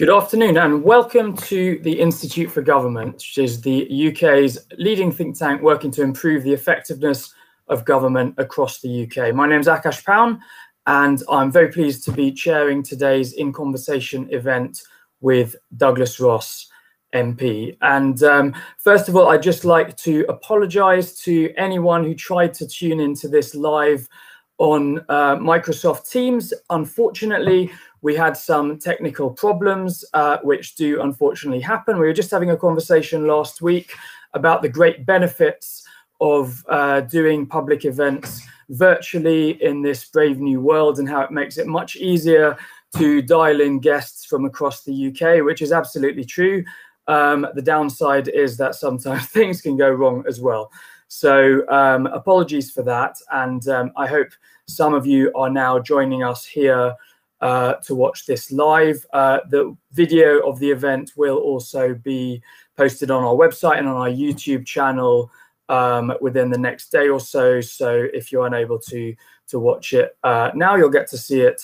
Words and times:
Good 0.00 0.08
afternoon 0.08 0.56
and 0.56 0.82
welcome 0.82 1.36
to 1.36 1.78
the 1.82 2.00
Institute 2.00 2.50
for 2.50 2.62
Government, 2.62 3.16
which 3.16 3.36
is 3.36 3.60
the 3.60 4.08
UK's 4.08 4.58
leading 4.78 5.12
think 5.12 5.38
tank 5.38 5.60
working 5.60 5.90
to 5.90 6.00
improve 6.00 6.42
the 6.42 6.54
effectiveness 6.54 7.34
of 7.68 7.84
government 7.84 8.34
across 8.38 8.80
the 8.80 9.02
UK. 9.02 9.34
My 9.34 9.46
name 9.46 9.60
is 9.60 9.66
Akash 9.66 10.02
Paun 10.02 10.40
and 10.86 11.22
I'm 11.28 11.52
very 11.52 11.70
pleased 11.70 12.02
to 12.06 12.12
be 12.12 12.32
chairing 12.32 12.82
today's 12.82 13.34
In 13.34 13.52
Conversation 13.52 14.26
event 14.32 14.80
with 15.20 15.54
Douglas 15.76 16.18
Ross, 16.18 16.70
MP. 17.14 17.76
And 17.82 18.22
um, 18.22 18.54
first 18.78 19.10
of 19.10 19.16
all, 19.16 19.28
I'd 19.28 19.42
just 19.42 19.66
like 19.66 19.98
to 19.98 20.24
apologise 20.30 21.20
to 21.24 21.52
anyone 21.58 22.04
who 22.04 22.14
tried 22.14 22.54
to 22.54 22.66
tune 22.66 23.00
into 23.00 23.28
this 23.28 23.54
live 23.54 24.08
on 24.56 24.98
uh, 25.08 25.36
Microsoft 25.36 26.10
Teams. 26.10 26.54
Unfortunately, 26.68 27.70
we 28.02 28.14
had 28.14 28.36
some 28.36 28.78
technical 28.78 29.30
problems, 29.30 30.04
uh, 30.14 30.38
which 30.42 30.74
do 30.74 31.02
unfortunately 31.02 31.60
happen. 31.60 31.98
We 31.98 32.06
were 32.06 32.12
just 32.12 32.30
having 32.30 32.50
a 32.50 32.56
conversation 32.56 33.26
last 33.26 33.60
week 33.60 33.92
about 34.34 34.62
the 34.62 34.68
great 34.68 35.04
benefits 35.04 35.86
of 36.20 36.64
uh, 36.68 37.00
doing 37.02 37.46
public 37.46 37.84
events 37.84 38.42
virtually 38.70 39.62
in 39.62 39.82
this 39.82 40.04
brave 40.04 40.38
new 40.38 40.60
world 40.60 40.98
and 40.98 41.08
how 41.08 41.20
it 41.22 41.30
makes 41.30 41.58
it 41.58 41.66
much 41.66 41.96
easier 41.96 42.56
to 42.96 43.22
dial 43.22 43.60
in 43.60 43.78
guests 43.78 44.24
from 44.24 44.44
across 44.44 44.82
the 44.84 45.08
UK, 45.08 45.44
which 45.44 45.62
is 45.62 45.72
absolutely 45.72 46.24
true. 46.24 46.64
Um, 47.06 47.46
the 47.54 47.62
downside 47.62 48.28
is 48.28 48.56
that 48.58 48.74
sometimes 48.74 49.26
things 49.30 49.60
can 49.60 49.76
go 49.76 49.90
wrong 49.90 50.24
as 50.28 50.40
well. 50.40 50.70
So 51.08 51.68
um, 51.68 52.06
apologies 52.06 52.70
for 52.70 52.82
that. 52.84 53.16
And 53.32 53.66
um, 53.68 53.92
I 53.96 54.06
hope 54.06 54.28
some 54.68 54.94
of 54.94 55.06
you 55.06 55.32
are 55.34 55.50
now 55.50 55.80
joining 55.80 56.22
us 56.22 56.46
here 56.46 56.94
uh, 57.40 57.74
to 57.74 57.94
watch 57.94 58.26
this 58.26 58.52
live. 58.52 59.04
Uh, 59.12 59.40
the 59.48 59.76
video 59.92 60.40
of 60.40 60.58
the 60.58 60.70
event 60.70 61.12
will 61.16 61.38
also 61.38 61.94
be 61.94 62.42
posted 62.76 63.10
on 63.10 63.24
our 63.24 63.34
website 63.34 63.78
and 63.78 63.88
on 63.88 63.96
our 63.96 64.10
YouTube 64.10 64.66
channel 64.66 65.30
um, 65.68 66.12
within 66.20 66.50
the 66.50 66.58
next 66.58 66.90
day 66.90 67.08
or 67.08 67.20
so. 67.20 67.60
So 67.60 68.06
if 68.12 68.32
you're 68.32 68.46
unable 68.46 68.78
to 68.80 69.14
to 69.48 69.58
watch 69.58 69.92
it 69.92 70.16
uh, 70.22 70.50
now, 70.54 70.76
you'll 70.76 70.90
get 70.90 71.08
to 71.08 71.18
see 71.18 71.40
it 71.40 71.60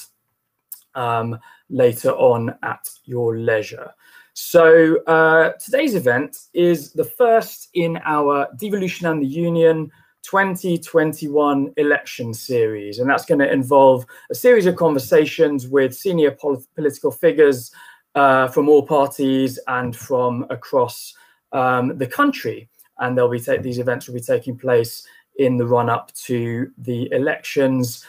um, 0.95 1.39
later 1.69 2.11
on 2.13 2.55
at 2.63 2.89
your 3.05 3.39
leisure. 3.39 3.93
So 4.33 5.03
uh, 5.05 5.53
today's 5.53 5.95
event 5.95 6.37
is 6.53 6.93
the 6.93 7.05
first 7.05 7.69
in 7.75 7.99
our 8.05 8.49
Devolution 8.59 9.07
and 9.07 9.23
the 9.23 9.27
Union 9.27 9.91
2021 10.31 11.73
election 11.77 12.35
series. 12.35 12.99
And 12.99 13.09
that's 13.09 13.25
going 13.25 13.39
to 13.39 13.53
involve 13.53 14.05
a 14.31 14.35
series 14.35 14.67
of 14.67 14.77
conversations 14.77 15.69
with 15.69 15.95
senior 15.95 16.33
pol 16.33 16.63
political 16.75 17.11
figures 17.11 17.71
uh, 18.15 18.49
from 18.49 18.69
all 18.69 18.85
parties 18.85 19.59
and 19.69 19.95
from 19.95 20.47
across 20.51 21.15
um, 21.53 21.97
the 21.99 22.07
country. 22.07 22.69
And 22.99 23.17
they'll 23.17 23.29
be 23.29 23.39
these 23.39 23.79
events 23.79 24.07
will 24.07 24.15
be 24.15 24.21
taking 24.21 24.57
place 24.57 25.07
in 25.37 25.59
the 25.59 25.67
run 25.67 25.89
up 25.89 26.13
to 26.15 26.71
the 26.79 27.13
elections 27.13 28.05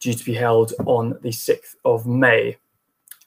due 0.00 0.14
to 0.14 0.24
be 0.24 0.34
held 0.34 0.72
on 0.86 1.18
the 1.22 1.30
6th 1.30 1.74
of 1.84 2.06
May. 2.06 2.56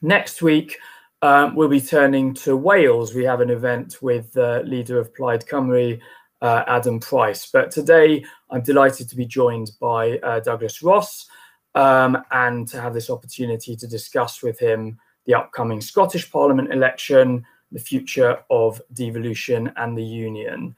Next 0.01 0.41
week, 0.41 0.77
um, 1.21 1.53
we'll 1.53 1.67
be 1.67 1.81
turning 1.81 2.33
to 2.35 2.55
Wales. 2.55 3.13
We 3.13 3.25
have 3.25 3.41
an 3.41 3.49
event 3.51 4.01
with 4.01 4.33
the 4.33 4.63
leader 4.65 4.97
of 4.97 5.13
Plaid 5.13 5.41
Cymru, 5.41 5.99
uh, 6.41 6.63
Adam 6.67 6.99
Price. 6.99 7.49
But 7.51 7.71
today, 7.71 8.23
I'm 8.49 8.61
delighted 8.61 9.09
to 9.09 9.15
be 9.15 9.25
joined 9.25 9.71
by 9.79 10.17
uh, 10.19 10.39
Douglas 10.39 10.81
Ross 10.81 11.27
um, 11.75 12.17
and 12.31 12.67
to 12.69 12.81
have 12.81 12.93
this 12.93 13.09
opportunity 13.09 13.75
to 13.75 13.87
discuss 13.87 14.43
with 14.43 14.59
him 14.59 14.97
the 15.25 15.35
upcoming 15.35 15.81
Scottish 15.81 16.31
Parliament 16.31 16.73
election, 16.73 17.45
the 17.71 17.79
future 17.79 18.39
of 18.49 18.81
devolution 18.93 19.71
and 19.77 19.97
the 19.97 20.03
Union. 20.03 20.75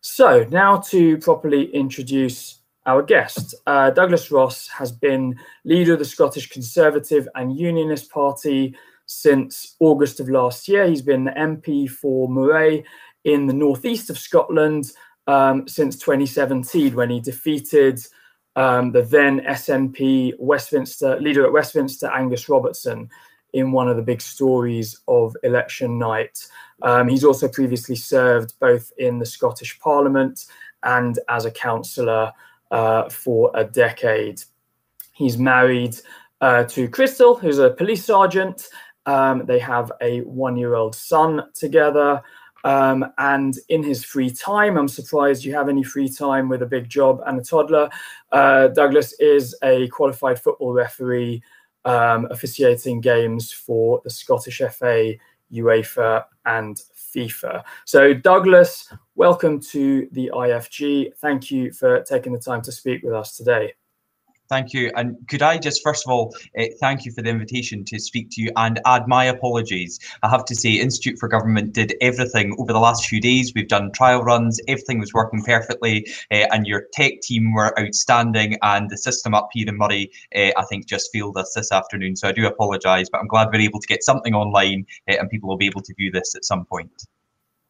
So 0.02 0.48
now 0.50 0.78
to 0.78 1.18
properly 1.20 1.74
introduce 1.76 2.55
our 2.86 3.02
guest. 3.02 3.56
Uh, 3.66 3.90
Douglas 3.90 4.32
Ross 4.32 4.68
has 4.68 4.92
been 4.92 5.38
leader 5.64 5.94
of 5.94 6.00
the 6.00 6.06
Scottish 6.06 6.50
Conservative 6.50 7.28
and 7.36 7.58
Unionist 7.58 8.12
Party 8.12 8.76
since 9.06 9.76
August 9.80 10.20
of 10.20 10.30
last 10.30 10.68
year. 10.68 10.88
He's 10.88 11.02
been 11.02 11.26
the 11.26 11.32
MP 11.32 11.90
for 11.90 12.28
Moray 12.30 12.84
in 13.24 13.48
the 13.48 13.54
northeast 13.54 14.10
of 14.10 14.18
Scotland 14.18 14.92
um, 15.28 15.68
since 15.68 15.98
2017 15.98 16.96
when 16.96 17.10
he 17.10 17.20
defeated 17.20 18.00
um, 18.56 18.92
the 18.92 19.02
then 19.02 19.42
SNP 19.42 20.34
Westminster 20.40 21.20
leader 21.20 21.46
at 21.46 21.52
Westminster, 21.52 22.08
Angus 22.12 22.48
Robertson, 22.48 23.10
in 23.54 23.72
one 23.72 23.88
of 23.88 23.96
the 23.96 24.04
big 24.04 24.22
stories 24.22 25.00
of 25.08 25.36
election 25.44 25.98
night. 25.98 26.46
Um, 26.82 27.08
he's 27.08 27.24
also 27.24 27.48
previously 27.48 27.96
served 27.96 28.54
both 28.60 28.92
in 28.98 29.18
the 29.18 29.26
Scottish 29.26 29.80
Parliament 29.80 30.46
and 30.84 31.18
as 31.30 31.46
a 31.46 31.52
councillor 31.52 32.32
uh, 32.72 33.10
for 33.10 33.52
a 33.56 33.64
decade. 33.64 34.42
He's 35.14 35.38
married 35.38 35.96
uh, 36.42 36.64
to 36.66 36.88
Crystal, 36.90 37.36
who's 37.36 37.60
a 37.60 37.72
police 37.72 38.06
sergeant. 38.06 38.68
Um, 39.06 39.46
they 39.46 39.60
have 39.60 39.92
a 40.02 40.22
one 40.22 40.58
year 40.58 40.76
old 40.76 40.96
son 40.96 41.44
together. 41.54 42.22
Um, 42.64 43.06
and 43.20 43.56
in 43.70 43.84
his 43.84 44.04
free 44.04 44.32
time, 44.32 44.76
I'm 44.76 44.88
surprised 44.88 45.44
you 45.44 45.54
have 45.54 45.70
any 45.70 45.84
free 45.84 46.10
time 46.10 46.50
with 46.50 46.64
a 46.64 46.66
big 46.66 46.90
job 46.90 47.22
and 47.28 47.40
a 47.40 47.44
toddler. 47.44 47.90
Uh, 48.32 48.70
Douglas 48.70 49.14
is 49.20 49.56
a 49.64 49.88
qualified 49.90 50.40
football 50.42 50.74
referee 50.74 51.44
um, 51.86 52.28
officiating 52.32 53.02
games 53.02 53.52
for 53.52 54.02
the 54.04 54.10
Scottish 54.10 54.62
FA, 54.72 55.14
UEFA, 55.54 56.26
and 56.46 56.82
FIFA. 57.16 57.64
So, 57.86 58.14
Douglas, 58.14 58.92
welcome 59.16 59.60
to 59.72 60.08
the 60.12 60.32
IFG. 60.34 61.16
Thank 61.18 61.50
you 61.52 61.72
for 61.72 62.02
taking 62.02 62.34
the 62.34 62.40
time 62.40 62.62
to 62.64 62.72
speak 62.72 63.04
with 63.04 63.14
us 63.14 63.38
today. 63.38 63.74
Thank 64.48 64.74
you. 64.74 64.92
And 64.96 65.18
could 65.28 65.42
I 65.42 65.58
just, 65.58 65.82
first 65.82 66.06
of 66.06 66.12
all, 66.12 66.36
uh, 66.60 66.66
thank 66.80 67.04
you 67.04 67.12
for 67.12 67.24
the 67.24 67.30
invitation 67.30 67.84
to 67.86 67.98
speak 67.98 68.30
to 68.32 68.42
you 68.42 68.52
and 68.56 68.80
add 68.86 69.08
my 69.08 69.26
apologies. 69.26 70.00
I 70.22 70.30
have 70.30 70.46
to 70.46 70.56
say, 70.56 70.74
Institute 70.74 71.18
for 71.18 71.28
Government 71.28 71.74
did 71.74 71.96
everything 72.00 72.56
over 72.60 72.72
the 72.72 72.80
last 72.80 73.08
few 73.08 73.20
days. 73.20 73.54
We've 73.56 73.68
done 73.68 73.92
trial 73.92 74.22
runs, 74.22 74.60
everything 74.68 75.00
was 75.00 75.14
working 75.14 75.42
perfectly, 75.42 76.08
uh, 76.32 76.46
and 76.52 76.68
your 76.68 76.84
tech 76.94 77.22
team 77.22 77.54
were 77.54 77.78
outstanding. 77.80 78.58
And 78.62 78.88
the 78.88 78.98
system 78.98 79.34
up 79.34 79.50
here 79.52 79.68
in 79.68 79.78
Moray, 79.78 80.10
uh, 80.36 80.52
I 80.56 80.66
think, 80.70 80.86
just 80.86 81.10
failed 81.12 81.38
us 81.38 81.54
this 81.56 81.72
afternoon. 81.72 82.16
So 82.16 82.28
I 82.28 82.32
do 82.32 82.46
apologise, 82.46 83.10
but 83.10 83.22
I'm 83.22 83.28
glad 83.28 83.48
we're 83.52 83.62
able 83.62 83.80
to 83.80 83.88
get 83.88 84.04
something 84.04 84.36
online 84.36 84.86
and 85.08 85.30
people 85.30 85.50
will 85.50 85.58
be 85.58 85.66
able 85.66 85.82
to 85.82 85.94
view 85.96 86.12
this 86.12 86.36
at 86.36 86.46
some 86.46 86.66
point. 86.66 86.92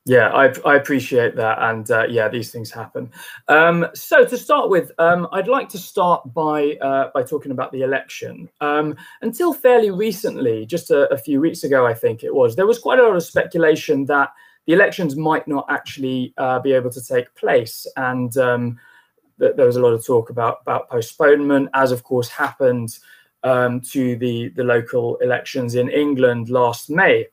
Yeah, 0.07 0.29
I, 0.29 0.53
I 0.69 0.75
appreciate 0.75 1.35
that, 1.35 1.57
and 1.59 1.89
uh, 1.89 2.05
yeah, 2.07 2.29
these 2.29 2.51
things 2.51 2.69
happen. 2.69 3.11
Um, 3.47 3.87
so 3.95 4.23
to 4.23 4.37
start 4.37 4.69
with, 4.69 4.91
um, 4.99 5.27
I'd 5.31 5.47
like 5.47 5.67
to 5.69 5.79
start 5.79 6.31
by 6.31 6.77
uh, 6.79 7.09
by 7.11 7.23
talking 7.23 7.51
about 7.51 7.71
the 7.71 7.81
election. 7.81 8.47
Um, 8.61 8.95
until 9.23 9.51
fairly 9.51 9.89
recently, 9.89 10.67
just 10.67 10.91
a, 10.91 11.11
a, 11.11 11.17
few 11.17 11.41
weeks 11.41 11.63
ago, 11.63 11.87
I 11.87 11.95
think 11.95 12.23
it 12.23 12.33
was, 12.33 12.55
there 12.55 12.67
was 12.67 12.77
quite 12.77 12.99
a 12.99 13.01
lot 13.01 13.15
of 13.15 13.23
speculation 13.23 14.05
that 14.05 14.29
the 14.67 14.73
elections 14.73 15.15
might 15.15 15.47
not 15.47 15.65
actually 15.71 16.35
uh, 16.37 16.59
be 16.59 16.73
able 16.73 16.91
to 16.91 17.03
take 17.03 17.33
place, 17.33 17.87
and 17.97 18.37
um, 18.37 18.79
th- 19.39 19.55
there 19.55 19.65
was 19.65 19.75
a 19.75 19.81
lot 19.81 19.93
of 19.93 20.05
talk 20.05 20.29
about 20.29 20.59
about 20.61 20.87
postponement, 20.87 21.69
as 21.73 21.91
of 21.91 22.03
course 22.03 22.29
happened 22.29 22.99
um, 23.43 23.81
to 23.81 24.15
the 24.17 24.49
the 24.49 24.63
local 24.63 25.15
elections 25.17 25.73
in 25.73 25.89
England 25.89 26.51
last 26.51 26.91
May. 26.91 27.25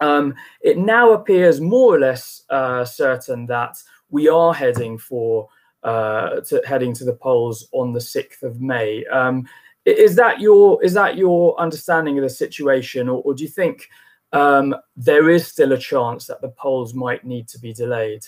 Um, 0.00 0.34
it 0.60 0.78
now 0.78 1.12
appears 1.12 1.60
more 1.60 1.94
or 1.94 2.00
less 2.00 2.42
uh, 2.50 2.84
certain 2.84 3.46
that 3.46 3.76
we 4.10 4.28
are 4.28 4.54
heading 4.54 4.98
for 4.98 5.48
uh, 5.82 6.40
to 6.40 6.62
heading 6.66 6.94
to 6.94 7.04
the 7.04 7.14
polls 7.14 7.68
on 7.72 7.92
the 7.92 8.00
sixth 8.00 8.42
of 8.42 8.60
May. 8.60 9.04
Um, 9.06 9.46
is 9.84 10.16
that 10.16 10.40
your 10.40 10.82
is 10.82 10.94
that 10.94 11.16
your 11.16 11.58
understanding 11.60 12.16
of 12.18 12.24
the 12.24 12.30
situation, 12.30 13.08
or, 13.08 13.22
or 13.22 13.34
do 13.34 13.42
you 13.42 13.48
think 13.48 13.88
um, 14.32 14.74
there 14.96 15.30
is 15.30 15.46
still 15.46 15.72
a 15.72 15.78
chance 15.78 16.26
that 16.26 16.40
the 16.40 16.48
polls 16.48 16.94
might 16.94 17.24
need 17.24 17.48
to 17.48 17.58
be 17.58 17.72
delayed? 17.72 18.26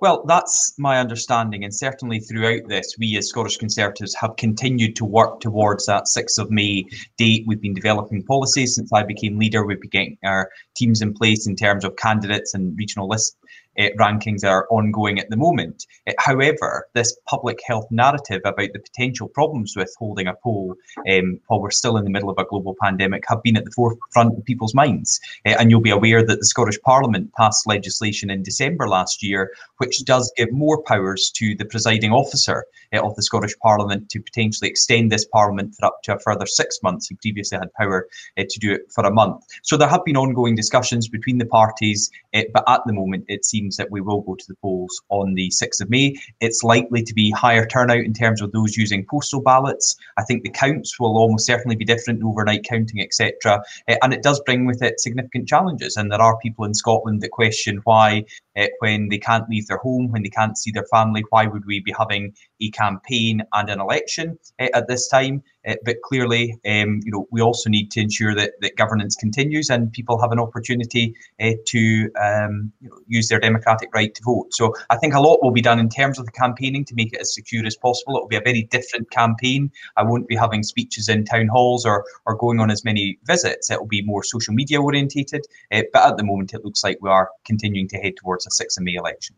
Well, 0.00 0.24
that's 0.26 0.74
my 0.78 0.98
understanding, 0.98 1.64
and 1.64 1.74
certainly 1.74 2.20
throughout 2.20 2.68
this, 2.68 2.96
we 2.98 3.16
as 3.16 3.28
Scottish 3.28 3.56
Conservatives 3.56 4.14
have 4.16 4.36
continued 4.36 4.96
to 4.96 5.04
work 5.04 5.40
towards 5.40 5.86
that 5.86 6.04
6th 6.04 6.38
of 6.38 6.50
May 6.50 6.84
date. 7.16 7.44
We've 7.46 7.60
been 7.60 7.74
developing 7.74 8.22
policies 8.22 8.74
since 8.74 8.92
I 8.92 9.02
became 9.02 9.38
leader. 9.38 9.64
We've 9.64 9.80
been 9.80 9.90
getting 9.90 10.18
our 10.24 10.50
teams 10.76 11.00
in 11.00 11.14
place 11.14 11.46
in 11.46 11.56
terms 11.56 11.84
of 11.84 11.96
candidates 11.96 12.54
and 12.54 12.76
regional 12.76 13.08
list 13.08 13.36
uh, 13.78 13.88
rankings 13.98 14.44
are 14.44 14.66
ongoing 14.70 15.18
at 15.18 15.30
the 15.30 15.36
moment. 15.36 15.86
Uh, 16.08 16.12
however, 16.18 16.88
this 16.94 17.16
public 17.26 17.58
health 17.66 17.86
narrative 17.90 18.40
about 18.44 18.72
the 18.72 18.78
potential 18.78 19.28
problems 19.28 19.74
with 19.76 19.94
holding 19.98 20.26
a 20.26 20.34
poll 20.42 20.74
um, 21.10 21.40
while 21.46 21.60
we're 21.60 21.70
still 21.70 21.96
in 21.96 22.04
the 22.04 22.10
middle 22.10 22.30
of 22.30 22.38
a 22.38 22.44
global 22.44 22.76
pandemic 22.80 23.24
have 23.28 23.42
been 23.42 23.56
at 23.56 23.64
the 23.64 23.70
forefront 23.70 24.36
of 24.36 24.44
people's 24.44 24.74
minds. 24.74 25.20
Uh, 25.46 25.56
and 25.58 25.70
you'll 25.70 25.80
be 25.80 25.90
aware 25.90 26.24
that 26.24 26.38
the 26.38 26.46
Scottish 26.46 26.80
Parliament 26.82 27.32
passed 27.34 27.66
legislation 27.66 28.30
in 28.30 28.42
December 28.42 28.88
last 28.88 29.22
year, 29.22 29.52
which 29.78 30.04
does 30.04 30.32
give 30.36 30.52
more 30.52 30.82
powers 30.82 31.30
to 31.34 31.54
the 31.56 31.64
presiding 31.64 32.12
officer 32.12 32.64
of 32.92 33.16
the 33.16 33.22
Scottish 33.22 33.56
Parliament 33.58 34.08
to 34.10 34.20
potentially 34.20 34.70
extend 34.70 35.10
this 35.10 35.24
Parliament 35.24 35.74
for 35.74 35.86
up 35.86 36.02
to 36.04 36.14
a 36.14 36.18
further 36.20 36.46
six 36.46 36.78
months. 36.82 37.08
He 37.08 37.16
previously 37.16 37.58
had 37.58 37.72
power 37.74 38.06
to 38.38 38.58
do 38.60 38.72
it 38.72 38.82
for 38.92 39.04
a 39.04 39.10
month. 39.10 39.42
So 39.62 39.76
there 39.76 39.88
have 39.88 40.04
been 40.04 40.16
ongoing 40.16 40.54
discussions 40.54 41.08
between 41.08 41.38
the 41.38 41.46
parties, 41.46 42.10
but 42.32 42.64
at 42.68 42.82
the 42.86 42.92
moment 42.92 43.24
it 43.28 43.44
seems 43.44 43.63
that 43.72 43.90
we 43.90 44.00
will 44.00 44.20
go 44.20 44.34
to 44.34 44.44
the 44.48 44.56
polls 44.56 45.00
on 45.08 45.34
the 45.34 45.48
6th 45.50 45.80
of 45.80 45.90
May. 45.90 46.16
It's 46.40 46.62
likely 46.62 47.02
to 47.02 47.14
be 47.14 47.30
higher 47.30 47.66
turnout 47.66 47.98
in 47.98 48.12
terms 48.12 48.40
of 48.40 48.52
those 48.52 48.76
using 48.76 49.06
postal 49.08 49.40
ballots. 49.40 49.96
I 50.16 50.24
think 50.24 50.42
the 50.42 50.50
counts 50.50 50.98
will 51.00 51.16
almost 51.16 51.46
certainly 51.46 51.76
be 51.76 51.84
different, 51.84 52.22
overnight 52.22 52.64
counting, 52.64 53.00
etc. 53.00 53.62
Uh, 53.88 53.96
and 54.02 54.12
it 54.12 54.22
does 54.22 54.40
bring 54.46 54.66
with 54.66 54.82
it 54.82 55.00
significant 55.00 55.48
challenges. 55.48 55.96
And 55.96 56.10
there 56.10 56.22
are 56.22 56.38
people 56.38 56.64
in 56.64 56.74
Scotland 56.74 57.20
that 57.22 57.30
question 57.30 57.80
why, 57.84 58.24
uh, 58.56 58.66
when 58.80 59.08
they 59.08 59.18
can't 59.18 59.48
leave 59.48 59.66
their 59.66 59.78
home, 59.78 60.10
when 60.10 60.22
they 60.22 60.28
can't 60.28 60.58
see 60.58 60.70
their 60.70 60.86
family, 60.86 61.24
why 61.30 61.46
would 61.46 61.64
we 61.66 61.80
be 61.80 61.94
having 61.98 62.34
a 62.60 62.70
campaign 62.70 63.42
and 63.52 63.70
an 63.70 63.80
election 63.80 64.38
uh, 64.60 64.68
at 64.74 64.88
this 64.88 65.08
time? 65.08 65.42
Uh, 65.66 65.74
but 65.84 65.96
clearly, 66.02 66.52
um, 66.66 67.00
you 67.04 67.10
know, 67.10 67.26
we 67.30 67.40
also 67.40 67.70
need 67.70 67.90
to 67.90 68.00
ensure 68.00 68.34
that, 68.34 68.52
that 68.60 68.76
governance 68.76 69.16
continues 69.16 69.70
and 69.70 69.90
people 69.92 70.20
have 70.20 70.30
an 70.30 70.38
opportunity 70.38 71.14
uh, 71.40 71.52
to 71.64 72.10
um, 72.20 72.70
you 72.80 72.88
know, 72.88 72.98
use 73.06 73.28
their 73.28 73.40
democratic 73.40 73.88
right 73.94 74.14
to 74.14 74.22
vote. 74.22 74.52
So 74.52 74.74
I 74.90 74.96
think 74.96 75.14
a 75.14 75.20
lot 75.20 75.42
will 75.42 75.52
be 75.52 75.62
done 75.62 75.78
in 75.78 75.88
terms 75.88 76.18
of 76.18 76.26
the 76.26 76.32
campaigning 76.32 76.84
to 76.84 76.94
make 76.94 77.14
it 77.14 77.20
as 77.20 77.34
secure 77.34 77.64
as 77.64 77.76
possible. 77.76 78.16
It 78.16 78.20
will 78.20 78.28
be 78.28 78.36
a 78.36 78.42
very 78.42 78.64
different 78.64 79.10
campaign. 79.10 79.70
I 79.96 80.02
won't 80.02 80.28
be 80.28 80.36
having 80.36 80.62
speeches 80.62 81.08
in 81.08 81.24
town 81.24 81.48
halls 81.48 81.86
or 81.86 82.04
or 82.26 82.36
going 82.36 82.60
on 82.60 82.70
as 82.70 82.84
many 82.84 83.18
visits. 83.24 83.70
It 83.70 83.80
will 83.80 83.86
be 83.86 84.02
more 84.02 84.22
social 84.22 84.54
media 84.54 84.80
orientated. 84.80 85.46
Uh, 85.72 85.82
but 85.92 86.06
at 86.06 86.16
the 86.16 86.24
moment, 86.24 86.52
it 86.52 86.64
looks 86.64 86.84
like 86.84 86.98
we 87.00 87.10
are 87.10 87.30
continuing 87.44 87.88
to 87.88 87.96
head 87.98 88.16
towards 88.16 88.43
a 88.46 88.62
6th 88.62 88.78
of 88.78 88.84
May 88.84 88.94
election. 88.94 89.36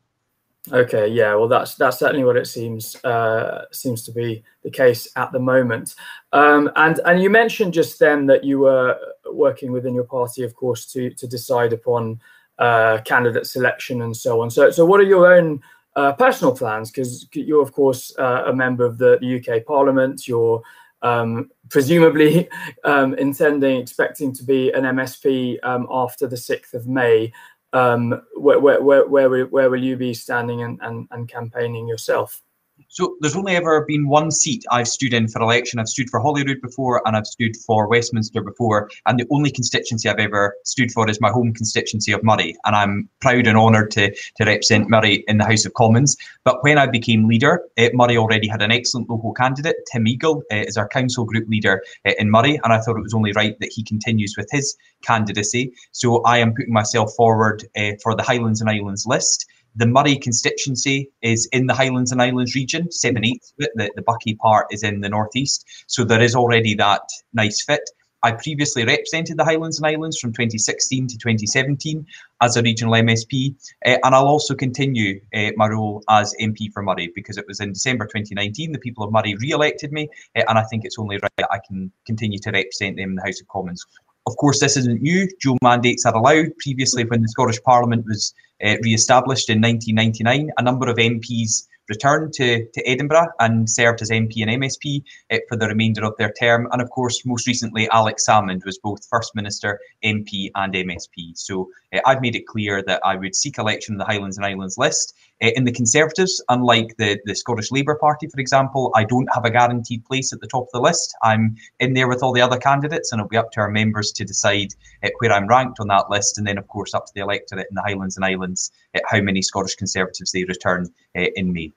Okay, 0.72 1.06
yeah, 1.06 1.34
well, 1.34 1.46
that's 1.46 1.76
that's 1.76 1.98
certainly 1.98 2.24
what 2.24 2.36
it 2.36 2.46
seems 2.46 2.96
uh, 3.04 3.66
seems 3.70 4.02
to 4.02 4.12
be 4.12 4.42
the 4.64 4.70
case 4.70 5.06
at 5.14 5.30
the 5.30 5.38
moment. 5.38 5.94
Um, 6.32 6.70
and 6.74 7.00
and 7.04 7.22
you 7.22 7.30
mentioned 7.30 7.72
just 7.72 8.00
then 8.00 8.26
that 8.26 8.42
you 8.42 8.58
were 8.60 8.98
working 9.32 9.70
within 9.70 9.94
your 9.94 10.04
party, 10.04 10.42
of 10.42 10.56
course, 10.56 10.86
to 10.86 11.10
to 11.10 11.28
decide 11.28 11.72
upon 11.72 12.20
uh, 12.58 12.98
candidate 13.04 13.46
selection 13.46 14.02
and 14.02 14.16
so 14.16 14.40
on. 14.40 14.50
So 14.50 14.70
so 14.70 14.84
what 14.84 14.98
are 14.98 15.04
your 15.04 15.32
own 15.32 15.62
uh, 15.94 16.14
personal 16.14 16.56
plans? 16.56 16.90
Because 16.90 17.28
you're 17.32 17.62
of 17.62 17.72
course 17.72 18.12
uh, 18.18 18.44
a 18.46 18.52
member 18.52 18.84
of 18.84 18.98
the, 18.98 19.18
the 19.20 19.38
UK 19.38 19.64
Parliament. 19.64 20.26
You're 20.26 20.62
um, 21.02 21.48
presumably 21.68 22.48
um, 22.84 23.14
intending, 23.14 23.80
expecting 23.80 24.32
to 24.32 24.42
be 24.42 24.72
an 24.72 24.82
MSP 24.82 25.58
um, 25.62 25.86
after 25.90 26.26
the 26.26 26.36
sixth 26.36 26.74
of 26.74 26.88
May 26.88 27.32
um, 27.76 28.22
where, 28.34 28.58
where, 28.58 28.80
where, 29.06 29.46
where, 29.46 29.70
will 29.70 29.82
you 29.82 29.96
be 29.96 30.14
standing 30.14 30.62
and, 30.62 30.78
and, 30.80 31.06
and 31.10 31.28
campaigning 31.28 31.86
yourself? 31.86 32.42
So 32.88 33.16
there's 33.20 33.36
only 33.36 33.56
ever 33.56 33.84
been 33.86 34.08
one 34.08 34.30
seat 34.30 34.64
I've 34.70 34.88
stood 34.88 35.12
in 35.12 35.28
for 35.28 35.42
election. 35.42 35.78
I've 35.78 35.88
stood 35.88 36.08
for 36.10 36.20
Holyrood 36.20 36.60
before 36.62 37.02
and 37.04 37.16
I've 37.16 37.26
stood 37.26 37.56
for 37.56 37.88
Westminster 37.88 38.40
before. 38.42 38.90
And 39.06 39.18
the 39.18 39.26
only 39.30 39.50
constituency 39.50 40.08
I've 40.08 40.18
ever 40.18 40.56
stood 40.64 40.90
for 40.92 41.08
is 41.08 41.20
my 41.20 41.30
home 41.30 41.52
constituency 41.52 42.12
of 42.12 42.22
Moray. 42.22 42.54
And 42.64 42.76
I'm 42.76 43.08
proud 43.20 43.46
and 43.46 43.58
honoured 43.58 43.90
to, 43.92 44.14
to 44.14 44.44
represent 44.44 44.88
Moray 44.88 45.24
in 45.28 45.38
the 45.38 45.44
House 45.44 45.64
of 45.64 45.74
Commons. 45.74 46.16
But 46.44 46.62
when 46.62 46.78
I 46.78 46.86
became 46.86 47.28
leader, 47.28 47.62
uh, 47.76 47.88
Moray 47.92 48.16
already 48.16 48.48
had 48.48 48.62
an 48.62 48.72
excellent 48.72 49.10
local 49.10 49.32
candidate. 49.32 49.76
Tim 49.90 50.06
Eagle 50.06 50.42
uh, 50.52 50.56
is 50.56 50.76
our 50.76 50.88
council 50.88 51.24
group 51.24 51.48
leader 51.48 51.82
uh, 52.06 52.12
in 52.18 52.30
Moray. 52.30 52.58
And 52.62 52.72
I 52.72 52.80
thought 52.80 52.96
it 52.96 53.02
was 53.02 53.14
only 53.14 53.32
right 53.32 53.58
that 53.60 53.72
he 53.72 53.82
continues 53.82 54.34
with 54.36 54.48
his 54.50 54.76
candidacy. 55.02 55.72
So 55.92 56.22
I 56.22 56.38
am 56.38 56.54
putting 56.54 56.72
myself 56.72 57.12
forward 57.14 57.64
for 58.02 58.14
the 58.14 58.22
Highlands 58.22 58.60
and 58.60 58.70
Islands 58.70 59.06
list. 59.06 59.46
The 59.76 59.86
Moray 59.86 60.16
constituency 60.16 61.10
is 61.20 61.46
in 61.52 61.66
the 61.66 61.74
Highlands 61.74 62.10
and 62.10 62.22
Islands 62.22 62.54
region, 62.54 62.90
seven 62.90 63.24
eighths 63.24 63.52
of 63.58 63.66
it. 63.66 63.72
The, 63.74 63.90
the 63.94 64.02
Buckie 64.02 64.38
part 64.38 64.66
is 64.70 64.82
in 64.82 65.02
the 65.02 65.08
northeast. 65.08 65.66
So 65.86 66.02
there 66.02 66.22
is 66.22 66.34
already 66.34 66.74
that 66.74 67.02
nice 67.34 67.62
fit. 67.62 67.82
I 68.22 68.32
previously 68.32 68.84
represented 68.84 69.36
the 69.36 69.44
Highlands 69.44 69.78
and 69.78 69.86
Islands 69.86 70.18
from 70.18 70.32
2016 70.32 71.06
to 71.08 71.18
2017 71.18 72.06
as 72.40 72.56
a 72.56 72.62
regional 72.62 72.94
MSP, 72.94 73.54
uh, 73.84 73.98
and 74.02 74.14
I'll 74.14 74.26
also 74.26 74.54
continue 74.54 75.20
uh, 75.34 75.50
my 75.56 75.68
role 75.68 76.02
as 76.08 76.34
MP 76.40 76.72
for 76.72 76.82
Moray 76.82 77.08
because 77.14 77.36
it 77.36 77.44
was 77.46 77.60
in 77.60 77.72
December 77.72 78.06
2019 78.06 78.72
the 78.72 78.78
people 78.78 79.04
of 79.04 79.12
Moray 79.12 79.34
re-elected 79.34 79.92
me, 79.92 80.08
uh, 80.34 80.42
and 80.48 80.58
I 80.58 80.64
think 80.64 80.84
it's 80.84 80.98
only 80.98 81.18
right 81.18 81.30
that 81.36 81.52
I 81.52 81.60
can 81.68 81.92
continue 82.06 82.38
to 82.40 82.50
represent 82.50 82.96
them 82.96 83.10
in 83.10 83.14
the 83.16 83.22
House 83.22 83.40
of 83.40 83.48
Commons. 83.48 83.84
Of 84.26 84.36
course, 84.38 84.58
this 84.58 84.76
isn't 84.76 85.02
new. 85.02 85.28
Dual 85.40 85.58
mandates 85.62 86.04
are 86.04 86.14
allowed. 86.14 86.56
Previously, 86.58 87.04
when 87.04 87.22
the 87.22 87.28
Scottish 87.28 87.62
Parliament 87.62 88.06
was 88.06 88.34
uh, 88.64 88.76
re-established 88.82 89.50
in 89.50 89.60
1999, 89.60 90.50
a 90.56 90.62
number 90.62 90.88
of 90.88 90.96
MPs 90.96 91.66
returned 91.88 92.32
to, 92.34 92.66
to 92.66 92.88
Edinburgh 92.88 93.28
and 93.38 93.68
served 93.68 94.02
as 94.02 94.10
MP 94.10 94.42
and 94.42 94.62
MSP 94.62 95.02
uh, 95.30 95.38
for 95.48 95.56
the 95.56 95.68
remainder 95.68 96.04
of 96.04 96.16
their 96.16 96.32
term. 96.32 96.68
And 96.72 96.82
of 96.82 96.90
course, 96.90 97.24
most 97.24 97.46
recently, 97.46 97.88
Alex 97.90 98.24
Salmond 98.28 98.64
was 98.64 98.78
both 98.78 99.06
First 99.08 99.34
Minister, 99.34 99.78
MP, 100.04 100.50
and 100.54 100.74
MSP. 100.74 101.36
So 101.36 101.70
uh, 101.94 102.00
I've 102.06 102.20
made 102.20 102.36
it 102.36 102.46
clear 102.46 102.82
that 102.82 103.00
I 103.04 103.16
would 103.16 103.34
seek 103.34 103.58
election 103.58 103.94
in 103.94 103.98
the 103.98 104.04
Highlands 104.04 104.36
and 104.36 104.46
Islands 104.46 104.78
list. 104.78 105.14
Uh, 105.42 105.50
in 105.54 105.64
the 105.64 105.72
Conservatives, 105.72 106.42
unlike 106.48 106.96
the, 106.96 107.18
the 107.26 107.34
Scottish 107.34 107.70
Labour 107.70 107.94
Party, 107.96 108.26
for 108.26 108.40
example, 108.40 108.90
I 108.94 109.04
don't 109.04 109.28
have 109.34 109.44
a 109.44 109.50
guaranteed 109.50 110.04
place 110.06 110.32
at 110.32 110.40
the 110.40 110.46
top 110.46 110.64
of 110.64 110.70
the 110.72 110.80
list. 110.80 111.14
I'm 111.22 111.56
in 111.78 111.92
there 111.92 112.08
with 112.08 112.22
all 112.22 112.32
the 112.32 112.40
other 112.40 112.58
candidates, 112.58 113.12
and 113.12 113.20
it'll 113.20 113.28
be 113.28 113.36
up 113.36 113.52
to 113.52 113.60
our 113.60 113.70
members 113.70 114.12
to 114.12 114.24
decide 114.24 114.68
uh, 115.02 115.10
where 115.18 115.32
I'm 115.32 115.46
ranked 115.46 115.78
on 115.78 115.88
that 115.88 116.08
list. 116.10 116.38
And 116.38 116.46
then, 116.46 116.56
of 116.56 116.66
course, 116.68 116.94
up 116.94 117.06
to 117.06 117.12
the 117.14 117.20
electorate 117.20 117.66
in 117.68 117.74
the 117.74 117.82
Highlands 117.82 118.16
and 118.16 118.24
Islands 118.24 118.72
uh, 118.94 119.00
how 119.06 119.20
many 119.20 119.42
Scottish 119.42 119.74
Conservatives 119.74 120.32
they 120.32 120.44
return 120.44 120.88
in 121.14 121.52
May. 121.52 121.72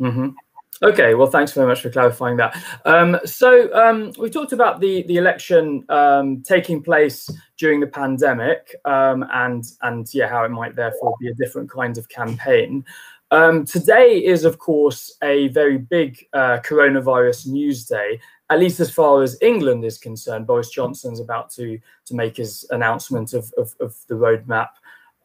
Mm-hmm. 0.00 0.30
Okay, 0.82 1.12
well, 1.14 1.26
thanks 1.30 1.52
very 1.52 1.66
much 1.66 1.82
for 1.82 1.90
clarifying 1.90 2.38
that. 2.38 2.56
Um, 2.86 3.18
so 3.26 3.70
um, 3.74 4.12
we 4.18 4.30
talked 4.30 4.52
about 4.52 4.80
the 4.80 5.02
the 5.02 5.18
election 5.18 5.84
um, 5.90 6.42
taking 6.42 6.82
place 6.82 7.28
during 7.58 7.80
the 7.80 7.86
pandemic, 7.86 8.74
um, 8.86 9.26
and 9.32 9.64
and 9.82 10.08
yeah, 10.14 10.26
how 10.26 10.42
it 10.44 10.48
might 10.48 10.76
therefore 10.76 11.14
be 11.20 11.28
a 11.28 11.34
different 11.34 11.70
kind 11.70 11.98
of 11.98 12.08
campaign. 12.08 12.82
Um, 13.30 13.66
today 13.66 14.24
is, 14.24 14.44
of 14.44 14.58
course, 14.58 15.16
a 15.22 15.48
very 15.48 15.76
big 15.76 16.26
uh, 16.32 16.58
coronavirus 16.64 17.46
news 17.46 17.84
day, 17.84 18.18
at 18.48 18.58
least 18.58 18.80
as 18.80 18.90
far 18.90 19.22
as 19.22 19.36
England 19.42 19.84
is 19.84 19.98
concerned. 19.98 20.46
Boris 20.46 20.70
Johnson's 20.70 21.20
about 21.20 21.50
to 21.50 21.78
to 22.06 22.14
make 22.14 22.38
his 22.38 22.64
announcement 22.70 23.34
of 23.34 23.52
of, 23.58 23.74
of 23.80 23.94
the 24.08 24.14
roadmap 24.14 24.70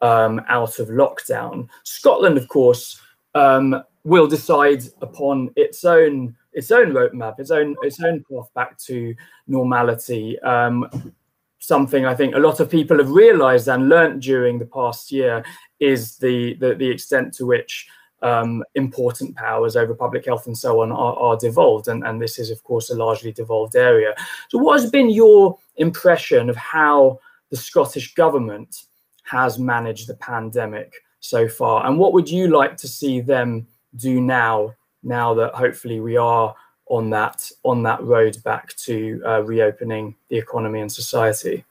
um, 0.01 0.41
out 0.49 0.79
of 0.79 0.89
lockdown. 0.89 1.69
Scotland, 1.83 2.37
of 2.37 2.49
course. 2.49 2.99
Um, 3.35 3.83
will 4.05 4.27
decide 4.27 4.83
upon 5.01 5.49
its 5.55 5.83
own 5.83 6.35
its 6.53 6.71
own 6.71 6.91
roadmap, 6.91 7.39
its 7.39 7.51
own 7.51 7.75
its 7.81 8.01
own 8.01 8.23
path 8.31 8.49
back 8.53 8.77
to 8.79 9.13
normality. 9.47 10.39
Um, 10.39 11.13
something 11.59 12.05
I 12.05 12.15
think 12.15 12.35
a 12.35 12.39
lot 12.39 12.59
of 12.59 12.69
people 12.69 12.97
have 12.99 13.09
realised 13.09 13.67
and 13.67 13.89
learnt 13.89 14.21
during 14.21 14.59
the 14.59 14.67
past 14.67 15.11
year 15.11 15.43
is 15.79 16.17
the 16.17 16.53
the, 16.55 16.75
the 16.75 16.89
extent 16.89 17.33
to 17.35 17.45
which 17.45 17.87
um, 18.21 18.63
important 18.75 19.35
powers 19.35 19.75
over 19.75 19.93
public 19.93 20.25
health 20.25 20.47
and 20.47 20.57
so 20.57 20.81
on 20.81 20.91
are, 20.91 21.15
are 21.17 21.37
devolved, 21.37 21.87
and, 21.87 22.05
and 22.05 22.21
this 22.21 22.39
is 22.39 22.51
of 22.51 22.63
course 22.63 22.89
a 22.89 22.95
largely 22.95 23.31
devolved 23.31 23.75
area. 23.75 24.13
So, 24.49 24.59
what 24.59 24.79
has 24.79 24.89
been 24.89 25.09
your 25.09 25.57
impression 25.77 26.49
of 26.49 26.55
how 26.55 27.19
the 27.49 27.57
Scottish 27.57 28.13
government 28.13 28.83
has 29.23 29.57
managed 29.59 30.07
the 30.07 30.15
pandemic 30.15 30.93
so 31.25 31.47
far, 31.47 31.85
and 31.85 31.97
what 31.97 32.13
would 32.13 32.29
you 32.29 32.47
like 32.47 32.77
to 32.77 32.87
see 32.87 33.19
them 33.21 33.67
do 33.95 34.21
now, 34.21 34.73
now 35.03 35.33
that 35.33 35.53
hopefully 35.53 35.99
we 35.99 36.17
are 36.17 36.55
on 36.87 37.09
that 37.09 37.49
on 37.63 37.81
that 37.83 38.03
road 38.03 38.37
back 38.43 38.75
to 38.75 39.21
uh, 39.25 39.41
reopening 39.43 40.15
the 40.29 40.37
economy 40.37 40.81
and 40.81 40.91
society? 40.91 41.65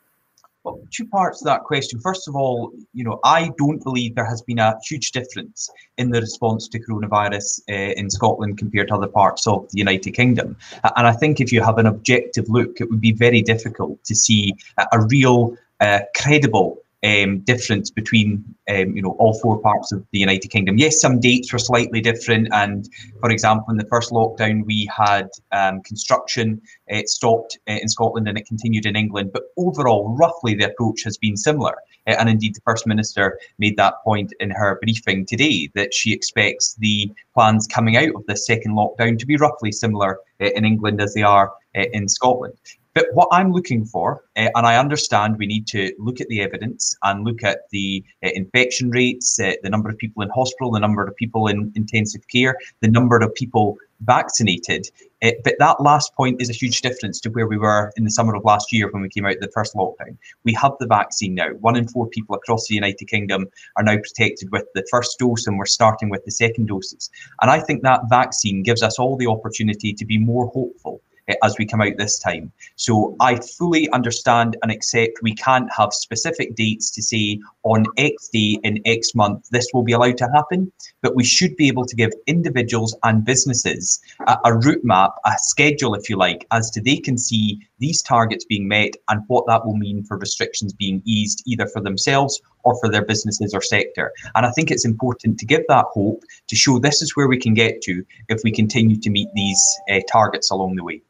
Well, 0.64 0.80
two 0.90 1.06
parts 1.06 1.40
to 1.40 1.44
that 1.44 1.64
question. 1.64 2.00
First 2.00 2.26
of 2.26 2.34
all, 2.34 2.72
you 2.94 3.04
know, 3.04 3.20
I 3.22 3.50
don't 3.58 3.84
believe 3.84 4.14
there 4.14 4.24
has 4.24 4.40
been 4.40 4.58
a 4.58 4.74
huge 4.88 5.12
difference 5.12 5.70
in 5.98 6.08
the 6.10 6.22
response 6.22 6.68
to 6.68 6.80
coronavirus 6.80 7.60
uh, 7.68 7.92
in 8.00 8.08
Scotland 8.08 8.56
compared 8.56 8.88
to 8.88 8.94
other 8.94 9.06
parts 9.06 9.46
of 9.46 9.70
the 9.70 9.78
United 9.78 10.12
Kingdom. 10.12 10.56
And 10.96 11.06
I 11.06 11.12
think 11.12 11.38
if 11.38 11.52
you 11.52 11.60
have 11.62 11.76
an 11.76 11.84
objective 11.84 12.48
look, 12.48 12.80
it 12.80 12.88
would 12.88 13.00
be 13.00 13.12
very 13.12 13.42
difficult 13.42 14.02
to 14.04 14.14
see 14.14 14.54
a, 14.90 15.00
real 15.10 15.54
uh, 15.80 16.00
credible 16.16 16.78
um, 17.04 17.40
difference 17.40 17.90
between 17.90 18.42
um, 18.68 18.96
you 18.96 19.02
know 19.02 19.14
all 19.18 19.38
four 19.40 19.60
parts 19.60 19.92
of 19.92 20.04
the 20.10 20.18
United 20.18 20.48
Kingdom. 20.48 20.78
Yes, 20.78 21.00
some 21.00 21.20
dates 21.20 21.52
were 21.52 21.58
slightly 21.58 22.00
different, 22.00 22.48
and 22.52 22.88
for 23.20 23.30
example, 23.30 23.70
in 23.70 23.76
the 23.76 23.86
first 23.86 24.10
lockdown, 24.10 24.64
we 24.64 24.88
had 24.96 25.28
um, 25.52 25.82
construction 25.82 26.60
uh, 26.90 27.02
stopped 27.04 27.58
uh, 27.68 27.78
in 27.82 27.88
Scotland 27.88 28.26
and 28.26 28.38
it 28.38 28.46
continued 28.46 28.86
in 28.86 28.96
England, 28.96 29.30
but 29.32 29.44
overall, 29.56 30.16
roughly 30.16 30.54
the 30.54 30.70
approach 30.70 31.02
has 31.04 31.18
been 31.18 31.36
similar. 31.36 31.76
Uh, 32.06 32.16
and 32.18 32.28
indeed, 32.28 32.54
the 32.54 32.60
First 32.64 32.86
Minister 32.86 33.38
made 33.58 33.76
that 33.76 33.94
point 34.04 34.32
in 34.40 34.50
her 34.50 34.78
briefing 34.82 35.26
today 35.26 35.70
that 35.74 35.92
she 35.92 36.12
expects 36.12 36.74
the 36.74 37.10
plans 37.34 37.66
coming 37.66 37.96
out 37.96 38.14
of 38.14 38.24
the 38.26 38.36
second 38.36 38.72
lockdown 38.72 39.18
to 39.18 39.26
be 39.26 39.36
roughly 39.36 39.72
similar 39.72 40.18
uh, 40.40 40.50
in 40.54 40.64
England 40.64 41.00
as 41.00 41.12
they 41.14 41.22
are 41.22 41.52
uh, 41.76 41.84
in 41.92 42.08
Scotland. 42.08 42.56
But 42.94 43.08
what 43.12 43.28
I'm 43.32 43.50
looking 43.50 43.84
for, 43.84 44.22
uh, 44.36 44.50
and 44.54 44.64
I 44.64 44.78
understand 44.78 45.36
we 45.36 45.48
need 45.48 45.66
to 45.68 45.92
look 45.98 46.20
at 46.20 46.28
the 46.28 46.40
evidence 46.40 46.96
and 47.02 47.24
look 47.24 47.42
at 47.42 47.68
the 47.70 48.04
uh, 48.24 48.28
infection 48.34 48.88
rates, 48.90 49.40
uh, 49.40 49.54
the 49.64 49.68
number 49.68 49.90
of 49.90 49.98
people 49.98 50.22
in 50.22 50.28
hospital, 50.30 50.70
the 50.70 50.78
number 50.78 51.04
of 51.04 51.16
people 51.16 51.48
in 51.48 51.72
intensive 51.74 52.28
care, 52.28 52.56
the 52.82 52.88
number 52.88 53.16
of 53.16 53.34
people 53.34 53.76
vaccinated. 54.02 54.88
But 55.20 55.56
that 55.58 55.80
last 55.80 56.14
point 56.14 56.40
is 56.40 56.50
a 56.50 56.52
huge 56.52 56.82
difference 56.82 57.18
to 57.22 57.30
where 57.30 57.48
we 57.48 57.56
were 57.56 57.90
in 57.96 58.04
the 58.04 58.10
summer 58.10 58.36
of 58.36 58.44
last 58.44 58.72
year 58.72 58.88
when 58.92 59.02
we 59.02 59.08
came 59.08 59.24
out 59.24 59.36
of 59.36 59.40
the 59.40 59.50
first 59.52 59.74
lockdown. 59.74 60.16
We 60.44 60.52
have 60.52 60.72
the 60.78 60.86
vaccine 60.86 61.34
now. 61.34 61.48
One 61.60 61.76
in 61.76 61.88
four 61.88 62.06
people 62.06 62.36
across 62.36 62.68
the 62.68 62.74
United 62.74 63.06
Kingdom 63.06 63.46
are 63.76 63.82
now 63.82 63.96
protected 63.96 64.52
with 64.52 64.66
the 64.74 64.86
first 64.88 65.18
dose, 65.18 65.48
and 65.48 65.58
we're 65.58 65.64
starting 65.64 66.10
with 66.10 66.24
the 66.26 66.30
second 66.30 66.66
doses. 66.66 67.10
And 67.40 67.50
I 67.50 67.58
think 67.58 67.82
that 67.82 68.02
vaccine 68.08 68.62
gives 68.62 68.82
us 68.82 69.00
all 69.00 69.16
the 69.16 69.26
opportunity 69.26 69.94
to 69.94 70.04
be 70.04 70.18
more 70.18 70.46
hopeful 70.48 71.00
as 71.42 71.56
we 71.58 71.66
come 71.66 71.80
out 71.80 71.96
this 71.96 72.18
time. 72.18 72.52
So 72.76 73.16
I 73.20 73.36
fully 73.36 73.88
understand 73.90 74.56
and 74.62 74.70
accept 74.70 75.22
we 75.22 75.34
can't 75.34 75.70
have 75.72 75.92
specific 75.92 76.54
dates 76.54 76.90
to 76.92 77.02
say 77.02 77.40
on 77.62 77.84
X 77.96 78.28
day 78.28 78.58
in 78.62 78.80
X 78.84 79.14
month 79.14 79.48
this 79.50 79.68
will 79.72 79.82
be 79.82 79.92
allowed 79.92 80.18
to 80.18 80.28
happen, 80.34 80.70
but 81.02 81.16
we 81.16 81.24
should 81.24 81.56
be 81.56 81.68
able 81.68 81.86
to 81.86 81.96
give 81.96 82.10
individuals 82.26 82.96
and 83.04 83.24
businesses 83.24 84.00
a, 84.26 84.36
a 84.44 84.54
route 84.54 84.84
map, 84.84 85.12
a 85.24 85.32
schedule, 85.38 85.94
if 85.94 86.10
you 86.10 86.16
like, 86.16 86.46
as 86.50 86.70
to 86.72 86.80
they 86.80 86.96
can 86.96 87.16
see 87.16 87.60
these 87.78 88.02
targets 88.02 88.44
being 88.44 88.68
met 88.68 88.94
and 89.08 89.22
what 89.28 89.46
that 89.46 89.64
will 89.64 89.76
mean 89.76 90.04
for 90.04 90.16
restrictions 90.18 90.72
being 90.72 91.02
eased 91.04 91.42
either 91.46 91.66
for 91.66 91.80
themselves 91.80 92.40
or 92.64 92.78
for 92.80 92.90
their 92.90 93.04
businesses 93.04 93.54
or 93.54 93.60
sector. 93.60 94.12
And 94.34 94.46
I 94.46 94.50
think 94.50 94.70
it's 94.70 94.84
important 94.84 95.38
to 95.38 95.46
give 95.46 95.62
that 95.68 95.86
hope 95.90 96.22
to 96.48 96.56
show 96.56 96.78
this 96.78 97.02
is 97.02 97.16
where 97.16 97.28
we 97.28 97.38
can 97.38 97.54
get 97.54 97.82
to 97.82 98.04
if 98.28 98.40
we 98.44 98.52
continue 98.52 98.98
to 99.00 99.10
meet 99.10 99.28
these 99.34 99.62
uh, 99.90 100.00
targets 100.10 100.50
along 100.50 100.76
the 100.76 100.84
way. 100.84 101.02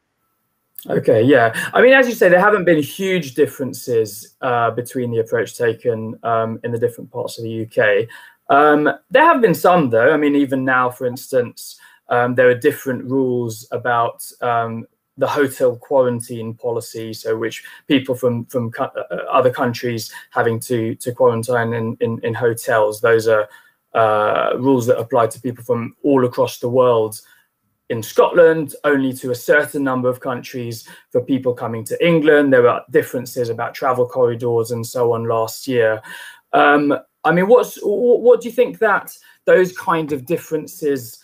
Okay, 0.89 1.23
yeah. 1.23 1.53
I 1.73 1.81
mean, 1.81 1.95
as 1.95 2.07
you 2.07 2.15
say, 2.15 2.29
there 2.29 2.41
haven't 2.41 2.65
been 2.65 2.83
huge 2.83 3.35
differences 3.35 4.35
uh, 4.43 4.71
between 4.71 5.11
the 5.11 5.19
approach 5.19 5.57
taken 5.57 6.19
um, 6.23 6.61
in 6.63 6.73
the 6.73 6.79
different 6.79 7.11
parts 7.11 7.39
of 7.39 7.45
the 7.45 7.63
UK. 7.67 8.09
Um, 8.55 8.91
there 9.11 9.25
have 9.25 9.41
been 9.41 9.55
some, 9.55 9.89
though. 9.89 10.13
I 10.13 10.17
mean, 10.17 10.37
even 10.37 10.65
now, 10.65 10.91
for 10.91 11.07
instance, 11.07 11.79
um, 12.11 12.35
there 12.35 12.49
are 12.49 12.55
different 12.55 13.05
rules 13.05 13.67
about 13.73 14.23
um, 14.43 14.87
the 15.17 15.27
hotel 15.27 15.77
quarantine 15.77 16.55
policy, 16.55 17.15
so 17.15 17.37
which 17.37 17.65
people 17.89 18.15
from 18.15 18.45
from 18.47 18.71
uh, 18.79 18.87
other 19.31 19.51
countries 19.51 20.13
having 20.31 20.61
to 20.61 20.95
to 20.97 21.13
quarantine 21.13 21.73
in 21.73 21.97
in, 22.01 22.21
in 22.23 22.35
hotels. 22.35 23.01
Those 23.01 23.27
are 23.27 23.49
uh, 23.95 24.55
rules 24.59 24.87
that 24.87 24.99
apply 24.99 25.29
to 25.29 25.41
people 25.41 25.65
from 25.65 25.97
all 26.03 26.27
across 26.27 26.59
the 26.59 26.69
world 26.69 27.21
in 27.95 28.03
Scotland, 28.03 28.75
only 28.83 29.13
to 29.13 29.31
a 29.31 29.35
certain 29.35 29.85
number 29.85 30.09
of 30.09 30.21
countries 30.21 30.87
for 31.11 31.23
people 31.23 31.55
coming 31.55 31.85
to 31.85 32.07
England. 32.07 32.53
There 32.53 32.63
were 32.63 32.83
differences 32.91 33.49
about 33.49 33.73
travel 33.73 34.07
corridors 34.07 34.73
and 34.73 34.85
so 34.85 35.13
on 35.13 35.25
last 35.25 35.69
year. 35.69 36.03
Um, 36.53 36.93
I 37.23 37.33
mean, 37.33 37.47
what's 37.47 37.79
what 37.83 38.41
do 38.41 38.49
you 38.49 38.55
think 38.55 38.81
that 38.81 39.17
those 39.45 39.77
kind 39.77 40.13
of 40.13 40.27
differences 40.27 41.23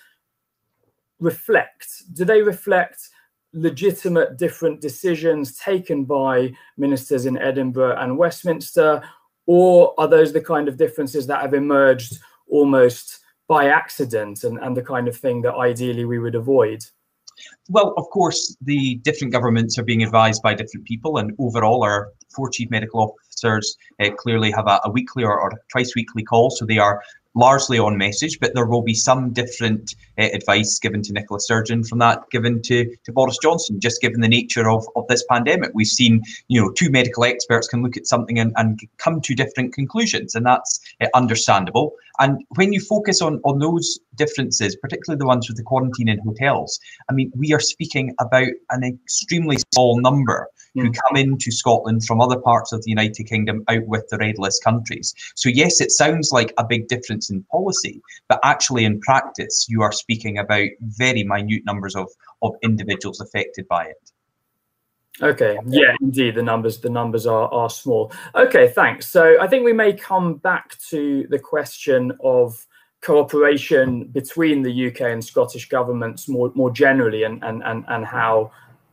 reflect? 1.18 1.88
Do 2.14 2.24
they 2.24 2.40
reflect 2.40 3.08
legitimate 3.52 4.38
different 4.38 4.80
decisions 4.80 5.58
taken 5.58 6.04
by 6.04 6.52
ministers 6.76 7.26
in 7.26 7.36
Edinburgh 7.36 7.96
and 7.98 8.16
Westminster, 8.16 9.02
or 9.46 9.92
are 9.98 10.06
those 10.06 10.32
the 10.32 10.40
kind 10.40 10.68
of 10.68 10.76
differences 10.76 11.26
that 11.26 11.42
have 11.42 11.54
emerged 11.54 12.18
almost 12.46 13.19
by 13.50 13.66
accident 13.66 14.44
and, 14.44 14.58
and 14.58 14.76
the 14.76 14.82
kind 14.82 15.08
of 15.08 15.16
thing 15.16 15.42
that 15.42 15.54
ideally 15.56 16.04
we 16.04 16.20
would 16.20 16.36
avoid? 16.36 16.84
Well, 17.68 17.94
of 17.96 18.04
course, 18.10 18.56
the 18.60 19.00
different 19.02 19.32
governments 19.32 19.76
are 19.76 19.82
being 19.82 20.04
advised 20.04 20.40
by 20.40 20.54
different 20.54 20.86
people, 20.86 21.18
and 21.18 21.32
overall, 21.40 21.82
our 21.82 22.12
four 22.32 22.48
chief 22.48 22.70
medical 22.70 23.00
officers 23.00 23.76
uh, 23.98 24.10
clearly 24.16 24.52
have 24.52 24.68
a, 24.68 24.80
a 24.84 24.90
weekly 24.90 25.24
or, 25.24 25.40
or, 25.40 25.50
twice 25.72 25.96
weekly 25.96 26.22
call, 26.22 26.50
so 26.50 26.64
they 26.64 26.78
are 26.78 27.02
largely 27.34 27.78
on 27.78 27.96
message, 27.96 28.38
but 28.40 28.54
there 28.54 28.66
will 28.66 28.82
be 28.82 28.94
some 28.94 29.32
different 29.32 29.94
uh, 30.18 30.28
advice 30.32 30.78
given 30.78 31.02
to 31.02 31.12
Nicola 31.12 31.40
Sturgeon 31.40 31.84
from 31.84 31.98
that 31.98 32.28
given 32.30 32.60
to, 32.62 32.96
to 33.04 33.12
Boris 33.12 33.38
Johnson, 33.42 33.80
just 33.80 34.00
given 34.00 34.20
the 34.20 34.28
nature 34.28 34.68
of, 34.68 34.86
of 34.96 35.06
this 35.08 35.24
pandemic. 35.30 35.70
We've 35.74 35.86
seen, 35.86 36.22
you 36.48 36.60
know, 36.60 36.70
two 36.72 36.90
medical 36.90 37.24
experts 37.24 37.68
can 37.68 37.82
look 37.82 37.96
at 37.96 38.06
something 38.06 38.38
and, 38.38 38.52
and 38.56 38.80
come 38.98 39.20
to 39.20 39.34
different 39.34 39.74
conclusions, 39.74 40.34
and 40.34 40.44
that's 40.44 40.80
uh, 41.00 41.06
understandable. 41.14 41.94
And 42.18 42.44
when 42.56 42.72
you 42.72 42.80
focus 42.80 43.22
on, 43.22 43.40
on 43.44 43.60
those 43.60 43.98
differences, 44.16 44.76
particularly 44.76 45.18
the 45.18 45.26
ones 45.26 45.48
with 45.48 45.56
the 45.56 45.62
quarantine 45.62 46.08
in 46.08 46.18
hotels, 46.18 46.78
I 47.08 47.14
mean, 47.14 47.32
we 47.34 47.52
are 47.52 47.60
speaking 47.60 48.14
about 48.20 48.48
an 48.70 48.84
extremely 48.84 49.56
small 49.72 50.00
number 50.00 50.48
who 50.74 50.90
come 50.90 51.16
into 51.16 51.50
Scotland 51.50 52.04
from 52.04 52.20
other 52.20 52.38
parts 52.38 52.72
of 52.72 52.82
the 52.82 52.90
United 52.90 53.24
Kingdom 53.24 53.64
out 53.68 53.86
with 53.86 54.08
the 54.08 54.18
red 54.18 54.38
list 54.38 54.62
countries. 54.62 55.14
So, 55.34 55.48
yes, 55.48 55.80
it 55.80 55.90
sounds 55.90 56.30
like 56.32 56.52
a 56.58 56.64
big 56.64 56.88
difference 56.88 57.30
in 57.30 57.42
policy, 57.44 58.00
but 58.28 58.40
actually 58.44 58.84
in 58.84 59.00
practice, 59.00 59.66
you 59.68 59.82
are 59.82 59.92
speaking 59.92 60.38
about 60.38 60.68
very 60.80 61.24
minute 61.24 61.64
numbers 61.64 61.96
of, 61.96 62.08
of 62.42 62.54
individuals 62.62 63.20
affected 63.20 63.66
by 63.68 63.86
it. 63.86 64.12
Okay. 65.22 65.58
Yeah, 65.66 65.94
indeed, 66.00 66.36
the 66.36 66.42
numbers 66.42 66.78
the 66.78 66.88
numbers 66.88 67.26
are 67.26 67.52
are 67.52 67.68
small. 67.68 68.12
Okay, 68.34 68.68
thanks. 68.68 69.06
So 69.08 69.36
I 69.40 69.48
think 69.48 69.64
we 69.64 69.72
may 69.72 69.92
come 69.92 70.36
back 70.36 70.78
to 70.88 71.26
the 71.28 71.38
question 71.38 72.12
of 72.24 72.66
cooperation 73.02 74.04
between 74.04 74.62
the 74.62 74.86
UK 74.88 75.00
and 75.02 75.22
Scottish 75.22 75.68
governments 75.68 76.26
more 76.28 76.52
more 76.54 76.70
generally, 76.70 77.24
and 77.24 77.42
and 77.44 77.62
and, 77.64 77.84
and 77.88 78.06
how 78.06 78.50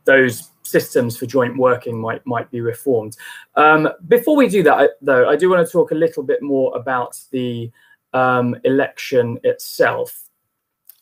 those 0.08 0.52
systems 0.62 1.18
for 1.18 1.26
joint 1.26 1.56
working 1.58 2.00
might 2.00 2.26
might 2.26 2.50
be 2.50 2.62
reformed. 2.62 3.16
Um, 3.54 3.90
before 4.08 4.36
we 4.36 4.48
do 4.48 4.62
that, 4.62 4.92
though, 5.02 5.28
I 5.28 5.36
do 5.36 5.50
want 5.50 5.64
to 5.64 5.70
talk 5.70 5.90
a 5.90 5.94
little 5.94 6.22
bit 6.22 6.42
more 6.42 6.74
about 6.74 7.20
the 7.30 7.70
um, 8.14 8.56
election 8.64 9.38
itself. 9.44 10.24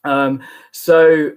Um, 0.02 0.42
so 0.72 1.32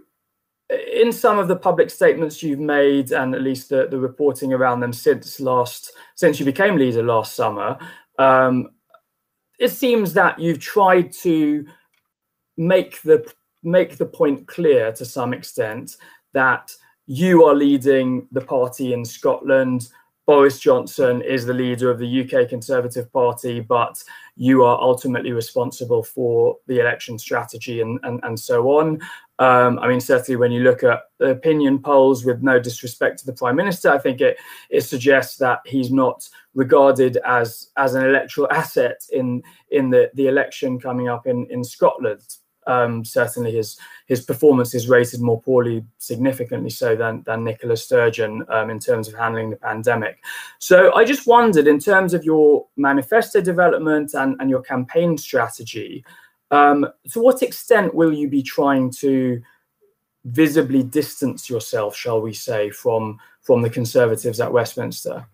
in 0.70 1.12
some 1.12 1.40
of 1.40 1.48
the 1.48 1.56
public 1.56 1.90
statements 1.90 2.44
you've 2.44 2.60
made 2.60 3.12
and 3.12 3.34
at 3.34 3.42
least 3.42 3.70
the, 3.70 3.88
the 3.88 3.98
reporting 3.98 4.54
around 4.54 4.80
them 4.80 4.94
since 4.94 5.40
last 5.40 5.94
since 6.14 6.40
you 6.40 6.46
became 6.46 6.76
leader 6.78 7.02
last 7.02 7.34
summer 7.36 7.76
um, 8.20 8.70
it 9.58 9.70
seems 9.70 10.14
that 10.14 10.38
you've 10.38 10.60
tried 10.60 11.12
to 11.12 11.66
make 12.58 13.02
the 13.02 13.20
make 13.64 13.98
the 13.98 14.06
point 14.06 14.46
clear 14.46 14.92
to 14.92 15.04
some 15.04 15.34
extent 15.34 15.98
that 16.34 16.72
you 17.10 17.44
are 17.44 17.56
leading 17.56 18.28
the 18.32 18.42
party 18.42 18.94
in 18.94 19.04
Scotland 19.04 19.90
Boris 20.30 20.60
Johnson 20.60 21.24
is 21.24 21.44
the 21.44 21.56
leader 21.56 21.90
of 21.90 21.98
the 21.98 22.22
UK 22.22 22.48
Conservative 22.48 23.12
Party, 23.12 23.62
but 23.62 24.04
you 24.36 24.64
are 24.64 24.80
ultimately 24.80 25.32
responsible 25.32 26.04
for 26.04 26.56
the 26.68 26.80
election 26.80 27.18
strategy 27.18 27.82
and, 27.82 28.00
and, 28.04 28.20
and 28.22 28.40
so 28.40 28.78
on. 28.78 29.00
Um, 29.40 29.80
I 29.80 29.88
mean, 29.88 30.00
certainly 30.00 30.36
when 30.36 30.52
you 30.52 30.62
look 30.62 30.84
at 30.84 31.00
the 31.18 31.32
opinion 31.32 31.80
polls, 31.80 32.26
with 32.26 32.44
no 32.44 32.60
disrespect 32.60 33.18
to 33.20 33.26
the 33.26 33.34
Prime 33.34 33.56
Minister, 33.56 33.90
I 33.90 33.98
think 33.98 34.22
it, 34.22 34.38
it 34.70 34.82
suggests 34.82 35.38
that 35.38 35.62
he's 35.66 35.92
not 35.92 36.30
regarded 36.54 37.18
as 37.26 37.72
as 37.76 37.96
an 37.96 38.06
electoral 38.06 38.48
asset 38.52 39.02
in 39.12 39.42
in 39.72 39.90
the, 39.90 40.12
the 40.14 40.28
election 40.28 40.80
coming 40.80 41.08
up 41.08 41.26
in, 41.26 41.48
in 41.50 41.64
Scotland 41.64 42.22
um, 42.68 43.04
certainly 43.04 43.52
his 43.52 43.78
his 44.06 44.22
performance 44.22 44.74
is 44.74 44.90
rated 44.90 45.22
more 45.22 45.42
poorly, 45.42 45.84
significantly 45.98 46.70
so 46.70 46.96
than 46.96 47.24
than 47.24 47.44
Nicola 47.44 47.78
Sturgeon 47.78 48.46
um, 48.50 48.70
in 48.70 48.80
terms 48.80 49.08
of 49.08 49.16
handling 49.16 49.50
the 49.50 49.56
pandemic. 49.56 50.20
So 50.60 50.94
I 50.94 51.06
just 51.06 51.28
wondered, 51.28 51.68
in 51.68 51.80
terms 51.80 52.14
of 52.14 52.24
your 52.24 52.68
manifesto 52.78 53.42
development 53.42 54.14
and, 54.14 54.36
and 54.40 54.50
your 54.50 54.62
campaign 54.62 55.18
strategy, 55.18 56.04
um, 56.52 56.88
to 57.12 57.20
what 57.20 57.42
extent 57.44 57.94
will 57.94 58.14
you 58.14 58.28
be 58.28 58.44
trying 58.44 58.92
to 59.00 59.42
visibly 60.26 60.84
distance 60.84 61.50
yourself, 61.50 61.96
shall 61.96 62.22
we 62.22 62.34
say, 62.34 62.70
from 62.70 63.20
from 63.42 63.62
the 63.62 63.70
Conservatives 63.70 64.40
at 64.40 64.52
Westminster? 64.52 65.26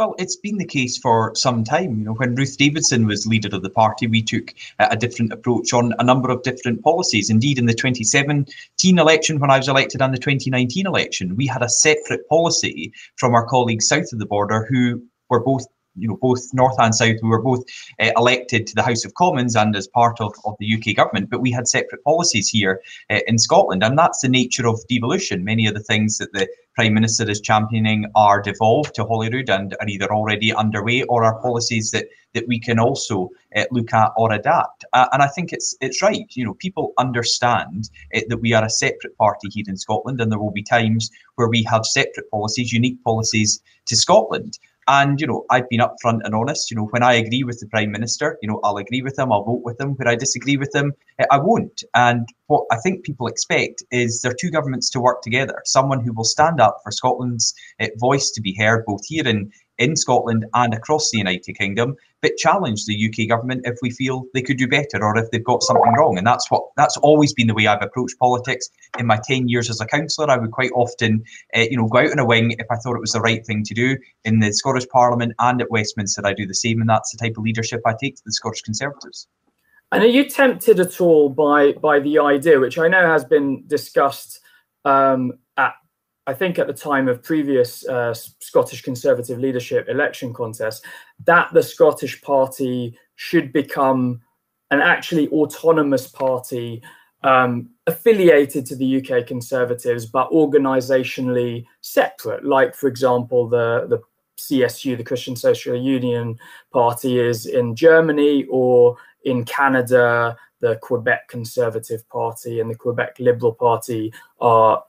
Well, 0.00 0.14
it's 0.16 0.36
been 0.36 0.56
the 0.56 0.64
case 0.64 0.96
for 0.96 1.34
some 1.34 1.62
time. 1.62 1.98
You 1.98 2.04
know, 2.06 2.14
when 2.14 2.34
Ruth 2.34 2.56
Davidson 2.56 3.06
was 3.06 3.26
leader 3.26 3.54
of 3.54 3.62
the 3.62 3.68
party, 3.68 4.06
we 4.06 4.22
took 4.22 4.54
uh, 4.78 4.88
a 4.90 4.96
different 4.96 5.30
approach 5.30 5.74
on 5.74 5.92
a 5.98 6.02
number 6.02 6.30
of 6.30 6.42
different 6.42 6.82
policies. 6.82 7.28
Indeed, 7.28 7.58
in 7.58 7.66
the 7.66 7.74
2017 7.74 8.98
election, 8.98 9.38
when 9.38 9.50
I 9.50 9.58
was 9.58 9.68
elected, 9.68 10.00
and 10.00 10.14
the 10.14 10.18
2019 10.18 10.86
election, 10.86 11.36
we 11.36 11.46
had 11.46 11.60
a 11.60 11.68
separate 11.68 12.26
policy 12.30 12.94
from 13.16 13.34
our 13.34 13.44
colleagues 13.44 13.88
south 13.88 14.10
of 14.10 14.18
the 14.18 14.24
border 14.24 14.66
who 14.70 15.02
were 15.28 15.40
both 15.40 15.66
you 15.96 16.08
know 16.08 16.18
both 16.20 16.42
north 16.52 16.76
and 16.78 16.94
south 16.94 17.16
we 17.22 17.28
were 17.28 17.42
both 17.42 17.64
uh, 18.00 18.10
elected 18.16 18.66
to 18.66 18.74
the 18.74 18.82
house 18.82 19.04
of 19.04 19.14
commons 19.14 19.56
and 19.56 19.74
as 19.76 19.88
part 19.88 20.20
of, 20.20 20.32
of 20.44 20.54
the 20.58 20.74
uk 20.74 20.96
government 20.96 21.28
but 21.30 21.40
we 21.40 21.50
had 21.50 21.66
separate 21.68 22.02
policies 22.04 22.48
here 22.48 22.80
uh, 23.10 23.20
in 23.26 23.38
scotland 23.38 23.82
and 23.82 23.98
that's 23.98 24.20
the 24.20 24.28
nature 24.28 24.66
of 24.66 24.80
devolution. 24.88 25.44
Many 25.44 25.66
of 25.66 25.74
the 25.74 25.80
things 25.80 26.18
that 26.18 26.32
the 26.32 26.48
prime 26.74 26.94
minister 26.94 27.28
is 27.28 27.40
championing 27.40 28.06
are 28.14 28.40
devolved 28.40 28.94
to 28.94 29.04
holyrood 29.04 29.50
and 29.50 29.76
are 29.80 29.88
either 29.88 30.12
already 30.12 30.52
underway 30.54 31.02
or 31.04 31.24
are 31.24 31.40
policies 31.40 31.90
that 31.90 32.06
that 32.32 32.46
we 32.46 32.60
can 32.60 32.78
also 32.78 33.28
uh, 33.56 33.64
look 33.72 33.92
at 33.92 34.12
or 34.16 34.32
adapt. 34.32 34.84
Uh, 34.92 35.08
and 35.12 35.22
i 35.22 35.26
think 35.26 35.52
it's 35.52 35.76
it's 35.80 36.02
right. 36.02 36.26
You 36.30 36.44
know 36.44 36.54
people 36.54 36.92
understand 36.98 37.90
uh, 38.14 38.20
that 38.28 38.38
we 38.38 38.52
are 38.52 38.64
a 38.64 38.70
separate 38.70 39.16
party 39.16 39.48
here 39.52 39.64
in 39.68 39.76
scotland 39.76 40.20
and 40.20 40.30
there 40.30 40.38
will 40.38 40.52
be 40.52 40.62
times 40.62 41.10
where 41.36 41.48
we 41.48 41.62
have 41.64 41.84
separate 41.84 42.30
policies 42.30 42.72
unique 42.72 43.02
policies 43.04 43.60
to 43.86 43.96
scotland 43.96 44.58
and 44.90 45.20
you 45.20 45.26
know, 45.26 45.44
I've 45.50 45.68
been 45.68 45.80
upfront 45.80 46.20
and 46.24 46.34
honest. 46.34 46.70
You 46.70 46.76
know, 46.76 46.86
when 46.86 47.04
I 47.04 47.14
agree 47.14 47.44
with 47.44 47.60
the 47.60 47.68
prime 47.68 47.92
minister, 47.92 48.36
you 48.42 48.48
know, 48.48 48.58
I'll 48.64 48.76
agree 48.76 49.02
with 49.02 49.16
him. 49.16 49.30
I'll 49.32 49.44
vote 49.44 49.62
with 49.64 49.80
him. 49.80 49.94
When 49.94 50.08
I 50.08 50.16
disagree 50.16 50.56
with 50.56 50.74
him, 50.74 50.92
eh, 51.20 51.26
I 51.30 51.38
won't. 51.38 51.84
And 51.94 52.28
what 52.48 52.64
I 52.72 52.76
think 52.78 53.04
people 53.04 53.28
expect 53.28 53.84
is 53.92 54.20
there 54.20 54.32
are 54.32 54.40
two 54.40 54.50
governments 54.50 54.90
to 54.90 55.00
work 55.00 55.22
together. 55.22 55.62
Someone 55.64 56.00
who 56.00 56.12
will 56.12 56.24
stand 56.24 56.60
up 56.60 56.78
for 56.82 56.90
Scotland's 56.90 57.54
uh, 57.80 57.86
voice 57.98 58.32
to 58.32 58.40
be 58.40 58.52
heard, 58.58 58.84
both 58.84 59.02
here 59.06 59.28
in 59.28 59.52
in 59.80 59.96
Scotland 59.96 60.44
and 60.54 60.74
across 60.74 61.10
the 61.10 61.18
United 61.18 61.54
Kingdom, 61.54 61.96
but 62.20 62.36
challenge 62.36 62.84
the 62.84 63.08
UK 63.08 63.28
government 63.28 63.62
if 63.64 63.78
we 63.82 63.90
feel 63.90 64.24
they 64.34 64.42
could 64.42 64.58
do 64.58 64.68
better 64.68 65.02
or 65.02 65.16
if 65.16 65.30
they've 65.30 65.42
got 65.42 65.62
something 65.62 65.94
wrong. 65.94 66.18
And 66.18 66.26
that's 66.26 66.50
what 66.50 66.64
that's 66.76 66.98
always 66.98 67.32
been 67.32 67.46
the 67.46 67.54
way 67.54 67.66
I've 67.66 67.82
approached 67.82 68.18
politics. 68.18 68.68
In 68.98 69.06
my 69.06 69.18
ten 69.26 69.48
years 69.48 69.70
as 69.70 69.80
a 69.80 69.86
councillor, 69.86 70.30
I 70.30 70.36
would 70.36 70.52
quite 70.52 70.70
often, 70.74 71.24
uh, 71.56 71.60
you 71.60 71.76
know, 71.76 71.88
go 71.88 71.98
out 71.98 72.12
on 72.12 72.18
a 72.18 72.26
wing 72.26 72.52
if 72.52 72.66
I 72.70 72.76
thought 72.76 72.94
it 72.94 73.00
was 73.00 73.12
the 73.12 73.22
right 73.22 73.44
thing 73.44 73.64
to 73.64 73.74
do. 73.74 73.96
In 74.24 74.38
the 74.38 74.52
Scottish 74.52 74.86
Parliament 74.88 75.32
and 75.38 75.60
at 75.60 75.70
Westminster, 75.70 76.24
I 76.24 76.34
do 76.34 76.46
the 76.46 76.54
same, 76.54 76.80
and 76.80 76.88
that's 76.88 77.10
the 77.10 77.18
type 77.18 77.36
of 77.38 77.42
leadership 77.42 77.80
I 77.86 77.94
take 78.00 78.16
to 78.16 78.22
the 78.24 78.32
Scottish 78.32 78.62
Conservatives. 78.62 79.26
And 79.92 80.04
are 80.04 80.08
you 80.08 80.28
tempted 80.28 80.78
at 80.78 81.00
all 81.00 81.30
by 81.30 81.72
by 81.72 82.00
the 82.00 82.18
idea, 82.18 82.60
which 82.60 82.78
I 82.78 82.88
know 82.88 83.06
has 83.06 83.24
been 83.24 83.64
discussed 83.66 84.40
um, 84.84 85.32
at 85.56 85.72
I 86.26 86.34
think 86.34 86.58
at 86.58 86.66
the 86.66 86.72
time 86.72 87.08
of 87.08 87.22
previous 87.22 87.86
uh, 87.88 88.14
Scottish 88.14 88.82
Conservative 88.82 89.38
leadership 89.38 89.88
election 89.88 90.32
contests, 90.32 90.82
that 91.24 91.52
the 91.52 91.62
Scottish 91.62 92.20
Party 92.22 92.96
should 93.16 93.52
become 93.52 94.20
an 94.70 94.80
actually 94.80 95.28
autonomous 95.28 96.06
party 96.06 96.82
um, 97.22 97.70
affiliated 97.86 98.64
to 98.66 98.76
the 98.76 98.98
UK 98.98 99.26
Conservatives, 99.26 100.06
but 100.06 100.30
organisationally 100.30 101.64
separate. 101.80 102.44
Like, 102.44 102.74
for 102.74 102.88
example, 102.88 103.48
the 103.48 103.86
the 103.88 104.00
CSU, 104.38 104.96
the 104.96 105.04
Christian 105.04 105.36
Social 105.36 105.76
Union 105.76 106.38
Party, 106.72 107.18
is 107.18 107.46
in 107.46 107.76
Germany 107.76 108.46
or 108.50 108.96
in 109.24 109.44
Canada 109.44 110.36
the 110.60 110.76
Quebec 110.76 111.28
Conservative 111.28 112.08
Party 112.08 112.60
and 112.60 112.70
the 112.70 112.74
Quebec 112.74 113.16
Liberal 113.18 113.52
Party 113.52 114.12
are, 114.40 114.84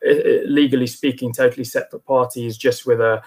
legally 0.46 0.88
speaking, 0.88 1.34
totally 1.34 1.63
separate 1.63 2.06
parties, 2.06 2.58
just 2.58 2.86
with 2.86 3.00
a, 3.00 3.22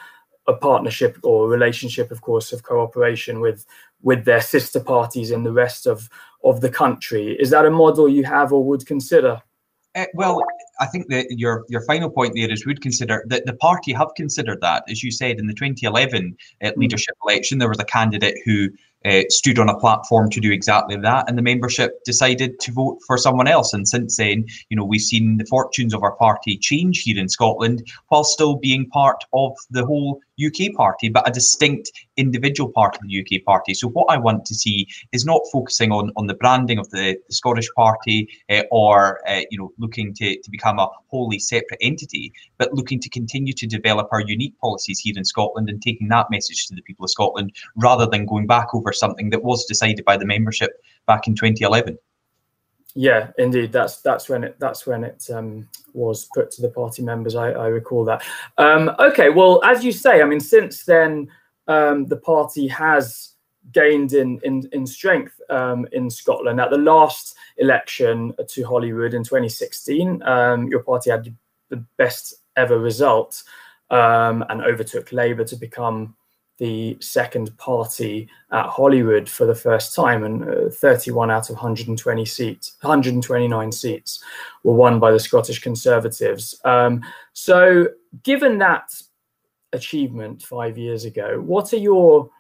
a 0.47 0.55
partnership 0.55 1.19
or 1.23 1.49
relationship, 1.49 2.11
of 2.11 2.21
course, 2.21 2.53
of 2.53 2.63
cooperation 2.63 3.41
with 3.41 3.67
with 4.03 4.27
their 4.27 4.43
sister 4.43 4.81
parties 4.81 5.31
in 5.31 5.43
the 5.43 5.53
rest 5.53 5.87
of 5.87 6.11
of 6.45 6.61
the 6.61 6.71
country. 6.71 7.37
Is 7.41 7.51
that 7.51 7.67
a 7.67 7.71
model 7.71 8.09
you 8.09 8.25
have 8.25 8.53
or 8.53 8.63
would 8.65 8.87
consider? 8.87 9.43
Uh, 9.97 10.07
well, 10.15 10.43
I 10.81 10.87
think 10.87 11.09
that 11.09 11.27
your 11.31 11.65
your 11.69 11.83
final 11.83 12.11
point 12.11 12.35
there 12.35 12.51
is 12.51 12.67
would 12.67 12.83
consider 12.83 13.25
that 13.29 13.47
the 13.47 13.55
party 13.55 13.93
have 13.93 14.15
considered 14.17 14.61
that, 14.61 14.85
as 14.89 15.03
you 15.03 15.11
said 15.11 15.39
in 15.39 15.47
the 15.47 15.55
2011 15.55 16.37
uh, 16.63 16.67
mm. 16.67 16.77
leadership 16.77 17.15
election, 17.27 17.59
there 17.59 17.69
was 17.69 17.79
a 17.79 17.85
candidate 17.85 18.37
who 18.45 18.69
uh, 19.04 19.23
stood 19.28 19.58
on 19.58 19.68
a 19.68 19.78
platform 19.78 20.30
to 20.30 20.40
do 20.40 20.50
exactly 20.52 20.96
that, 20.96 21.28
and 21.28 21.37
the 21.37 21.42
membership 21.42 22.02
decided 22.04 22.58
to 22.61 22.73
vote 22.73 22.99
for 23.06 23.18
someone 23.18 23.49
else. 23.49 23.73
And 23.73 23.87
since 23.87 24.16
then, 24.16 24.46
you 24.68 24.76
know, 24.76 24.84
we've 24.84 25.00
seen 25.00 25.38
the 25.38 25.46
fortunes 25.46 25.94
of 25.94 26.02
our 26.02 26.16
party 26.16 26.56
change 26.56 27.02
here 27.02 27.19
in 27.19 27.28
Scotland, 27.28 27.86
while 28.08 28.25
still 28.25 28.56
being 28.56 28.88
part 28.90 29.25
of 29.32 29.52
the 29.71 29.84
whole 29.84 30.21
UK 30.45 30.75
party, 30.75 31.08
but 31.08 31.28
a 31.28 31.32
distinct 31.32 31.93
individual 32.17 32.71
part 32.71 32.97
of 32.97 33.02
the 33.06 33.21
UK 33.21 33.45
party. 33.45 33.75
So 33.75 33.88
what 33.88 34.06
I 34.10 34.17
want 34.17 34.45
to 34.47 34.54
see 34.54 34.88
is 35.12 35.25
not 35.25 35.43
focusing 35.52 35.93
on 35.93 36.10
on 36.17 36.26
the 36.26 36.34
branding 36.34 36.78
of 36.78 36.90
the, 36.90 37.17
the 37.28 37.34
Scottish 37.34 37.69
party 37.76 38.28
uh, 38.50 38.62
or 38.71 39.21
uh, 39.28 39.43
you 39.50 39.58
know 39.58 39.73
looking 39.78 40.14
to, 40.14 40.40
to 40.40 40.50
become 40.50 40.78
a 40.78 40.88
wholly 41.08 41.38
separate 41.38 41.78
entity, 41.80 42.32
but 42.58 42.73
looking 42.73 43.00
to 43.00 43.08
continue 43.08 43.52
to 43.52 43.67
develop 43.67 44.08
our 44.12 44.21
unique 44.21 44.58
policies 44.58 44.99
here 44.99 45.14
in 45.17 45.25
Scotland 45.25 45.69
and 45.69 45.80
taking 45.82 46.08
that 46.08 46.30
message 46.30 46.67
to 46.67 46.75
the 46.75 46.82
people 46.82 47.04
of 47.04 47.10
Scotland 47.10 47.52
rather 47.76 48.06
than 48.06 48.26
going 48.26 48.47
back 48.47 48.75
over 48.75 48.93
something 48.95 49.30
that 49.30 49.43
was 49.43 49.65
decided 49.67 50.04
by 50.04 50.17
the 50.17 50.26
membership 50.26 50.71
back 51.07 51.26
in 51.26 51.35
2011. 51.35 51.99
Yeah, 52.95 53.30
indeed. 53.39 53.73
That's 53.73 54.00
that's 54.02 54.28
when 54.28 54.45
it 54.45 54.57
that's 54.61 54.87
when 54.87 55.02
it 55.02 55.28
um, 55.35 55.69
was 55.95 56.28
put 56.33 56.50
to 56.52 56.63
the 56.63 56.69
party 56.69 57.02
members. 57.02 57.35
I, 57.35 57.50
I 57.50 57.67
recall 57.67 58.04
that. 58.04 58.23
Um, 58.57 58.93
okay, 59.00 59.30
well, 59.30 59.61
as 59.65 59.85
you 59.85 59.91
say, 59.91 60.23
I 60.23 60.25
mean, 60.25 60.39
since 60.39 60.85
then 60.85 61.28
um, 61.67 62.07
the 62.07 62.17
party 62.17 62.69
has 62.69 63.33
gained 63.73 64.13
in 64.13 64.39
in, 64.45 64.69
in 64.73 64.87
strength 64.87 65.41
um, 65.50 65.89
in 65.91 66.09
Scotland. 66.09 66.61
At 66.61 66.71
the 66.71 66.78
last 66.78 67.35
election 67.59 68.33
to 68.47 68.63
Holyrood 68.63 69.15
in 69.15 69.25
2016, 69.25 70.23
um, 70.23 70.69
your 70.69 70.85
party 70.85 71.11
had 71.11 71.35
the 71.71 71.85
best 71.97 72.35
ever 72.57 72.78
result 72.78 73.43
um, 73.91 74.45
and 74.49 74.63
overtook 74.63 75.11
Labour 75.11 75.45
to 75.45 75.57
become 75.57 76.15
the 76.58 76.97
second 77.00 77.56
party 77.58 78.28
at 78.52 78.67
Holyrood 78.67 79.28
for 79.28 79.45
the 79.45 79.54
first 79.54 79.95
time, 79.95 80.25
and 80.25 80.49
uh, 80.49 80.71
31 80.71 81.30
out 81.30 81.50
of 81.50 81.56
120 81.56 82.25
seats, 82.25 82.76
129 82.80 83.73
seats, 83.73 84.23
were 84.62 84.75
won 84.75 85.00
by 85.00 85.10
the 85.10 85.19
Scottish 85.19 85.60
Conservatives. 85.60 86.60
Um, 86.64 87.02
so, 87.32 87.88
given 88.23 88.58
that 88.58 88.95
achievement 89.73 90.43
five 90.43 90.78
years 90.78 91.04
ago, 91.04 91.40
what 91.40 91.73
are 91.73 91.78
your 91.78 92.30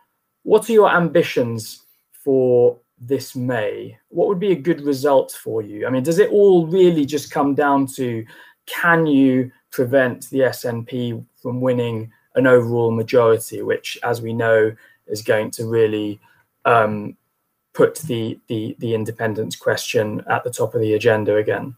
what 0.44 0.68
are 0.68 0.72
your 0.72 0.90
ambitions 0.90 1.84
for 2.12 2.78
this 2.98 3.34
May? 3.34 3.98
What 4.08 4.28
would 4.28 4.38
be 4.38 4.52
a 4.52 4.56
good 4.56 4.82
result 4.82 5.32
for 5.32 5.62
you? 5.62 5.86
I 5.86 5.90
mean, 5.90 6.02
does 6.02 6.18
it 6.18 6.30
all 6.30 6.66
really 6.66 7.04
just 7.04 7.30
come 7.30 7.54
down 7.54 7.86
to 7.96 8.24
can 8.66 9.06
you 9.06 9.50
prevent 9.70 10.30
the 10.30 10.40
SNP 10.40 11.24
from 11.42 11.60
winning? 11.60 12.12
An 12.34 12.46
overall 12.46 12.90
majority, 12.90 13.62
which, 13.62 13.98
as 14.02 14.20
we 14.20 14.32
know, 14.32 14.74
is 15.06 15.22
going 15.22 15.50
to 15.52 15.66
really 15.66 16.20
um, 16.64 17.16
put 17.72 17.96
the, 17.96 18.38
the 18.48 18.76
the 18.78 18.94
independence 18.94 19.56
question 19.56 20.22
at 20.30 20.44
the 20.44 20.50
top 20.50 20.74
of 20.74 20.80
the 20.80 20.94
agenda 20.94 21.36
again. 21.36 21.76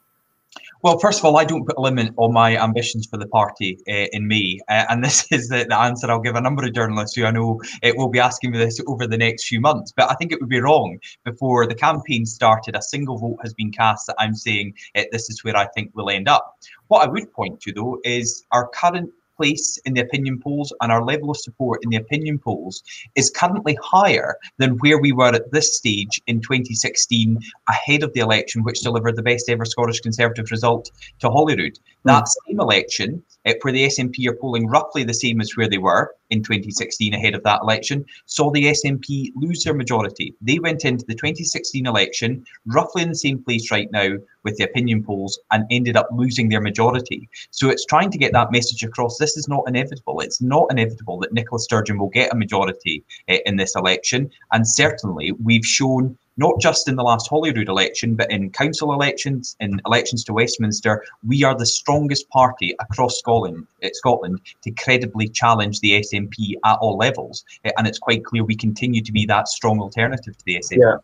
Well, 0.83 0.99
first 0.99 1.19
of 1.19 1.25
all, 1.25 1.39
I 1.39 1.45
don't 1.45 1.67
put 1.67 1.77
a 1.77 1.81
limit 1.81 2.13
on 2.17 2.33
my 2.33 2.57
ambitions 2.57 3.07
for 3.07 3.17
the 3.17 3.27
party 3.27 3.79
uh, 3.89 4.07
in 4.13 4.29
May, 4.29 4.61
uh, 4.69 4.85
and 4.89 5.03
this 5.05 5.27
is 5.33 5.49
the, 5.49 5.67
the, 5.69 5.77
answer 5.77 6.11
I'll 6.11 6.21
give 6.21 6.37
a 6.37 6.41
number 6.41 6.65
of 6.65 6.75
journalists 6.75 7.17
who 7.17 7.25
I 7.25 7.31
know 7.31 7.61
it 7.83 7.97
will 7.97 8.09
be 8.09 8.21
asking 8.21 8.53
me 8.53 8.59
this 8.59 8.81
over 8.87 9.07
the 9.07 9.19
next 9.19 9.49
few 9.49 9.61
months. 9.61 9.93
But 9.97 10.11
I 10.11 10.15
think 10.15 10.33
it 10.33 10.41
would 10.41 10.51
be 10.51 10.61
wrong 10.61 10.99
before 11.25 11.67
the 11.67 11.75
campaign 11.75 12.25
started. 12.27 12.77
A 12.77 12.83
single 12.83 13.19
vote 13.19 13.39
has 13.43 13.55
been 13.55 13.73
cast 13.73 14.07
that 14.07 14.17
I'm 14.19 14.35
saying 14.35 14.75
uh, 14.95 15.03
this 15.13 15.29
is 15.29 15.43
where 15.43 15.57
I 15.57 15.67
think 15.75 15.91
we'll 15.95 16.11
end 16.11 16.29
up. 16.29 16.57
What 16.89 17.07
I 17.07 17.11
would 17.11 17.33
point 17.33 17.61
to, 17.63 17.73
though, 17.73 17.99
is 18.05 18.45
our 18.53 18.69
current 18.69 19.11
place 19.37 19.79
in 19.85 19.95
the 19.95 20.01
opinion 20.01 20.41
polls 20.41 20.73
and 20.81 20.91
our 20.91 21.05
level 21.05 21.31
of 21.31 21.37
support 21.37 21.81
in 21.85 21.91
the 21.91 21.97
opinion 21.97 22.39
polls 22.39 22.83
is 23.15 23.31
currently 23.31 23.77
higher 23.83 24.37
than 24.59 24.79
where 24.79 24.99
we 24.99 25.13
were 25.13 25.35
at 25.35 25.51
this 25.53 25.77
stage 25.77 26.21
in 26.27 26.41
2016 26.41 27.39
ahead 27.69 28.03
of 28.03 28.13
the 28.13 28.21
election 28.21 28.63
which 28.63 28.81
delivered 28.81 29.17
the 29.17 29.23
best 29.23 29.49
ever 29.49 29.65
Scottish 29.65 30.01
Conservative 30.01 30.51
result 30.51 30.91
to 31.21 31.31
Holyrood. 31.31 31.75
Mm. 31.75 31.79
That 32.05 32.29
same 32.29 32.61
election, 32.61 33.23
where 33.43 33.73
the 33.73 33.87
SNP 33.87 34.27
are 34.29 34.37
polling 34.37 34.67
roughly 34.69 35.05
the 35.05 35.15
same 35.15 35.41
as 35.41 35.57
where 35.57 35.69
they 35.69 35.79
were 35.79 36.15
in 36.31 36.43
2016 36.43 37.15
ahead 37.15 37.35
of 37.35 37.43
that 37.45 37.63
election, 37.63 38.05
saw 38.27 38.51
the 38.51 38.65
SNP 38.67 39.33
lose 39.37 39.63
their 39.63 39.75
majority. 39.75 40.35
They 40.41 40.59
went 40.59 40.85
into 40.85 41.05
the 41.07 41.15
2016 41.15 41.87
election 41.87 42.45
roughly 42.67 43.03
in 43.03 43.11
the 43.11 43.15
same 43.15 43.43
place 43.43 43.71
right 43.71 43.91
now 43.91 44.17
with 44.47 44.57
the 44.57 44.65
opinion 44.65 45.03
polls 45.03 45.39
and 45.51 45.67
ended 45.71 45.97
up 45.97 46.09
losing 46.13 46.49
their 46.49 46.61
majority. 46.61 47.29
So 47.51 47.69
it's 47.69 47.85
trying 47.85 48.13
to 48.13 48.19
get 48.19 48.33
that 48.33 48.53
message 48.53 48.85
across. 48.85 49.19
This 49.19 49.37
is 49.37 49.49
not 49.49 49.65
inevitable. 49.67 50.21
It's 50.21 50.41
not 50.41 50.69
inevitable 50.71 51.19
that 51.19 51.33
Nicola 51.33 51.59
Sturgeon 51.59 51.99
will 51.99 52.11
get 52.11 52.33
a 52.33 52.37
majority 52.37 53.05
uh, 53.29 53.39
in 53.45 53.57
this 53.57 53.75
election. 53.75 54.31
And 54.53 54.67
certainly 54.67 55.33
we've 55.33 55.67
shown 55.67 56.17
not 56.37 56.61
just 56.61 56.89
in 56.89 56.95
the 56.97 57.03
last 57.03 57.29
Holyrood 57.29 57.69
election, 57.69 58.15
but 58.15 58.31
in 58.31 58.51
council 58.51 58.93
elections, 58.93 59.57
in 59.59 59.81
elections 59.85 60.23
to 60.25 60.33
Westminster, 60.33 61.03
we 61.27 61.43
are 61.43 61.57
the 61.57 61.67
strongest 61.67 62.29
party 62.29 62.77
across 62.79 63.19
Scotland, 63.19 63.67
uh, 63.83 63.89
Scotland 63.95 64.41
to 64.63 64.71
credibly 64.73 65.29
challenge 65.29 65.81
the 65.81 65.93
SNP 66.03 66.55
at 66.65 66.79
all 66.81 66.97
levels. 66.97 67.45
Uh, 67.65 67.71
and 67.79 67.89
it's 67.89 67.99
quite 67.99 68.25
clear 68.25 68.45
we 68.45 68.55
continue 68.55 69.03
to 69.03 69.13
be 69.13 69.27
that 69.27 69.49
strong 69.49 69.81
alternative 69.81 70.37
to 70.37 70.45
the 70.45 70.57
SNP. 70.57 70.79
Yeah. 70.79 70.97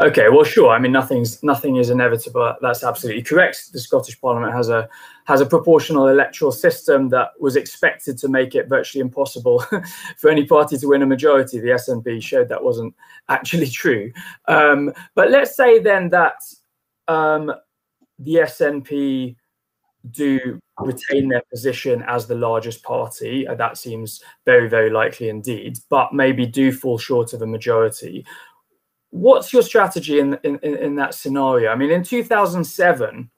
Okay, 0.00 0.28
well, 0.28 0.44
sure. 0.44 0.70
I 0.70 0.78
mean, 0.78 0.92
nothing's 0.92 1.42
nothing 1.42 1.76
is 1.76 1.90
inevitable. 1.90 2.54
That's 2.60 2.82
absolutely 2.82 3.22
correct. 3.22 3.72
The 3.72 3.78
Scottish 3.78 4.20
Parliament 4.20 4.52
has 4.52 4.68
a 4.68 4.88
has 5.24 5.40
a 5.40 5.46
proportional 5.46 6.08
electoral 6.08 6.52
system 6.52 7.08
that 7.10 7.30
was 7.40 7.56
expected 7.56 8.18
to 8.18 8.28
make 8.28 8.54
it 8.54 8.68
virtually 8.68 9.00
impossible 9.00 9.64
for 10.18 10.30
any 10.30 10.46
party 10.46 10.78
to 10.78 10.88
win 10.88 11.02
a 11.02 11.06
majority. 11.06 11.60
The 11.60 11.70
SNP 11.70 12.22
showed 12.22 12.48
that 12.48 12.62
wasn't 12.62 12.94
actually 13.28 13.68
true. 13.82 14.12
Um, 14.48 14.92
but 15.14 15.30
let's 15.30 15.56
say 15.56 15.78
then 15.78 16.10
that 16.10 16.42
um, 17.08 17.52
the 18.18 18.34
SNP 18.34 19.36
do 20.10 20.60
retain 20.80 21.28
their 21.28 21.42
position 21.50 22.04
as 22.06 22.26
the 22.26 22.34
largest 22.34 22.82
party. 22.82 23.46
Uh, 23.46 23.54
that 23.54 23.78
seems 23.78 24.22
very, 24.44 24.68
very 24.68 24.90
likely 24.90 25.28
indeed, 25.28 25.78
but 25.88 26.12
maybe 26.12 26.46
do 26.46 26.72
fall 26.72 26.98
short 26.98 27.32
of 27.32 27.42
a 27.42 27.46
majority. 27.46 28.24
What's 29.14 29.52
your 29.52 29.62
strategy 29.62 30.18
in, 30.18 30.38
in, 30.42 30.58
in 30.58 30.96
that 30.96 31.14
scenario? 31.14 31.70
I 31.70 31.76
mean, 31.76 31.92
in 31.92 32.02
2007, 32.02 33.30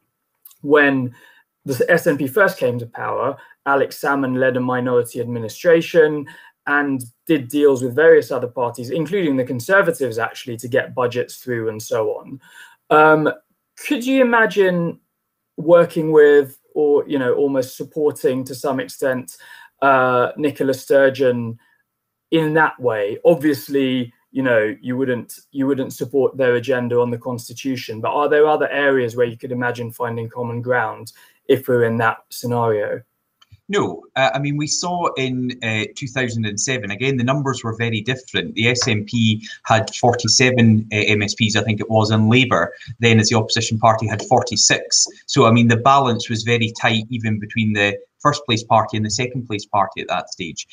when 0.62 1.14
the 1.66 1.74
SNP 1.74 2.30
first 2.30 2.56
came 2.56 2.78
to 2.78 2.86
power, 2.86 3.36
Alex 3.66 4.00
Salmond 4.00 4.38
led 4.38 4.56
a 4.56 4.60
minority 4.60 5.20
administration 5.20 6.26
and 6.66 7.04
did 7.26 7.48
deals 7.48 7.82
with 7.82 7.94
various 7.94 8.30
other 8.30 8.46
parties, 8.46 8.90
including 8.90 9.36
the 9.36 9.44
Conservatives, 9.44 10.18
actually, 10.18 10.56
to 10.56 10.68
get 10.68 10.94
budgets 10.94 11.36
through 11.36 11.68
and 11.68 11.82
so 11.82 12.08
on. 12.18 12.40
Um, 12.88 13.32
could 13.86 14.04
you 14.04 14.22
imagine 14.22 14.98
working 15.58 16.10
with 16.10 16.58
or 16.74 17.06
you 17.08 17.18
know 17.18 17.34
almost 17.34 17.76
supporting 17.76 18.44
to 18.44 18.54
some 18.54 18.80
extent 18.80 19.36
uh, 19.82 20.32
Nicola 20.36 20.74
Sturgeon 20.74 21.58
in 22.30 22.54
that 22.54 22.78
way. 22.80 23.18
Obviously, 23.24 24.12
you 24.32 24.42
know 24.42 24.74
you 24.80 24.96
wouldn't 24.96 25.38
you 25.50 25.66
wouldn't 25.66 25.92
support 25.92 26.36
their 26.36 26.56
agenda 26.56 27.00
on 27.00 27.10
the 27.10 27.18
constitution, 27.18 28.00
but 28.00 28.12
are 28.12 28.28
there 28.28 28.46
other 28.46 28.68
areas 28.70 29.16
where 29.16 29.26
you 29.26 29.36
could 29.36 29.52
imagine 29.52 29.90
finding 29.90 30.28
common 30.28 30.62
ground 30.62 31.12
if 31.48 31.68
we're 31.68 31.84
in 31.84 31.96
that 31.98 32.18
scenario? 32.30 33.02
No, 33.68 34.04
uh, 34.14 34.30
I 34.32 34.38
mean, 34.38 34.56
we 34.56 34.68
saw 34.68 35.12
in 35.14 35.50
uh, 35.62 35.86
2007, 35.96 36.90
again, 36.90 37.16
the 37.16 37.24
numbers 37.24 37.64
were 37.64 37.74
very 37.76 38.00
different. 38.00 38.54
The 38.54 38.66
SNP 38.66 39.42
had 39.64 39.92
47 39.92 40.86
uh, 40.92 40.94
MSPs, 40.94 41.56
I 41.56 41.64
think 41.64 41.80
it 41.80 41.90
was, 41.90 42.10
and 42.10 42.28
Labour, 42.28 42.72
then 43.00 43.18
as 43.18 43.28
the 43.28 43.36
opposition 43.36 43.76
party, 43.78 44.06
had 44.06 44.22
46. 44.22 45.08
So, 45.26 45.46
I 45.46 45.50
mean, 45.50 45.66
the 45.66 45.78
balance 45.78 46.30
was 46.30 46.44
very 46.44 46.72
tight 46.80 47.06
even 47.10 47.40
between 47.40 47.72
the 47.72 47.98
first 48.20 48.44
place 48.46 48.62
party 48.62 48.96
and 48.96 49.04
the 49.04 49.10
second 49.10 49.46
place 49.46 49.66
party 49.66 50.00
at 50.00 50.08
that 50.08 50.30
stage 50.30 50.68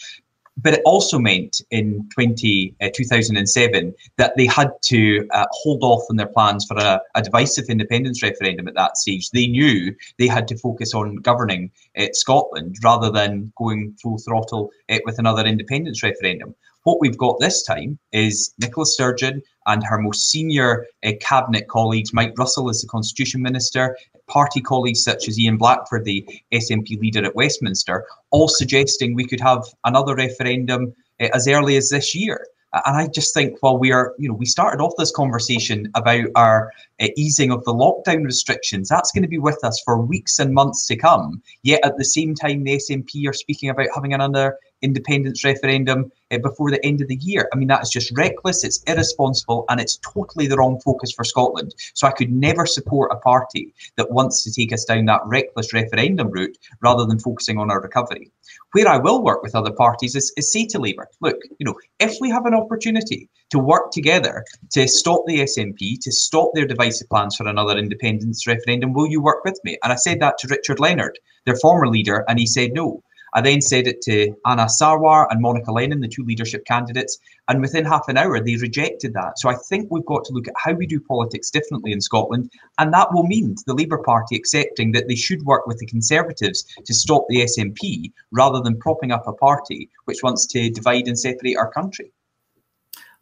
but 0.57 0.73
it 0.73 0.81
also 0.85 1.17
meant 1.17 1.61
in 1.71 2.07
20, 2.13 2.75
uh, 2.81 2.89
2007 2.93 3.93
that 4.17 4.35
they 4.37 4.45
had 4.45 4.71
to 4.83 5.27
uh, 5.31 5.45
hold 5.51 5.83
off 5.83 6.03
on 6.09 6.15
their 6.15 6.27
plans 6.27 6.65
for 6.65 6.77
a, 6.77 7.01
a, 7.15 7.21
divisive 7.21 7.65
independence 7.69 8.21
referendum 8.21 8.67
at 8.67 8.75
that 8.75 8.97
stage. 8.97 9.29
They 9.31 9.47
knew 9.47 9.95
they 10.19 10.27
had 10.27 10.47
to 10.49 10.57
focus 10.57 10.93
on 10.93 11.17
governing 11.17 11.71
uh, 11.97 12.07
Scotland 12.13 12.75
rather 12.83 13.09
than 13.09 13.51
going 13.57 13.95
full 14.01 14.17
throttle 14.19 14.69
uh, 14.89 14.99
with 15.05 15.19
another 15.19 15.45
independence 15.45 16.03
referendum. 16.03 16.53
What 16.83 16.99
we've 16.99 17.17
got 17.17 17.39
this 17.39 17.63
time 17.63 17.97
is 18.11 18.53
Nicola 18.59 18.85
Sturgeon 18.85 19.41
and 19.65 19.83
her 19.85 19.97
most 19.97 20.29
senior 20.29 20.85
uh, 21.05 21.13
cabinet 21.21 21.69
colleagues, 21.69 22.13
Mike 22.13 22.33
Russell 22.37 22.69
as 22.69 22.81
the 22.81 22.89
Constitution 22.89 23.41
Minister, 23.41 23.97
party 24.34 24.62
colleagues 24.62 25.04
such 25.04 25.28
as 25.30 25.39
Ian 25.39 25.58
Blackford, 25.58 26.06
the 26.06 26.28
SNP 26.52 27.00
leader 27.00 27.24
at 27.24 27.36
Westminster, 27.36 28.06
all 28.32 28.48
suggesting 28.48 29.13
we 29.13 29.28
could 29.28 29.39
have 29.39 29.63
another 29.86 30.15
referendum 30.15 30.93
uh, 31.22 31.30
as 31.34 31.48
early 31.48 31.78
as 31.78 31.89
this 31.89 32.15
year. 32.15 32.48
And 32.74 32.98
I 32.98 33.08
just 33.08 33.36
think 33.36 33.62
while 33.62 33.78
we 33.78 33.91
are, 33.91 34.15
you 34.17 34.28
know, 34.28 34.34
we 34.34 34.48
started 34.48 34.82
off 34.82 34.93
this 34.98 35.12
conversation 35.12 35.91
about 35.93 36.26
our 36.36 36.72
uh, 37.00 37.08
easing 37.15 37.52
of 37.52 37.63
the 37.65 37.74
lockdown 37.74 38.26
restrictions, 38.26 38.89
that's 38.89 39.12
going 39.12 39.22
to 39.22 39.30
be 39.30 39.38
with 39.38 39.63
us 39.63 39.80
for 39.86 40.02
weeks 40.02 40.39
and 40.39 40.52
months 40.52 40.88
to 40.88 40.96
come. 40.96 41.43
Yet 41.62 41.86
at 41.86 41.98
the 41.98 42.06
same 42.06 42.34
time, 42.34 42.63
the 42.63 42.78
SNP 42.78 43.30
are 43.30 43.34
speaking 43.34 43.69
about 43.69 43.89
having 43.93 44.15
another 44.15 44.58
independence 44.84 45.43
referendum 45.43 46.12
uh, 46.32 46.38
before 46.39 46.69
the 46.69 46.86
end 46.86 47.02
of 47.02 47.08
the 47.08 47.15
year. 47.15 47.50
I 47.54 47.58
mean, 47.58 47.67
that 47.69 47.82
is 47.82 47.89
just 47.89 48.15
reckless, 48.17 48.63
it's 48.63 48.84
irresponsible, 48.84 49.65
and 49.69 49.80
it's 49.80 49.98
totally 49.98 50.48
the 50.48 50.58
wrong 50.58 50.80
focus 50.82 51.12
for 51.12 51.24
Scotland. 51.24 51.74
So 51.93 52.08
I 52.08 52.12
could 52.12 52.32
never 52.32 52.65
support 52.65 53.12
a 53.12 53.17
party 53.17 53.74
that 53.96 54.12
wants 54.12 54.43
to 54.43 54.52
take 54.52 54.74
us 54.74 54.86
down 54.86 55.06
that 55.06 55.22
reckless 55.26 55.74
referendum 55.74 56.30
route 56.30 56.58
rather 56.82 57.06
than 57.06 57.19
focusing 57.19 57.58
on 57.58 57.72
our 57.72 57.82
recovery. 57.82 58.32
Where 58.74 58.88
I 58.88 58.98
will 58.98 59.24
work 59.24 59.41
with 59.41 59.56
other 59.56 59.72
parties 59.72 60.15
is, 60.15 60.34
is 60.38 60.52
say 60.52 60.65
to 60.67 60.80
Labour, 60.80 61.08
look, 61.22 61.38
you 61.60 61.65
know, 61.65 61.76
if 62.00 62.17
we 62.19 62.30
have 62.30 62.46
an 62.46 62.54
opportunity 62.54 63.30
to 63.52 63.60
work 63.60 63.91
together 63.91 64.43
to 64.72 64.88
stop 64.88 65.22
the 65.26 65.39
SNP, 65.41 66.00
to 66.02 66.12
stop 66.12 66.50
their 66.54 66.65
divisive 66.65 67.08
plans 67.10 67.36
for 67.36 67.48
another 67.48 67.78
independence 67.78 68.48
referendum, 68.48 68.93
will 68.93 69.08
you 69.08 69.22
work 69.22 69.46
with 69.46 69.60
me? 69.63 69.78
And 69.84 69.93
I 69.93 69.96
said 69.96 70.19
that 70.19 70.38
to 70.39 70.48
Richard 70.48 70.80
Leonard, 70.80 71.19
their 71.46 71.56
former 71.58 71.88
leader, 71.88 72.26
and 72.28 72.39
he 72.39 72.48
said 72.48 72.72
no. 72.74 73.02
I 73.34 73.41
then 73.41 73.62
said 73.62 73.88
it 73.88 74.02
to 74.04 74.36
Anas 74.46 74.80
Sarwar 74.80 75.28
and 75.30 75.41
Monica 75.41 75.72
Lennon, 75.72 76.02
the 76.02 76.08
two 76.08 76.24
leadership 76.24 76.65
candidates, 76.65 77.17
and 77.48 77.62
within 77.62 77.86
half 77.86 78.08
an 78.08 78.17
hour 78.17 78.39
they 78.39 78.56
rejected 78.56 79.13
that. 79.13 79.39
So 79.39 79.50
I 79.50 79.56
think 79.56 79.89
we've 79.89 80.06
got 80.06 80.24
to 80.26 80.34
look 80.34 80.48
at 80.48 80.54
how 80.58 80.74
we 80.74 80.86
do 80.86 81.00
politics 81.00 81.50
differently 81.50 81.91
in 81.91 82.02
Scotland, 82.02 82.52
and 82.78 82.93
that 82.93 83.13
will 83.13 83.26
mean 83.26 83.56
the 83.65 83.74
Labour 83.74 84.00
Party 84.00 84.36
accepting 84.36 84.91
that 84.91 85.08
they 85.08 85.15
should 85.15 85.41
work 85.43 85.65
with 85.67 85.80
the 85.80 85.88
Conservatives 85.88 86.63
to 86.86 86.93
stop 86.93 87.26
the 87.28 87.41
SNP 87.41 88.12
rather 88.32 88.62
than 88.62 88.80
propping 88.80 89.12
up 89.12 89.28
a 89.28 89.34
party 89.34 89.89
which 90.06 90.24
wants 90.24 90.46
to 90.48 90.69
divide 90.69 91.08
and 91.08 91.17
separate 91.17 91.58
our 91.58 91.72
country. 91.72 92.12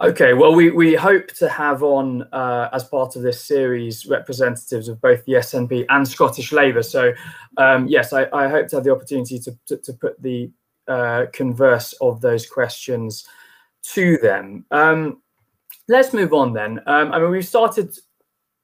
Okay, 0.01 0.33
well, 0.33 0.55
we, 0.55 0.71
we 0.71 0.95
hope 0.95 1.27
to 1.33 1.47
have 1.47 1.83
on, 1.83 2.23
uh, 2.33 2.69
as 2.73 2.83
part 2.83 3.15
of 3.15 3.21
this 3.21 3.45
series, 3.45 4.07
representatives 4.07 4.87
of 4.87 4.99
both 4.99 5.23
the 5.25 5.33
SNP 5.33 5.85
and 5.89 6.07
Scottish 6.07 6.51
Labour. 6.51 6.81
So, 6.81 7.13
um, 7.57 7.87
yes, 7.87 8.11
I, 8.11 8.27
I, 8.33 8.47
hope 8.47 8.67
to 8.69 8.77
have 8.77 8.83
the 8.83 8.91
opportunity 8.91 9.37
to, 9.37 9.55
to, 9.67 9.77
to 9.77 9.93
put 9.93 10.19
the 10.19 10.49
uh, 10.87 11.27
converse 11.31 11.93
of 12.01 12.19
those 12.19 12.47
questions 12.47 13.27
to 13.93 14.17
them. 14.17 14.65
Um, 14.71 15.21
let's 15.87 16.13
move 16.13 16.33
on 16.33 16.53
then. 16.53 16.79
Um, 16.87 17.11
I 17.11 17.19
mean, 17.19 17.29
we've 17.29 17.45
started 17.45 17.95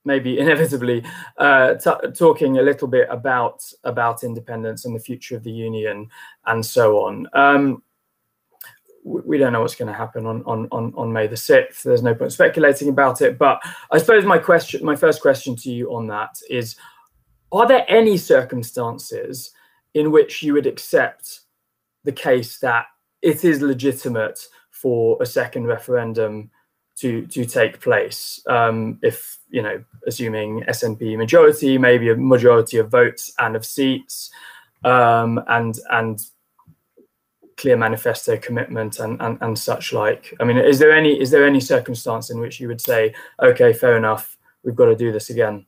maybe 0.06 0.40
inevitably 0.40 1.04
uh, 1.38 1.76
talking 2.16 2.58
a 2.58 2.64
little 2.64 2.88
bit 2.88 3.08
about 3.12 3.62
about 3.84 4.24
independence 4.24 4.86
and 4.86 4.96
the 4.96 5.00
future 5.00 5.36
of 5.36 5.44
the 5.44 5.52
union 5.52 6.10
and 6.48 6.66
so 6.66 7.06
on. 7.06 7.28
We 9.08 9.38
don't 9.38 9.54
know 9.54 9.62
what's 9.62 9.76
going 9.76 9.88
to 9.88 9.98
happen 9.98 10.26
on, 10.26 10.44
on, 10.46 10.68
on, 10.72 10.94
on 10.98 11.14
May 11.14 11.28
the 11.28 11.36
6th. 11.36 11.82
There's 11.84 12.04
no 12.04 12.14
point 12.14 12.34
speculating 12.34 12.90
about 12.90 13.22
it. 13.22 13.38
But 13.38 13.62
I 13.92 13.98
suppose 14.00 14.26
my 14.26 14.38
question, 14.38 14.84
my 14.84 14.96
first 14.96 15.22
question 15.22 15.56
to 15.58 15.72
you 15.72 15.94
on 15.94 16.08
that 16.08 16.42
is, 16.50 16.76
are 17.52 17.68
there 17.68 17.86
any 17.88 18.18
circumstances 18.18 19.52
in 19.94 20.12
which 20.12 20.44
you 20.44 20.54
would 20.54 20.68
accept 20.68 21.42
the 22.04 22.12
case 22.12 22.60
that 22.60 22.86
it 23.22 23.44
is 23.44 23.62
legitimate 23.62 24.48
for 24.72 25.18
a 25.22 25.26
second 25.26 25.66
referendum 25.66 26.52
to 26.98 27.26
to 27.28 27.46
take 27.46 27.80
place 27.80 28.42
um, 28.48 29.00
if 29.02 29.38
you 29.50 29.62
know 29.62 29.84
assuming 30.08 30.64
SNP 30.64 31.18
majority 31.18 31.78
maybe 31.78 32.10
a 32.10 32.16
majority 32.16 32.78
of 32.78 32.90
votes 32.90 33.34
and 33.40 33.56
of 33.56 33.66
seats 33.66 34.32
um, 34.84 35.42
and 35.48 35.80
and 35.92 36.20
clear 37.58 37.76
manifesto 37.76 38.38
commitment 38.38 39.00
and, 39.00 39.20
and 39.22 39.38
and 39.42 39.58
such 39.58 39.92
like 39.92 40.34
i 40.40 40.44
mean 40.44 40.58
is 40.58 40.80
there 40.80 40.92
any 40.92 41.20
is 41.20 41.32
there 41.32 41.46
any 41.46 41.60
circumstance 41.60 42.30
in 42.30 42.40
which 42.40 42.60
you 42.60 42.68
would 42.68 42.82
say 42.82 43.14
okay 43.42 43.74
fair 43.74 43.98
enough 43.98 44.38
we've 44.64 44.76
got 44.76 44.86
to 44.86 44.96
do 44.96 45.12
this 45.12 45.30
again 45.30 45.66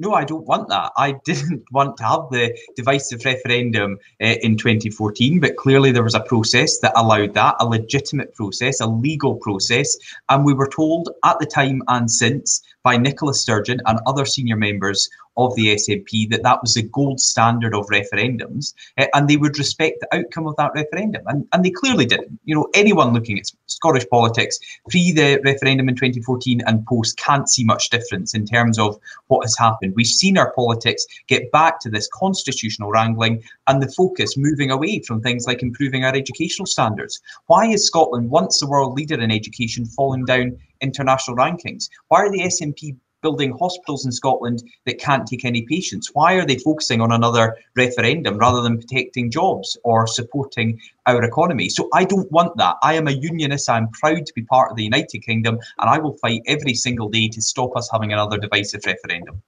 no, 0.00 0.14
I 0.14 0.24
don't 0.24 0.46
want 0.46 0.68
that. 0.68 0.92
I 0.96 1.12
didn't 1.24 1.64
want 1.72 1.96
to 1.96 2.04
have 2.04 2.30
the 2.30 2.56
divisive 2.76 3.24
referendum 3.24 3.98
uh, 4.22 4.36
in 4.42 4.56
2014, 4.56 5.40
but 5.40 5.56
clearly 5.56 5.90
there 5.90 6.04
was 6.04 6.14
a 6.14 6.20
process 6.20 6.78
that 6.78 6.92
allowed 6.94 7.34
that, 7.34 7.56
a 7.58 7.66
legitimate 7.66 8.34
process, 8.34 8.80
a 8.80 8.86
legal 8.86 9.36
process. 9.36 9.96
And 10.28 10.44
we 10.44 10.54
were 10.54 10.68
told 10.68 11.10
at 11.24 11.38
the 11.40 11.46
time 11.46 11.82
and 11.88 12.10
since 12.10 12.62
by 12.84 12.96
Nicola 12.96 13.34
Sturgeon 13.34 13.80
and 13.86 13.98
other 14.06 14.24
senior 14.24 14.56
members 14.56 15.08
of 15.38 15.54
the 15.54 15.74
SNP 15.74 16.28
that 16.30 16.42
that 16.42 16.60
was 16.60 16.74
the 16.74 16.82
gold 16.82 17.20
standard 17.20 17.74
of 17.74 17.86
referendums 17.86 18.74
uh, 18.98 19.06
and 19.14 19.28
they 19.28 19.36
would 19.36 19.56
respect 19.56 20.00
the 20.00 20.16
outcome 20.16 20.46
of 20.46 20.56
that 20.56 20.72
referendum. 20.74 21.22
And, 21.26 21.46
and 21.52 21.64
they 21.64 21.70
clearly 21.70 22.04
didn't. 22.04 22.38
You 22.44 22.56
know, 22.56 22.68
anyone 22.74 23.12
looking 23.14 23.38
at 23.38 23.50
Scottish 23.66 24.06
politics 24.10 24.58
pre 24.90 25.12
the 25.12 25.40
referendum 25.44 25.88
in 25.88 25.94
2014 25.94 26.62
and 26.66 26.84
post 26.86 27.16
can't 27.16 27.48
see 27.48 27.64
much 27.64 27.90
difference 27.90 28.34
in 28.34 28.44
terms 28.44 28.78
of 28.78 28.98
what 29.28 29.44
has 29.44 29.56
happened. 29.56 29.94
We've 29.94 30.06
seen 30.06 30.36
our 30.36 30.52
politics 30.52 31.06
get 31.28 31.50
back 31.52 31.80
to 31.80 31.90
this 31.90 32.08
constitutional 32.12 32.90
wrangling 32.90 33.42
and 33.68 33.80
the 33.80 33.92
focus 33.92 34.36
moving 34.36 34.70
away 34.70 35.00
from 35.06 35.22
things 35.22 35.46
like 35.46 35.62
improving 35.62 36.04
our 36.04 36.14
educational 36.14 36.66
standards. 36.66 37.20
Why 37.46 37.66
is 37.66 37.86
Scotland, 37.86 38.30
once 38.30 38.58
the 38.58 38.66
world 38.66 38.94
leader 38.94 39.20
in 39.20 39.30
education, 39.30 39.86
falling 39.86 40.24
down 40.24 40.58
international 40.80 41.36
rankings? 41.36 41.88
Why 42.08 42.20
are 42.20 42.30
the 42.30 42.40
SNP 42.40 42.96
building 43.22 43.56
hospitals 43.58 44.04
in 44.04 44.12
Scotland 44.12 44.62
that 44.86 44.98
can't 44.98 45.26
take 45.26 45.44
any 45.44 45.62
patients? 45.62 46.10
Why 46.12 46.34
are 46.34 46.46
they 46.46 46.58
focusing 46.58 47.00
on 47.00 47.12
another 47.12 47.56
referendum 47.76 48.38
rather 48.38 48.62
than 48.62 48.78
protecting 48.78 49.30
jobs 49.30 49.76
or 49.84 50.06
supporting 50.06 50.80
our 51.06 51.22
economy? 51.22 51.68
So 51.68 51.88
I 51.92 52.04
don't 52.04 52.30
want 52.32 52.56
that. 52.56 52.76
I 52.82 52.94
am 52.94 53.08
a 53.08 53.12
unionist. 53.12 53.68
I'm 53.68 53.88
proud 53.90 54.26
to 54.26 54.32
be 54.34 54.42
part 54.42 54.70
of 54.70 54.76
the 54.76 54.84
United 54.84 55.20
Kingdom, 55.20 55.58
and 55.78 55.90
I 55.90 55.98
will 55.98 56.16
fight 56.18 56.42
every 56.46 56.74
single 56.74 57.08
day 57.08 57.28
to 57.28 57.42
stop 57.42 57.76
us 57.76 57.88
having 57.90 58.12
another 58.12 58.38
divisive 58.38 58.82
referendum. 58.86 59.42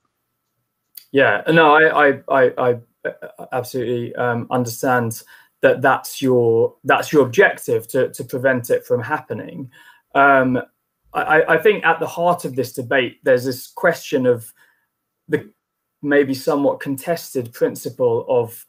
Yeah, 1.13 1.43
no, 1.49 1.75
I, 1.75 2.11
I, 2.11 2.21
I, 2.29 2.71
I 2.71 2.79
absolutely 3.53 4.15
um, 4.15 4.47
understand 4.51 5.23
that 5.61 5.83
that's 5.83 6.23
your 6.23 6.75
that's 6.85 7.13
your 7.13 7.27
objective 7.27 7.87
to 7.89 8.11
to 8.11 8.25
prevent 8.25 8.71
it 8.71 8.85
from 8.87 9.03
happening. 9.03 9.71
Um, 10.15 10.61
I, 11.13 11.43
I 11.43 11.59
think 11.59 11.85
at 11.85 11.99
the 11.99 12.07
heart 12.07 12.45
of 12.45 12.55
this 12.55 12.73
debate, 12.73 13.19
there's 13.23 13.45
this 13.45 13.67
question 13.67 14.27
of 14.27 14.53
the 15.29 15.51
maybe 16.03 16.35
somewhat 16.35 16.81
contested 16.81 17.53
principle 17.53 18.25
of 18.29 18.65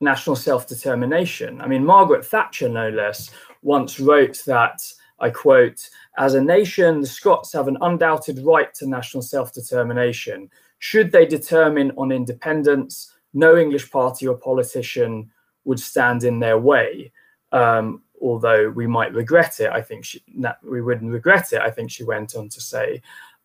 national 0.00 0.36
self-determination. 0.36 1.60
I 1.60 1.66
mean, 1.66 1.84
Margaret 1.84 2.24
Thatcher, 2.24 2.68
no 2.68 2.90
less, 2.90 3.30
once 3.62 3.98
wrote 3.98 4.42
that 4.46 4.80
I 5.20 5.30
quote, 5.30 5.88
as 6.18 6.34
a 6.34 6.42
nation, 6.42 7.00
the 7.00 7.06
Scots 7.06 7.52
have 7.52 7.68
an 7.68 7.78
undoubted 7.80 8.40
right 8.40 8.72
to 8.74 8.86
national 8.86 9.22
self 9.22 9.52
determination. 9.52 10.50
Should 10.78 11.12
they 11.12 11.24
determine 11.24 11.92
on 11.96 12.12
independence, 12.12 13.12
no 13.32 13.56
English 13.56 13.90
party 13.90 14.26
or 14.26 14.36
politician 14.36 15.30
would 15.64 15.80
stand 15.80 16.24
in 16.24 16.40
their 16.40 16.58
way. 16.58 17.12
Um, 17.52 18.02
although 18.24 18.70
we 18.70 18.86
might 18.86 19.12
regret 19.12 19.60
it, 19.60 19.70
I 19.70 19.82
think 19.82 20.04
she, 20.04 20.24
we 20.62 20.80
wouldn't 20.80 21.12
regret 21.12 21.52
it. 21.52 21.60
I 21.60 21.70
think 21.70 21.90
she 21.90 22.04
went 22.04 22.34
on 22.34 22.48
to 22.48 22.60
say. 22.60 23.02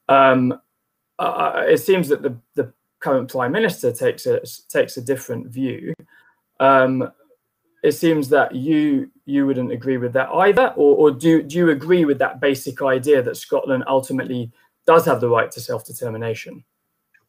Um, 0.07 0.53
uh, 1.19 1.21
uh, 1.21 1.65
it 1.67 1.79
seems 1.79 2.07
that 2.07 2.21
the, 2.23 2.35
the 2.55 2.73
current 2.99 3.29
prime 3.29 3.51
minister 3.51 3.91
takes 3.91 4.25
a 4.25 4.41
takes 4.69 4.97
a 4.97 5.01
different 5.01 5.47
view. 5.47 5.93
Um, 6.59 7.11
it 7.83 7.91
seems 7.91 8.29
that 8.29 8.55
you 8.55 9.11
you 9.25 9.45
wouldn't 9.45 9.71
agree 9.71 9.97
with 9.97 10.13
that 10.13 10.29
either, 10.29 10.73
or, 10.77 10.95
or 10.95 11.11
do 11.11 11.43
do 11.43 11.57
you 11.57 11.69
agree 11.69 12.05
with 12.05 12.19
that 12.19 12.39
basic 12.39 12.81
idea 12.81 13.21
that 13.21 13.37
Scotland 13.37 13.83
ultimately 13.87 14.51
does 14.87 15.05
have 15.05 15.19
the 15.19 15.29
right 15.29 15.51
to 15.51 15.59
self 15.59 15.85
determination? 15.85 16.63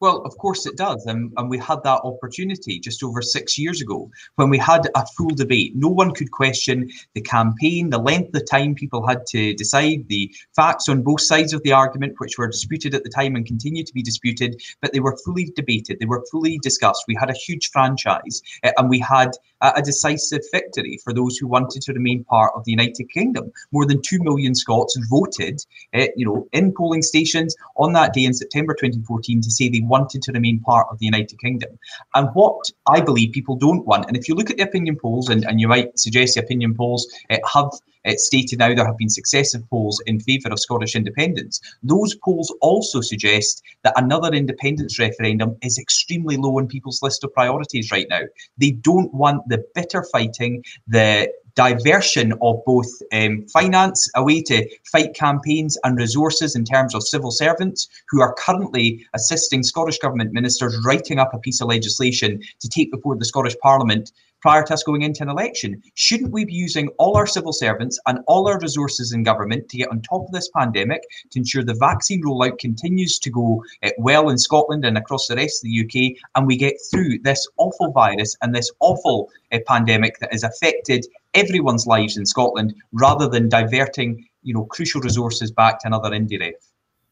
Well, 0.00 0.22
of 0.24 0.36
course 0.38 0.64
it 0.64 0.76
does. 0.76 1.04
And, 1.06 1.30
and 1.36 1.50
we 1.50 1.58
had 1.58 1.82
that 1.84 2.00
opportunity 2.04 2.80
just 2.80 3.02
over 3.02 3.20
six 3.20 3.58
years 3.58 3.82
ago 3.82 4.10
when 4.36 4.48
we 4.48 4.56
had 4.56 4.88
a 4.94 5.06
full 5.06 5.28
debate. 5.28 5.76
No 5.76 5.88
one 5.88 6.12
could 6.12 6.30
question 6.30 6.90
the 7.14 7.20
campaign, 7.20 7.90
the 7.90 7.98
length 7.98 8.34
of 8.34 8.48
time 8.50 8.74
people 8.74 9.06
had 9.06 9.26
to 9.26 9.52
decide, 9.54 10.08
the 10.08 10.34
facts 10.56 10.88
on 10.88 11.02
both 11.02 11.20
sides 11.20 11.52
of 11.52 11.62
the 11.64 11.72
argument, 11.72 12.14
which 12.18 12.38
were 12.38 12.48
disputed 12.48 12.94
at 12.94 13.04
the 13.04 13.10
time 13.10 13.36
and 13.36 13.44
continue 13.44 13.84
to 13.84 13.92
be 13.92 14.02
disputed, 14.02 14.62
but 14.80 14.92
they 14.92 15.00
were 15.00 15.18
fully 15.24 15.52
debated, 15.54 15.98
they 16.00 16.06
were 16.06 16.24
fully 16.30 16.58
discussed. 16.62 17.04
We 17.06 17.14
had 17.14 17.28
a 17.28 17.34
huge 17.34 17.70
franchise 17.70 18.40
uh, 18.64 18.72
and 18.78 18.88
we 18.88 19.00
had 19.00 19.32
a, 19.60 19.82
decisive 19.82 20.42
victory 20.52 20.98
for 21.02 21.12
those 21.12 21.36
who 21.36 21.46
wanted 21.46 21.82
to 21.82 21.92
remain 21.92 22.24
part 22.24 22.52
of 22.54 22.64
the 22.64 22.70
United 22.70 23.10
Kingdom. 23.10 23.50
More 23.72 23.86
than 23.86 24.02
2 24.02 24.22
million 24.22 24.54
Scots 24.54 24.98
voted, 25.08 25.64
uh, 25.94 26.06
you 26.16 26.26
know, 26.26 26.48
in 26.52 26.72
polling 26.72 27.02
stations 27.02 27.56
on 27.76 27.92
that 27.94 28.12
day 28.12 28.24
in 28.24 28.34
September 28.34 28.74
2014 28.74 29.40
to 29.42 29.50
say 29.50 29.68
they 29.68 29.80
wanted 29.80 30.22
to 30.22 30.32
remain 30.32 30.60
part 30.60 30.86
of 30.90 30.98
the 30.98 31.06
United 31.06 31.38
Kingdom. 31.38 31.78
And 32.14 32.28
what 32.34 32.70
I 32.86 33.00
believe 33.00 33.32
people 33.32 33.56
don't 33.56 33.86
want, 33.86 34.06
and 34.06 34.16
if 34.16 34.28
you 34.28 34.34
look 34.34 34.50
at 34.50 34.56
the 34.56 34.62
opinion 34.64 34.96
polls, 34.96 35.28
and, 35.28 35.44
and 35.44 35.60
you 35.60 35.68
might 35.68 35.98
suggest 35.98 36.34
the 36.34 36.42
opinion 36.42 36.74
polls 36.74 37.06
uh, 37.30 37.38
have 37.52 37.70
uh, 38.06 38.12
stated 38.16 38.58
now 38.58 38.74
there 38.74 38.86
have 38.86 38.98
been 38.98 39.08
successive 39.08 39.68
polls 39.70 40.02
in 40.06 40.20
favour 40.20 40.50
of 40.50 40.60
Scottish 40.60 40.94
independence. 40.94 41.60
Those 41.82 42.14
polls 42.16 42.54
also 42.60 43.00
suggest 43.00 43.62
that 43.82 43.94
another 43.96 44.32
independence 44.32 44.98
referendum 44.98 45.56
is 45.62 45.78
extremely 45.78 46.36
low 46.36 46.58
on 46.58 46.66
people's 46.66 47.02
list 47.02 47.24
of 47.24 47.32
priorities 47.32 47.90
right 47.90 48.06
now. 48.08 48.22
They 48.58 48.72
don't 48.72 49.12
want 49.14 49.48
the 49.48 49.64
bitter 49.74 50.04
fighting, 50.12 50.64
the 50.86 51.30
diversion 51.54 52.32
of 52.40 52.64
both 52.64 52.88
um, 53.12 53.44
finance 53.52 54.08
away 54.16 54.40
to 54.42 54.68
fight 54.90 55.14
campaigns 55.14 55.76
and 55.84 55.98
resources 55.98 56.54
in 56.54 56.64
terms 56.64 56.94
of 56.94 57.06
civil 57.06 57.30
servants 57.30 57.88
who 58.08 58.20
are 58.20 58.34
currently 58.38 59.04
assisting 59.14 59.62
Scottish 59.62 59.98
Government 59.98 60.32
ministers 60.32 60.78
writing 60.84 61.18
up 61.18 61.34
a 61.34 61.38
piece 61.38 61.60
of 61.60 61.68
legislation 61.68 62.40
to 62.60 62.68
take 62.68 62.90
before 62.90 63.16
the 63.16 63.24
Scottish 63.24 63.56
Parliament 63.62 64.12
prior 64.40 64.62
to 64.64 64.74
us 64.74 64.83
going 64.83 65.03
into 65.03 65.22
an 65.22 65.29
election. 65.29 65.83
Shouldn't 65.94 66.33
we 66.33 66.44
be 66.44 66.55
using 66.55 66.88
all 66.98 67.16
our 67.16 67.26
civil 67.26 67.53
servants 67.53 67.98
and 68.07 68.20
all 68.26 68.48
our 68.48 68.59
resources 68.59 69.12
in 69.12 69.22
government 69.22 69.68
to 69.68 69.76
get 69.76 69.90
on 69.90 70.03
top 70.03 70.26
of 70.26 70.33
this 70.33 70.48
pandemic 70.57 71.03
to 71.31 71.38
ensure 71.38 71.62
the 71.62 71.74
vaccine 71.74 72.22
rollout 72.22 72.59
continues 72.59 73.18
to 73.18 73.31
go 73.31 73.64
uh, 73.83 73.90
well 73.98 74.31
in 74.31 74.38
Scotland 74.38 74.85
and 74.85 74.96
across 74.96 75.26
the 75.26 75.37
rest 75.37 75.64
of 75.64 75.70
the 75.70 75.85
UK 75.85 76.16
and 76.35 76.46
we 76.46 76.57
get 76.57 76.74
through 76.90 77.18
this 77.20 77.46
awful 77.57 77.92
virus 77.92 78.37
and 78.42 78.55
this 78.55 78.70
awful 78.81 79.31
uh, 79.53 79.59
pandemic 79.66 80.18
that 80.20 80.33
has 80.33 80.42
affected 80.42 81.07
everyone's 81.35 81.87
lives 81.87 82.16
in 82.16 82.26
Scotland 82.26 82.74
rather 82.92 83.29
than 83.29 83.48
diverting 83.48 84.26
you 84.42 84.55
know 84.55 84.64
crucial 84.64 85.00
resources 85.00 85.50
back 85.50 85.81
to 85.81 85.87
another 85.87 86.11
IndyRef. 86.11 86.53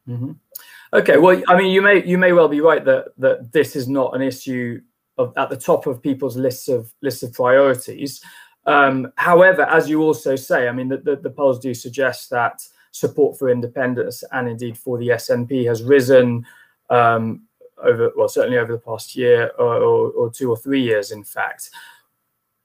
Mm-hmm. 0.08 0.32
Okay, 0.94 1.18
well, 1.18 1.40
I 1.48 1.56
mean, 1.58 1.70
you 1.70 1.82
may 1.82 2.02
you 2.04 2.16
may 2.16 2.32
well 2.32 2.48
be 2.48 2.60
right 2.60 2.84
that 2.84 3.08
that 3.18 3.52
this 3.52 3.76
is 3.76 3.88
not 3.88 4.14
an 4.14 4.22
issue 4.22 4.80
of, 5.18 5.32
at 5.36 5.50
the 5.50 5.56
top 5.56 5.86
of 5.86 6.02
people's 6.02 6.36
lists 6.36 6.68
of 6.68 6.92
lists 7.02 7.22
of 7.22 7.32
priorities. 7.32 8.22
Um, 8.66 9.12
however, 9.16 9.62
as 9.62 9.88
you 9.88 10.02
also 10.02 10.36
say, 10.36 10.68
I 10.68 10.72
mean, 10.72 10.88
the, 10.88 10.98
the, 10.98 11.16
the, 11.16 11.30
polls 11.30 11.58
do 11.58 11.72
suggest 11.72 12.28
that 12.30 12.60
support 12.90 13.38
for 13.38 13.48
independence 13.48 14.22
and 14.32 14.48
indeed 14.48 14.76
for 14.76 14.98
the 14.98 15.08
SNP 15.08 15.66
has 15.66 15.82
risen 15.82 16.44
um, 16.90 17.42
over, 17.82 18.12
well, 18.14 18.28
certainly 18.28 18.58
over 18.58 18.72
the 18.72 18.78
past 18.78 19.16
year 19.16 19.52
or, 19.58 19.76
or, 19.76 20.10
or, 20.10 20.30
two 20.30 20.50
or 20.50 20.56
three 20.56 20.82
years, 20.82 21.12
in 21.12 21.24
fact. 21.24 21.70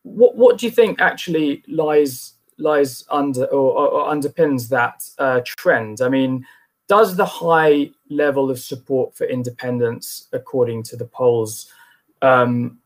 What 0.03 0.35
what 0.35 0.57
do 0.57 0.65
you 0.65 0.71
think 0.71 0.99
actually 0.99 1.63
lies 1.67 2.33
lies 2.57 3.05
under 3.09 3.45
or, 3.45 3.87
or 3.87 4.13
underpins 4.13 4.67
that 4.69 5.03
uh, 5.17 5.39
trend? 5.45 6.01
I 6.01 6.09
mean, 6.09 6.45
does 6.89 7.15
the 7.15 7.25
high 7.25 7.91
level 8.09 8.51
of 8.51 8.59
support 8.59 9.15
for 9.15 9.25
independence, 9.25 10.27
according 10.33 10.83
to 10.83 10.97
the 10.97 11.05
polls, 11.05 11.71
um, 12.23 12.79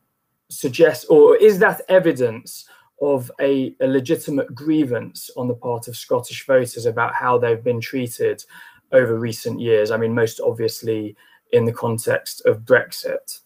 suggest, 0.50 1.06
or 1.08 1.36
is 1.36 1.58
that 1.60 1.80
evidence 1.88 2.68
of 3.00 3.30
a, 3.40 3.74
a, 3.80 3.86
legitimate 3.86 4.52
grievance 4.54 5.30
on 5.36 5.46
the 5.46 5.54
part 5.54 5.86
of 5.86 5.96
Scottish 5.96 6.44
voters 6.46 6.84
about 6.84 7.14
how 7.14 7.38
they've 7.38 7.62
been 7.62 7.80
treated 7.80 8.44
over 8.92 9.18
recent 9.18 9.60
years? 9.60 9.90
I 9.90 9.96
mean, 9.96 10.14
most 10.14 10.40
obviously 10.40 11.16
in 11.52 11.64
the 11.64 11.72
context 11.72 12.44
of 12.44 12.62
Brexit. 12.62 13.40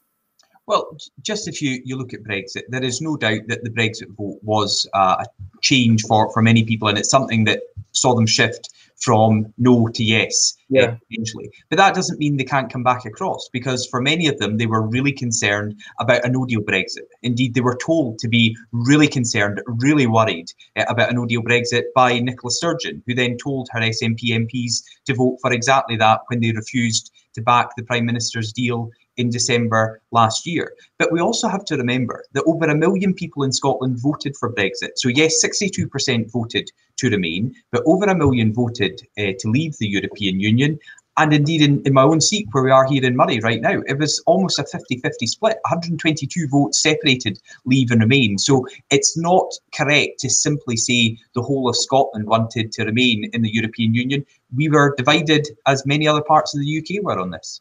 Well, 0.66 0.96
just 1.20 1.48
if 1.48 1.60
you, 1.60 1.82
you 1.84 1.96
look 1.96 2.14
at 2.14 2.22
Brexit, 2.22 2.62
there 2.68 2.82
is 2.82 3.02
no 3.02 3.16
doubt 3.16 3.40
that 3.48 3.62
the 3.62 3.70
Brexit 3.70 4.08
vote 4.16 4.38
was 4.42 4.88
uh, 4.94 5.16
a 5.20 5.26
change 5.60 6.02
for, 6.02 6.32
for 6.32 6.40
many 6.40 6.64
people, 6.64 6.88
and 6.88 6.96
it's 6.96 7.10
something 7.10 7.44
that 7.44 7.60
saw 7.90 8.14
them 8.14 8.26
shift 8.26 8.70
from 9.02 9.52
no 9.58 9.88
to 9.88 10.04
yes 10.04 10.56
yeah. 10.68 10.96
eventually. 11.10 11.50
But 11.68 11.76
that 11.78 11.94
doesn't 11.94 12.18
mean 12.18 12.36
they 12.36 12.44
can't 12.44 12.72
come 12.72 12.84
back 12.84 13.04
across 13.04 13.48
because 13.52 13.86
for 13.86 14.00
many 14.00 14.28
of 14.28 14.38
them, 14.38 14.56
they 14.56 14.66
were 14.66 14.86
really 14.86 15.12
concerned 15.12 15.80
about 15.98 16.24
a 16.24 16.30
no 16.30 16.46
deal 16.46 16.60
Brexit. 16.60 17.08
Indeed, 17.22 17.54
they 17.54 17.60
were 17.60 17.76
told 17.76 18.18
to 18.20 18.28
be 18.28 18.56
really 18.70 19.08
concerned, 19.08 19.60
really 19.66 20.06
worried 20.06 20.46
uh, 20.76 20.84
about 20.88 21.10
a 21.10 21.14
no 21.14 21.26
deal 21.26 21.42
Brexit 21.42 21.84
by 21.94 22.18
Nicola 22.20 22.50
Sturgeon, 22.50 23.02
who 23.06 23.14
then 23.14 23.36
told 23.36 23.68
her 23.72 23.80
SNP 23.80 24.30
MPs 24.30 24.82
to 25.06 25.14
vote 25.14 25.38
for 25.42 25.52
exactly 25.52 25.96
that 25.96 26.20
when 26.28 26.40
they 26.40 26.52
refused 26.52 27.12
to 27.34 27.42
back 27.42 27.70
the 27.76 27.82
Prime 27.82 28.06
Minister's 28.06 28.52
deal 28.52 28.90
in 29.16 29.30
December 29.30 30.00
last 30.10 30.46
year. 30.46 30.72
But 30.98 31.12
we 31.12 31.20
also 31.20 31.48
have 31.48 31.64
to 31.66 31.76
remember 31.76 32.24
that 32.32 32.44
over 32.44 32.64
a 32.64 32.76
million 32.76 33.14
people 33.14 33.42
in 33.42 33.52
Scotland 33.52 33.98
voted 34.00 34.36
for 34.36 34.52
Brexit. 34.52 34.92
So, 34.96 35.08
yes, 35.08 35.44
62% 35.44 36.30
voted 36.30 36.70
to 36.98 37.10
remain, 37.10 37.54
but 37.70 37.82
over 37.86 38.04
a 38.06 38.14
million 38.14 38.52
voted 38.52 39.02
uh, 39.18 39.32
to 39.38 39.48
leave 39.48 39.76
the 39.78 39.88
European 39.88 40.40
Union. 40.40 40.78
And 41.18 41.34
indeed, 41.34 41.60
in, 41.60 41.82
in 41.84 41.92
my 41.92 42.04
own 42.04 42.22
seat, 42.22 42.48
where 42.52 42.64
we 42.64 42.70
are 42.70 42.86
here 42.86 43.04
in 43.04 43.16
Moray 43.16 43.40
right 43.40 43.60
now, 43.60 43.82
it 43.86 43.98
was 43.98 44.22
almost 44.24 44.58
a 44.58 44.64
50 44.64 44.96
50 44.96 45.26
split. 45.26 45.58
122 45.66 46.48
votes 46.48 46.80
separated 46.80 47.38
leave 47.66 47.90
and 47.90 48.00
remain. 48.00 48.38
So 48.38 48.66
it's 48.90 49.18
not 49.18 49.52
correct 49.74 50.20
to 50.20 50.30
simply 50.30 50.78
say 50.78 51.18
the 51.34 51.42
whole 51.42 51.68
of 51.68 51.76
Scotland 51.76 52.26
wanted 52.26 52.72
to 52.72 52.84
remain 52.86 53.28
in 53.34 53.42
the 53.42 53.52
European 53.52 53.92
Union. 53.92 54.24
We 54.56 54.70
were 54.70 54.94
divided, 54.96 55.48
as 55.66 55.84
many 55.84 56.08
other 56.08 56.22
parts 56.22 56.54
of 56.54 56.62
the 56.62 56.78
UK 56.78 57.04
were 57.04 57.18
on 57.18 57.30
this. 57.30 57.60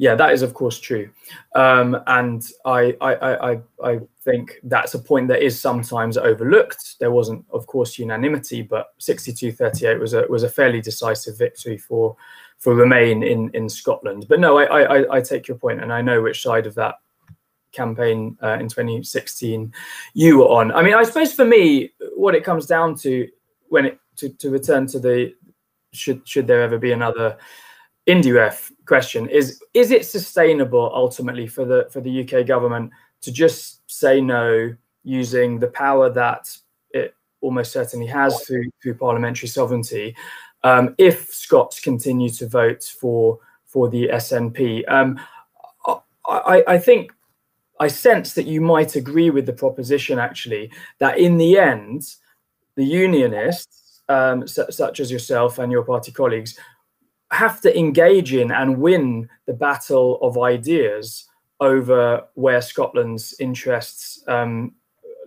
Yeah, 0.00 0.14
that 0.14 0.32
is 0.32 0.40
of 0.40 0.54
course 0.54 0.78
true, 0.78 1.10
um, 1.54 1.94
and 2.06 2.42
I, 2.64 2.96
I, 3.02 3.50
I, 3.52 3.60
I 3.84 4.00
think 4.22 4.58
that's 4.62 4.94
a 4.94 4.98
point 4.98 5.28
that 5.28 5.42
is 5.42 5.60
sometimes 5.60 6.16
overlooked. 6.16 6.98
There 7.00 7.10
wasn't, 7.10 7.44
of 7.52 7.66
course, 7.66 7.98
unanimity, 7.98 8.62
but 8.62 8.98
62-38 8.98 10.00
was 10.00 10.14
a 10.14 10.22
was 10.30 10.42
a 10.42 10.48
fairly 10.48 10.80
decisive 10.80 11.36
victory 11.36 11.76
for 11.76 12.16
for 12.56 12.74
Remain 12.74 13.22
in 13.22 13.50
in 13.52 13.68
Scotland. 13.68 14.24
But 14.26 14.40
no, 14.40 14.56
I, 14.56 14.84
I, 15.00 15.16
I 15.16 15.20
take 15.20 15.46
your 15.46 15.58
point, 15.58 15.82
and 15.82 15.92
I 15.92 16.00
know 16.00 16.22
which 16.22 16.40
side 16.40 16.66
of 16.66 16.74
that 16.76 16.94
campaign 17.72 18.38
uh, 18.42 18.56
in 18.58 18.70
2016 18.70 19.70
you 20.14 20.38
were 20.38 20.48
on. 20.48 20.72
I 20.72 20.82
mean, 20.82 20.94
I 20.94 21.02
suppose 21.02 21.34
for 21.34 21.44
me, 21.44 21.92
what 22.16 22.34
it 22.34 22.42
comes 22.42 22.64
down 22.64 22.94
to 23.00 23.28
when 23.68 23.84
it 23.84 23.98
to, 24.16 24.30
to 24.30 24.48
return 24.48 24.86
to 24.86 24.98
the 24.98 25.34
should 25.92 26.26
should 26.26 26.46
there 26.46 26.62
ever 26.62 26.78
be 26.78 26.92
another 26.92 27.36
IndyRef 28.08 28.72
question 28.86 29.28
is 29.28 29.62
is 29.74 29.90
it 29.90 30.04
sustainable 30.06 30.90
ultimately 30.94 31.46
for 31.46 31.64
the 31.64 31.86
for 31.92 32.00
the 32.00 32.22
UK 32.22 32.46
government 32.46 32.90
to 33.20 33.30
just 33.30 33.82
say 33.90 34.20
no 34.20 34.74
using 35.04 35.58
the 35.58 35.68
power 35.68 36.10
that 36.10 36.56
it 36.90 37.14
almost 37.40 37.72
certainly 37.72 38.06
has 38.06 38.42
through 38.46 38.64
through 38.82 38.94
parliamentary 38.94 39.48
sovereignty 39.48 40.16
um, 40.62 40.94
if 40.98 41.32
Scots 41.32 41.80
continue 41.80 42.30
to 42.30 42.48
vote 42.48 42.82
for 42.82 43.38
for 43.66 43.88
the 43.88 44.08
SNP. 44.08 44.90
Um, 44.90 45.20
I, 46.26 46.62
I 46.66 46.78
think 46.78 47.12
I 47.80 47.88
sense 47.88 48.34
that 48.34 48.46
you 48.46 48.60
might 48.60 48.94
agree 48.96 49.30
with 49.30 49.46
the 49.46 49.52
proposition 49.52 50.18
actually 50.18 50.70
that 50.98 51.18
in 51.18 51.38
the 51.38 51.58
end, 51.58 52.14
the 52.76 52.84
unionists, 52.84 54.02
um, 54.08 54.46
such 54.46 55.00
as 55.00 55.10
yourself 55.10 55.58
and 55.58 55.72
your 55.72 55.82
party 55.82 56.12
colleagues, 56.12 56.58
have 57.32 57.60
to 57.60 57.78
engage 57.78 58.34
in 58.34 58.50
and 58.50 58.78
win 58.78 59.28
the 59.46 59.52
battle 59.52 60.18
of 60.22 60.38
ideas 60.38 61.26
over 61.60 62.24
where 62.34 62.62
Scotland's 62.62 63.34
interests 63.38 64.22
um, 64.26 64.74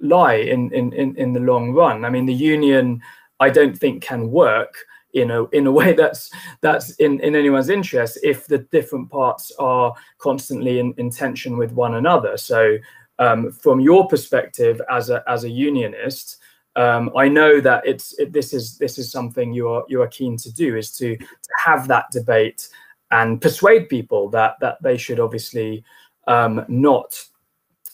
lie 0.01 0.35
in, 0.35 0.73
in, 0.73 0.91
in, 0.93 1.15
in 1.15 1.33
the 1.33 1.39
long 1.39 1.71
run. 1.71 2.03
I 2.03 2.09
mean, 2.09 2.25
the 2.25 2.33
union, 2.33 3.01
I 3.39 3.49
don't 3.49 3.77
think, 3.77 4.03
can 4.03 4.31
work 4.31 4.75
in 5.13 5.29
a 5.31 5.45
in 5.49 5.67
a 5.67 5.71
way 5.71 5.93
that's 5.93 6.31
that's 6.61 6.91
in 6.95 7.19
in 7.19 7.35
anyone's 7.35 7.69
interest 7.69 8.17
if 8.23 8.47
the 8.47 8.57
different 8.57 9.09
parts 9.09 9.51
are 9.59 9.93
constantly 10.17 10.79
in, 10.79 10.93
in 10.97 11.09
tension 11.09 11.55
with 11.55 11.71
one 11.71 11.93
another 11.93 12.35
so 12.35 12.77
um, 13.19 13.51
from 13.51 13.79
your 13.79 14.07
perspective 14.07 14.81
as 14.89 15.11
a 15.11 15.23
as 15.27 15.43
a 15.43 15.49
unionist 15.49 16.39
um, 16.75 17.11
I 17.15 17.27
know 17.27 17.61
that 17.61 17.85
it's 17.85 18.17
it, 18.19 18.33
this 18.33 18.53
is 18.53 18.77
this 18.77 18.97
is 18.97 19.11
something 19.11 19.53
you 19.53 19.69
are 19.69 19.83
you 19.87 20.01
are 20.01 20.07
keen 20.07 20.37
to 20.37 20.51
do 20.51 20.75
is 20.75 20.91
to, 20.97 21.15
to 21.17 21.27
have 21.63 21.87
that 21.87 22.05
debate 22.11 22.67
and 23.11 23.41
persuade 23.41 23.89
people 23.89 24.29
that 24.29 24.55
that 24.59 24.81
they 24.81 24.97
should 24.97 25.19
obviously 25.19 25.83
um, 26.27 26.65
not 26.67 27.23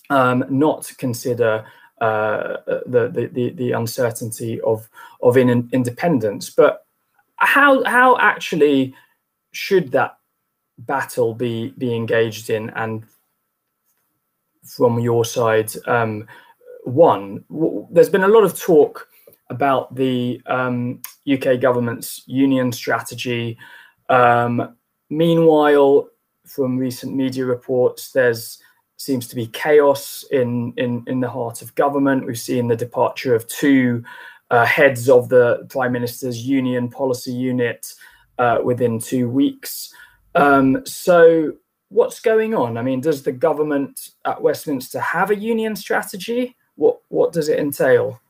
um, 0.09 0.45
not 0.49 0.91
consider 0.97 1.65
uh, 1.99 2.57
the, 2.85 3.29
the 3.33 3.49
the 3.51 3.71
uncertainty 3.73 4.61
of 4.61 4.87
of 5.21 5.35
in, 5.35 5.69
independence. 5.73 6.49
But 6.49 6.85
how 7.35 7.83
how 7.83 8.17
actually 8.17 8.95
should 9.51 9.91
that 9.91 10.17
battle 10.79 11.33
be 11.33 11.73
be 11.77 11.93
engaged 11.93 12.49
in 12.49 12.69
and 12.71 13.03
from 14.63 14.99
your 14.99 15.25
side 15.25 15.71
um, 15.87 16.27
one 16.89 17.43
there's 17.91 18.09
been 18.09 18.23
a 18.23 18.27
lot 18.27 18.43
of 18.43 18.59
talk 18.59 19.07
about 19.49 19.93
the 19.95 20.41
um, 20.45 21.01
UK 21.31 21.59
government's 21.59 22.23
union 22.27 22.71
strategy 22.71 23.57
um, 24.09 24.75
meanwhile 25.09 26.07
from 26.45 26.77
recent 26.77 27.15
media 27.15 27.45
reports 27.45 28.11
there's 28.11 28.59
seems 28.97 29.27
to 29.27 29.35
be 29.35 29.47
chaos 29.47 30.25
in 30.31 30.73
in 30.77 31.03
in 31.07 31.19
the 31.19 31.29
heart 31.29 31.61
of 31.61 31.73
government 31.75 32.25
we've 32.25 32.39
seen 32.39 32.67
the 32.67 32.75
departure 32.75 33.33
of 33.33 33.47
two 33.47 34.03
uh, 34.51 34.65
heads 34.65 35.09
of 35.09 35.29
the 35.29 35.65
Prime 35.69 35.91
Minister's 35.91 36.41
Union 36.45 36.89
Policy 36.89 37.31
Unit 37.31 37.93
uh, 38.37 38.59
within 38.63 38.99
two 38.99 39.29
weeks. 39.29 39.93
Um, 40.35 40.85
so, 40.85 41.53
what's 41.89 42.19
going 42.19 42.53
on? 42.53 42.77
I 42.77 42.81
mean, 42.81 43.01
does 43.01 43.23
the 43.23 43.31
government 43.31 44.09
at 44.25 44.41
Westminster 44.41 44.99
have 44.99 45.31
a 45.31 45.35
union 45.35 45.75
strategy? 45.75 46.55
What 46.79 47.01
what 47.09 47.33
does 47.33 47.49
it 47.49 47.59
entail? 47.59 48.21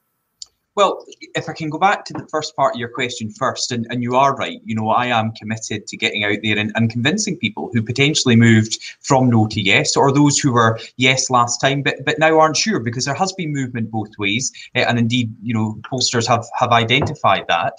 Well, 0.80 1.04
if 1.36 1.50
I 1.50 1.52
can 1.52 1.70
go 1.70 1.78
back 1.78 2.06
to 2.06 2.14
the 2.14 2.26
first 2.32 2.56
part 2.56 2.74
of 2.74 2.80
your 2.80 2.88
question 2.88 3.30
first, 3.30 3.74
and, 3.74 3.86
and 3.90 4.02
you 4.02 4.16
are 4.16 4.34
right, 4.34 4.62
you 4.64 4.74
know, 4.74 4.88
I 4.88 5.08
am 5.08 5.34
committed 5.34 5.86
to 5.88 5.98
getting 5.98 6.24
out 6.24 6.38
there 6.42 6.58
and, 6.58 6.72
and 6.74 6.90
convincing 6.90 7.36
people 7.36 7.70
who 7.74 7.84
potentially 7.84 8.38
moved 8.38 8.80
from 9.02 9.30
no 9.30 9.46
to 9.48 9.60
yes, 9.60 9.98
or 9.98 10.14
those 10.14 10.40
who 10.40 10.54
were 10.54 10.80
yes 10.96 11.30
last 11.30 11.58
time, 11.60 11.82
but 11.84 11.96
but 12.06 12.18
now 12.18 12.40
aren't 12.40 12.56
sure 12.56 12.80
because 12.80 13.04
there 13.04 13.14
has 13.14 13.34
been 13.34 13.52
movement 13.52 13.92
both 13.92 14.18
ways, 14.18 14.54
uh, 14.74 14.86
and 14.88 14.98
indeed, 14.98 15.36
you 15.44 15.54
know, 15.54 15.78
pollsters 15.84 16.26
have 16.26 16.46
have 16.58 16.72
identified 16.72 17.44
that, 17.50 17.74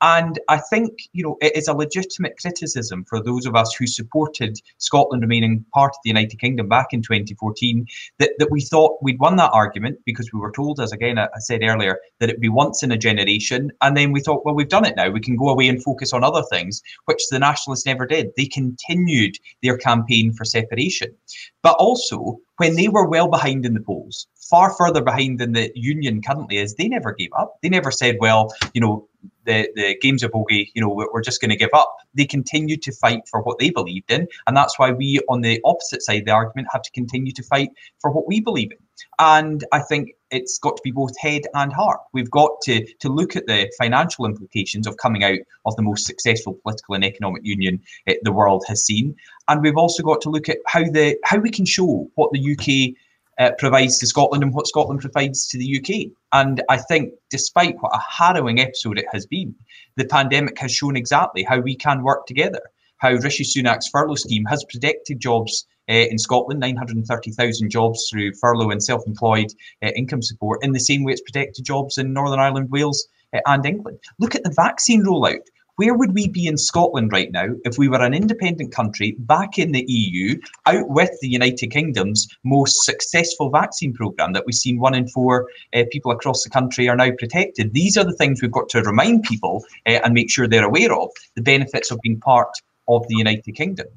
and 0.00 0.38
I 0.48 0.56
think 0.56 1.10
you 1.12 1.24
know 1.24 1.36
it 1.42 1.54
is 1.54 1.68
a 1.68 1.74
legitimate 1.74 2.38
criticism 2.40 3.04
for 3.04 3.22
those 3.22 3.44
of 3.44 3.54
us 3.54 3.74
who 3.74 3.86
supported 3.86 4.58
Scotland 4.78 5.20
remaining 5.20 5.62
part 5.74 5.90
of 5.90 5.98
the 6.04 6.08
United 6.08 6.40
Kingdom 6.40 6.70
back 6.70 6.94
in 6.94 7.02
2014 7.02 7.86
that 8.18 8.30
that 8.38 8.50
we 8.50 8.62
thought 8.62 8.96
we'd 9.02 9.20
won 9.20 9.36
that 9.36 9.50
argument 9.52 9.98
because 10.06 10.32
we 10.32 10.40
were 10.40 10.52
told, 10.52 10.80
as 10.80 10.92
again 10.92 11.18
I, 11.18 11.26
I 11.26 11.40
said 11.40 11.60
earlier, 11.62 11.98
that 12.18 12.30
it 12.30 12.45
be 12.46 12.48
once 12.48 12.82
in 12.82 12.92
a 12.92 12.96
generation. 12.96 13.70
And 13.80 13.96
then 13.96 14.12
we 14.12 14.20
thought, 14.20 14.44
well, 14.44 14.54
we've 14.54 14.68
done 14.68 14.84
it 14.84 14.96
now. 14.96 15.10
We 15.10 15.20
can 15.20 15.36
go 15.36 15.48
away 15.48 15.68
and 15.68 15.82
focus 15.82 16.12
on 16.12 16.24
other 16.24 16.42
things, 16.50 16.82
which 17.06 17.22
the 17.30 17.38
Nationalists 17.38 17.86
never 17.86 18.06
did. 18.06 18.30
They 18.36 18.46
continued 18.46 19.36
their 19.62 19.76
campaign 19.76 20.32
for 20.32 20.44
separation. 20.44 21.14
But 21.62 21.76
also, 21.78 22.38
when 22.58 22.76
they 22.76 22.88
were 22.88 23.08
well 23.08 23.28
behind 23.28 23.66
in 23.66 23.74
the 23.74 23.80
polls, 23.80 24.26
far 24.50 24.74
further 24.74 25.02
behind 25.02 25.40
than 25.40 25.52
the 25.52 25.70
union 25.74 26.22
currently 26.22 26.58
is, 26.58 26.74
they 26.74 26.88
never 26.88 27.12
gave 27.12 27.30
up. 27.36 27.56
They 27.62 27.68
never 27.68 27.90
said, 27.90 28.16
well, 28.20 28.54
you 28.72 28.80
know, 28.80 29.08
the, 29.44 29.68
the 29.74 29.96
games 30.00 30.22
of 30.22 30.30
bogey, 30.32 30.70
you 30.74 30.82
know, 30.82 30.88
we're 30.88 31.22
just 31.22 31.40
going 31.40 31.50
to 31.50 31.56
give 31.56 31.70
up. 31.72 31.96
They 32.14 32.26
continued 32.26 32.82
to 32.82 32.92
fight 32.92 33.22
for 33.28 33.42
what 33.42 33.58
they 33.58 33.70
believed 33.70 34.10
in. 34.10 34.26
And 34.46 34.56
that's 34.56 34.78
why 34.78 34.92
we, 34.92 35.20
on 35.28 35.40
the 35.40 35.60
opposite 35.64 36.02
side 36.02 36.20
of 36.20 36.26
the 36.26 36.32
argument, 36.32 36.68
have 36.72 36.82
to 36.82 36.90
continue 36.92 37.32
to 37.32 37.42
fight 37.42 37.70
for 38.00 38.10
what 38.10 38.26
we 38.26 38.40
believe 38.40 38.70
in. 38.72 38.78
And 39.18 39.64
I 39.72 39.80
think 39.80 40.10
it's 40.30 40.58
got 40.58 40.76
to 40.76 40.82
be 40.82 40.90
both 40.90 41.16
head 41.18 41.42
and 41.54 41.72
heart. 41.72 42.00
We've 42.12 42.30
got 42.30 42.60
to, 42.62 42.84
to 43.00 43.08
look 43.08 43.36
at 43.36 43.46
the 43.46 43.70
financial 43.78 44.26
implications 44.26 44.86
of 44.86 44.96
coming 44.96 45.24
out 45.24 45.38
of 45.64 45.76
the 45.76 45.82
most 45.82 46.06
successful 46.06 46.58
political 46.62 46.94
and 46.94 47.04
economic 47.04 47.44
union 47.44 47.80
eh, 48.06 48.16
the 48.22 48.32
world 48.32 48.64
has 48.68 48.84
seen. 48.84 49.16
And 49.48 49.62
we've 49.62 49.76
also 49.76 50.02
got 50.02 50.20
to 50.22 50.30
look 50.30 50.48
at 50.48 50.58
how 50.66 50.82
the 50.82 51.16
how 51.24 51.38
we 51.38 51.50
can 51.50 51.64
show 51.64 52.08
what 52.14 52.32
the 52.32 52.52
UK 52.52 52.96
uh, 53.38 53.52
provides 53.58 53.98
to 53.98 54.06
Scotland 54.06 54.42
and 54.42 54.54
what 54.54 54.66
Scotland 54.66 55.00
provides 55.00 55.46
to 55.48 55.58
the 55.58 55.78
UK. 55.78 56.12
And 56.32 56.62
I 56.68 56.78
think, 56.78 57.14
despite 57.30 57.76
what 57.80 57.94
a 57.94 58.00
harrowing 58.00 58.60
episode 58.60 58.98
it 58.98 59.06
has 59.12 59.26
been, 59.26 59.54
the 59.96 60.06
pandemic 60.06 60.58
has 60.58 60.72
shown 60.72 60.96
exactly 60.96 61.42
how 61.42 61.60
we 61.60 61.76
can 61.76 62.02
work 62.02 62.26
together. 62.26 62.60
How 62.98 63.12
Rishi 63.12 63.44
Sunak's 63.44 63.88
furlough 63.88 64.14
scheme 64.14 64.46
has 64.46 64.64
protected 64.64 65.20
jobs 65.20 65.66
in 65.92 66.18
Scotland, 66.18 66.60
930,000 66.60 67.70
jobs 67.70 68.08
through 68.10 68.34
furlough 68.34 68.70
and 68.70 68.82
self 68.82 69.06
employed 69.06 69.52
uh, 69.82 69.88
income 69.96 70.22
support, 70.22 70.64
in 70.64 70.72
the 70.72 70.80
same 70.80 71.04
way 71.04 71.12
it's 71.12 71.22
protected 71.22 71.64
jobs 71.64 71.98
in 71.98 72.12
Northern 72.12 72.40
Ireland, 72.40 72.70
Wales, 72.70 73.06
uh, 73.34 73.40
and 73.46 73.64
England. 73.66 73.98
Look 74.18 74.34
at 74.34 74.44
the 74.44 74.54
vaccine 74.54 75.04
rollout. 75.04 75.42
Where 75.76 75.94
would 75.94 76.14
we 76.14 76.26
be 76.26 76.46
in 76.46 76.56
Scotland 76.56 77.12
right 77.12 77.30
now 77.30 77.48
if 77.64 77.76
we 77.76 77.88
were 77.88 78.00
an 78.00 78.14
independent 78.14 78.72
country 78.72 79.14
back 79.18 79.58
in 79.58 79.72
the 79.72 79.84
EU, 79.86 80.40
out 80.64 80.88
with 80.88 81.10
the 81.20 81.28
United 81.28 81.70
Kingdom's 81.70 82.26
most 82.44 82.86
successful 82.86 83.50
vaccine 83.50 83.92
programme 83.92 84.32
that 84.32 84.44
we've 84.46 84.54
seen 84.54 84.80
one 84.80 84.94
in 84.94 85.06
four 85.08 85.50
uh, 85.74 85.84
people 85.92 86.12
across 86.12 86.42
the 86.42 86.48
country 86.48 86.88
are 86.88 86.96
now 86.96 87.10
protected? 87.18 87.74
These 87.74 87.98
are 87.98 88.04
the 88.04 88.16
things 88.16 88.40
we've 88.40 88.50
got 88.50 88.70
to 88.70 88.82
remind 88.82 89.24
people 89.24 89.66
uh, 89.86 90.00
and 90.02 90.14
make 90.14 90.30
sure 90.30 90.48
they're 90.48 90.64
aware 90.64 90.94
of 90.94 91.10
the 91.34 91.42
benefits 91.42 91.90
of 91.90 92.00
being 92.00 92.20
part 92.20 92.48
of 92.88 93.06
the 93.08 93.16
United 93.16 93.52
Kingdom. 93.54 93.88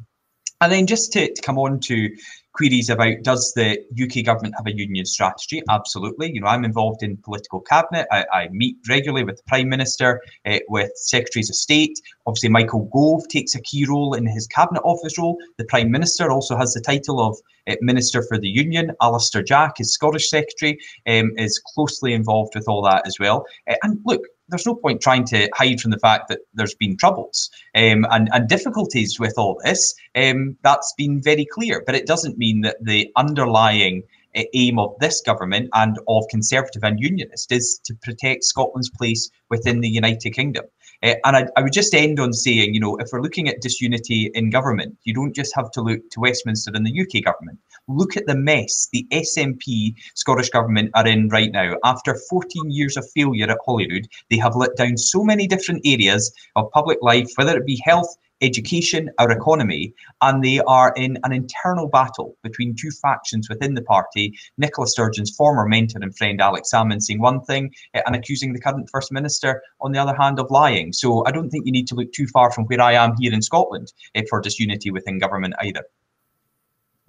And 0.62 0.72
then 0.72 0.88
just 0.88 1.14
to, 1.14 1.34
to 1.34 1.42
come 1.42 1.58
on 1.58 1.80
to 1.82 2.10
queries 2.54 2.90
about 2.90 3.24
does 3.24 3.54
the 3.54 3.80
UK 4.02 4.26
government 4.26 4.56
have 4.58 4.68
a 4.68 4.76
union 4.76 5.06
strategy? 5.06 5.64
Absolutely. 5.70 6.34
You 6.34 6.42
know, 6.42 6.48
I'm 6.48 6.66
involved 6.66 7.02
in 7.02 7.16
political 7.16 7.62
cabinet. 7.62 8.08
I, 8.12 8.26
I 8.34 8.50
meet 8.52 8.76
regularly 8.90 9.24
with 9.24 9.38
the 9.38 9.44
Prime 9.48 9.70
Minister, 9.70 10.22
uh, 10.46 10.60
with 10.68 10.92
Secretaries 10.96 11.50
of 11.50 11.56
State. 11.56 11.98
Obviously, 12.26 12.50
Michael 12.50 12.90
Gove 12.92 13.26
takes 13.30 13.56
a 13.56 13.62
key 13.62 13.86
role 13.86 14.14
in 14.14 14.26
his 14.28 14.48
cabinet 14.48 14.82
office 14.82 15.18
role. 15.18 15.38
The 15.58 15.66
Prime 15.66 15.92
Minister 15.92 16.30
also 16.30 16.58
has 16.58 16.74
the 16.74 16.82
title 16.82 17.22
of 17.22 17.38
uh, 17.70 17.76
Minister 17.80 18.22
for 18.24 18.38
the 18.38 18.50
Union. 18.50 18.92
Alister 19.02 19.42
Jack, 19.42 19.78
his 19.78 19.94
Scottish 19.94 20.30
Secretary, 20.30 20.78
um, 21.08 21.32
is 21.38 21.62
closely 21.74 22.12
involved 22.12 22.54
with 22.56 22.68
all 22.68 22.82
that 22.82 23.08
as 23.08 23.18
well. 23.18 23.46
Uh, 23.70 23.76
and 23.84 24.00
look, 24.06 24.24
there's 24.50 24.66
no 24.66 24.76
point 24.76 25.02
trying 25.02 25.26
to 25.26 25.50
hide 25.54 25.80
from 25.80 25.92
the 25.92 26.00
fact 26.00 26.28
that 26.30 26.40
there's 26.54 26.76
been 26.76 26.98
troubles 26.98 27.50
um, 27.76 28.06
and, 28.12 28.30
and 28.32 28.48
difficulties 28.48 29.20
with 29.20 29.34
all 29.38 29.60
this. 29.64 29.94
Um, 30.16 30.58
that's 30.64 30.94
been 30.98 31.22
very 31.22 31.46
clear, 31.46 31.84
but 31.86 31.96
it 31.96 32.08
doesn't 32.08 32.38
mean 32.38 32.62
that 32.62 32.78
the 32.82 33.12
underlying 33.16 34.04
uh, 34.36 34.44
aim 34.54 34.78
of 34.80 34.94
this 35.00 35.22
government 35.22 35.70
and 35.74 35.98
of 36.08 36.24
Conservative 36.30 36.84
and 36.84 37.00
Unionist 37.00 37.52
is 37.52 37.80
to 37.86 37.96
protect 37.96 38.44
Scotland's 38.44 38.90
place 38.90 39.30
within 39.50 39.82
the 39.82 39.90
United 39.90 40.32
Kingdom. 40.32 40.66
Uh, 41.02 41.16
and 41.24 41.38
I, 41.38 41.48
I, 41.56 41.62
would 41.62 41.72
just 41.72 41.94
end 41.94 42.20
on 42.20 42.34
saying, 42.34 42.74
you 42.74 42.80
know, 42.80 42.98
if 42.98 43.10
we're 43.12 43.22
looking 43.22 43.48
at 43.48 43.62
disunity 43.62 44.32
in 44.34 44.50
government, 44.50 44.98
you 45.04 45.14
don't 45.14 45.34
just 45.34 45.56
have 45.56 45.72
to 45.72 45.82
look 45.82 46.02
to 46.12 46.20
Westminster 46.20 46.72
and 46.74 46.86
the 46.86 47.02
UK 47.02 47.24
government. 47.24 47.58
Look 47.88 48.18
at 48.18 48.26
the 48.28 48.36
mess 48.36 48.90
the 48.92 49.08
SNP 49.12 49.96
Scottish 50.16 50.50
government 50.50 50.92
are 50.96 51.08
in 51.08 51.30
right 51.30 51.52
now. 51.52 51.76
After 51.86 52.16
14 52.30 52.70
years 52.70 52.98
of 52.98 53.10
failure 53.16 53.50
at 53.50 53.58
Holyrood, 53.66 54.08
they 54.30 54.38
have 54.38 54.56
let 54.56 54.76
down 54.76 54.98
so 54.98 55.24
many 55.24 55.48
different 55.48 55.82
areas 55.86 56.34
of 56.56 56.70
public 56.72 56.98
life, 57.02 57.30
whether 57.36 57.58
it 57.58 57.66
be 57.66 57.82
health, 57.86 58.14
education, 58.42 59.10
our 59.20 59.32
economy, 59.32 59.94
and 60.22 60.44
they 60.44 60.60
are 60.60 60.94
in 60.96 61.18
an 61.24 61.32
internal 61.32 61.88
battle 61.88 62.38
between 62.44 62.76
two 62.76 62.92
factions 63.02 63.50
within 63.50 63.74
the 63.74 63.82
party. 63.82 64.38
Nicola 64.58 64.88
Sturgeon's 64.88 65.36
former 65.36 65.68
mentor 65.68 66.00
and 66.02 66.16
friend 66.18 66.42
Alex 66.42 66.72
Salmond 66.74 67.02
saying 67.02 67.22
one 67.22 67.42
thing 67.42 67.74
uh, 67.96 68.02
and 68.06 68.16
accusing 68.16 68.54
the 68.54 68.60
current 68.60 68.90
First 68.90 69.12
Minister, 69.12 69.62
on 69.82 69.92
the 69.92 70.00
other 70.00 70.16
hand, 70.16 70.40
of 70.40 70.50
lying. 70.50 70.94
So 70.94 71.26
I 71.26 71.32
don't 71.32 71.50
think 71.50 71.66
you 71.66 71.72
need 71.72 71.88
to 71.88 71.96
look 71.96 72.12
too 72.14 72.28
far 72.28 72.52
from 72.52 72.66
where 72.66 72.82
I 72.82 72.94
am 72.94 73.16
here 73.20 73.34
in 73.34 73.42
Scotland 73.42 73.92
uh, 74.16 74.22
for 74.30 74.42
disunity 74.42 74.92
within 74.92 75.20
government 75.20 75.56
either. 75.62 75.84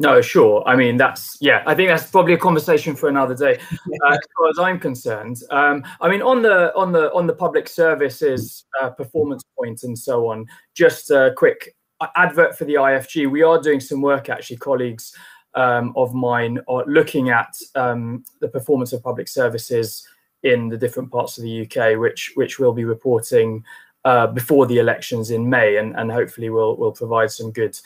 No, 0.01 0.23
sure. 0.23 0.67
I 0.67 0.77
mean, 0.77 0.97
that's 0.97 1.37
yeah. 1.43 1.63
I 1.67 1.75
think 1.75 1.91
that's 1.91 2.11
probably 2.11 2.33
a 2.33 2.39
conversation 2.39 2.97
for 2.97 3.11
another 3.11 3.35
day, 3.35 3.61
uh, 3.71 4.13
as 4.13 4.19
far 4.37 4.49
as 4.49 4.59
I'm 4.59 4.81
concerned. 4.81 5.43
Um, 5.51 5.85
I 6.01 6.09
mean, 6.09 6.23
on 6.23 6.41
the 6.41 6.75
on 6.75 6.91
the 6.91 7.13
on 7.13 7.27
the 7.27 7.35
public 7.35 7.69
services 7.69 8.65
uh, 8.81 8.89
performance 8.89 9.45
point 9.59 9.83
and 9.83 9.97
so 9.97 10.29
on. 10.29 10.47
Just 10.75 11.11
a 11.11 11.35
quick 11.37 11.77
advert 12.17 12.57
for 12.57 12.65
the 12.65 12.75
IFG. 12.75 13.31
We 13.31 13.43
are 13.43 13.61
doing 13.61 13.79
some 13.79 14.01
work, 14.01 14.31
actually. 14.31 14.57
Colleagues 14.57 15.15
um, 15.55 15.93
of 15.97 16.15
mine 16.15 16.61
are 16.67 16.83
looking 16.87 17.29
at 17.29 17.55
um, 17.75 18.25
the 18.41 18.49
performance 18.49 18.95
of 18.95 19.03
public 19.03 19.29
services 19.29 20.03
in 20.45 20.71
the 20.71 20.79
different 20.79 21.13
parts 21.13 21.37
of 21.37 21.45
the 21.45 21.67
UK, 21.67 22.01
which 22.01 22.33
which 22.37 22.59
we'll 22.59 22.73
be 22.73 22.87
reporting 22.87 23.63
uh, 24.07 24.29
before 24.29 24.65
the 24.65 24.79
elections 24.79 25.31
in 25.31 25.51
May, 25.51 25.77
and 25.77 25.95
and 25.95 26.11
hopefully 26.11 26.49
we'll 26.49 26.75
we'll 26.79 26.93
provide 26.93 27.31
some 27.31 27.53
good 27.53 27.79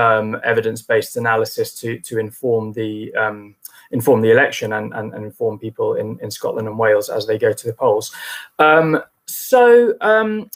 um, 0.00 0.40
evidence-based 0.44 1.16
analysis 1.16 1.74
to 1.80 1.98
to 2.00 2.18
inform 2.18 2.72
the 2.72 3.14
um, 3.14 3.54
inform 3.90 4.20
the 4.20 4.30
election 4.30 4.72
and, 4.72 4.92
and, 4.94 5.12
and, 5.14 5.24
inform 5.24 5.58
people 5.58 5.94
in, 5.94 6.18
in 6.20 6.30
Scotland 6.30 6.68
and 6.68 6.78
Wales 6.78 7.10
as 7.10 7.26
they 7.26 7.36
go 7.36 7.52
to 7.52 7.66
the 7.66 7.72
polls. 7.72 8.14
Um, 8.60 9.02
so 9.26 9.94
um, 10.00 10.48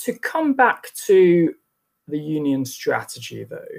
to 0.00 0.12
come 0.18 0.52
back 0.52 0.92
to 1.06 1.54
the 2.08 2.18
union 2.18 2.64
strategy, 2.64 3.44
though. 3.44 3.74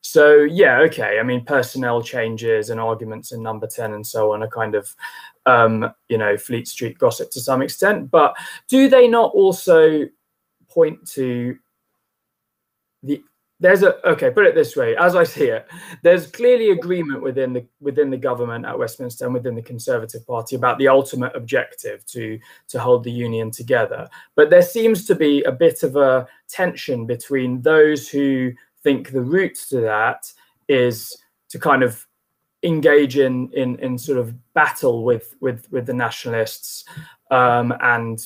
So 0.00 0.38
yeah, 0.38 0.78
okay. 0.80 1.18
I 1.18 1.22
mean, 1.22 1.44
personnel 1.44 2.02
changes 2.02 2.70
and 2.70 2.78
arguments 2.78 3.32
in 3.32 3.42
Number 3.42 3.66
Ten 3.66 3.94
and 3.94 4.06
so 4.06 4.32
on 4.32 4.42
are 4.42 4.48
kind 4.48 4.74
of, 4.74 4.94
um, 5.46 5.92
you 6.08 6.18
know, 6.18 6.36
Fleet 6.36 6.68
Street 6.68 6.98
gossip 6.98 7.30
to 7.32 7.40
some 7.40 7.62
extent. 7.62 8.10
But 8.10 8.36
do 8.68 8.88
they 8.88 9.08
not 9.08 9.32
also 9.32 10.06
point 10.68 11.06
to 11.12 11.56
the 13.02 13.22
there's 13.60 13.82
a 13.82 14.06
okay 14.08 14.30
put 14.30 14.46
it 14.46 14.54
this 14.54 14.76
way 14.76 14.96
as 14.96 15.16
i 15.16 15.24
see 15.24 15.46
it 15.46 15.66
there's 16.02 16.28
clearly 16.28 16.70
agreement 16.70 17.22
within 17.22 17.52
the 17.52 17.66
within 17.80 18.08
the 18.10 18.16
government 18.16 18.64
at 18.64 18.78
westminster 18.78 19.24
and 19.24 19.34
within 19.34 19.54
the 19.54 19.62
conservative 19.62 20.24
party 20.26 20.54
about 20.54 20.78
the 20.78 20.86
ultimate 20.86 21.34
objective 21.34 22.04
to 22.06 22.38
to 22.68 22.78
hold 22.78 23.04
the 23.04 23.10
union 23.10 23.50
together. 23.50 24.08
But 24.34 24.50
there 24.50 24.62
seems 24.62 25.06
to 25.06 25.14
be 25.14 25.42
a 25.42 25.52
bit 25.52 25.82
of 25.82 25.96
a 25.96 26.26
tension 26.48 27.06
between 27.06 27.62
those 27.62 28.08
who 28.08 28.52
think 28.82 29.10
the 29.10 29.22
route 29.22 29.56
to 29.70 29.80
that 29.80 30.32
is 30.68 31.16
to 31.50 31.58
kind 31.58 31.82
of 31.82 32.06
engage 32.62 33.18
in 33.18 33.50
in 33.52 33.78
in 33.78 33.98
sort 33.98 34.18
of 34.18 34.34
battle 34.54 35.04
with 35.04 35.36
with 35.40 35.70
with 35.70 35.86
the 35.86 35.94
nationalists 35.94 36.84
um 37.30 37.72
and 37.80 38.18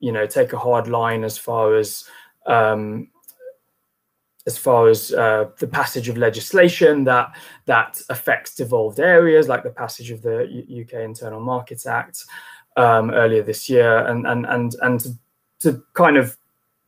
you 0.00 0.10
know 0.10 0.26
take 0.26 0.52
a 0.52 0.58
hard 0.58 0.88
line 0.88 1.22
as 1.22 1.38
far 1.38 1.76
as 1.76 2.04
um 2.46 3.08
as 4.50 4.58
far 4.58 4.88
as 4.88 5.12
uh, 5.12 5.44
the 5.58 5.66
passage 5.66 6.08
of 6.08 6.16
legislation 6.16 7.04
that 7.04 7.28
that 7.66 8.00
affects 8.08 8.54
devolved 8.54 8.98
areas, 8.98 9.48
like 9.48 9.62
the 9.62 9.78
passage 9.84 10.10
of 10.10 10.22
the 10.22 10.36
U 10.68 10.82
UK 10.82 10.94
Internal 11.12 11.40
Markets 11.40 11.86
Act 11.86 12.24
um, 12.76 13.10
earlier 13.10 13.42
this 13.42 13.68
year, 13.68 14.06
and 14.06 14.26
and 14.26 14.46
and 14.46 14.74
and 14.82 15.00
to, 15.00 15.10
to, 15.60 15.82
kind 15.94 16.16
of 16.16 16.36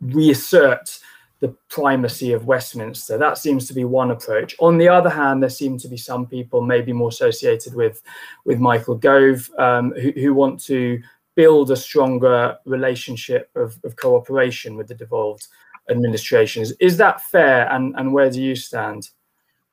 reassert 0.01 0.99
the 1.41 1.55
primacy 1.69 2.33
of 2.33 2.47
Westminster. 2.47 3.17
That 3.19 3.39
seems 3.39 3.67
to 3.69 3.75
be 3.75 3.85
one 3.85 4.11
approach. 4.11 4.55
On 4.59 4.79
the 4.79 4.89
other 4.89 5.11
hand, 5.11 5.43
there 5.43 5.51
seem 5.51 5.79
to 5.79 5.89
be 5.89 5.97
some 5.97 6.27
people, 6.27 6.61
maybe 6.63 6.93
more 6.93 7.11
associated 7.11 7.75
with 7.75 8.03
with 8.45 8.59
Michael 8.59 8.97
Gove, 8.97 9.51
um, 9.59 9.93
who, 9.93 10.11
who 10.13 10.35
want 10.35 10.63
to 10.65 11.01
build 11.35 11.71
a 11.71 11.77
stronger 11.77 12.57
relationship 12.65 13.51
of, 13.55 13.79
of 13.85 13.97
cooperation 13.97 14.77
with 14.77 14.89
the 14.89 14.95
devolved 14.95 15.47
administrations. 15.93 16.73
Is 16.81 16.97
that 16.99 17.23
fair, 17.23 17.71
and 17.73 17.95
and 17.97 18.13
where 18.13 18.31
do 18.31 18.43
you 18.43 18.57
stand? 18.57 19.09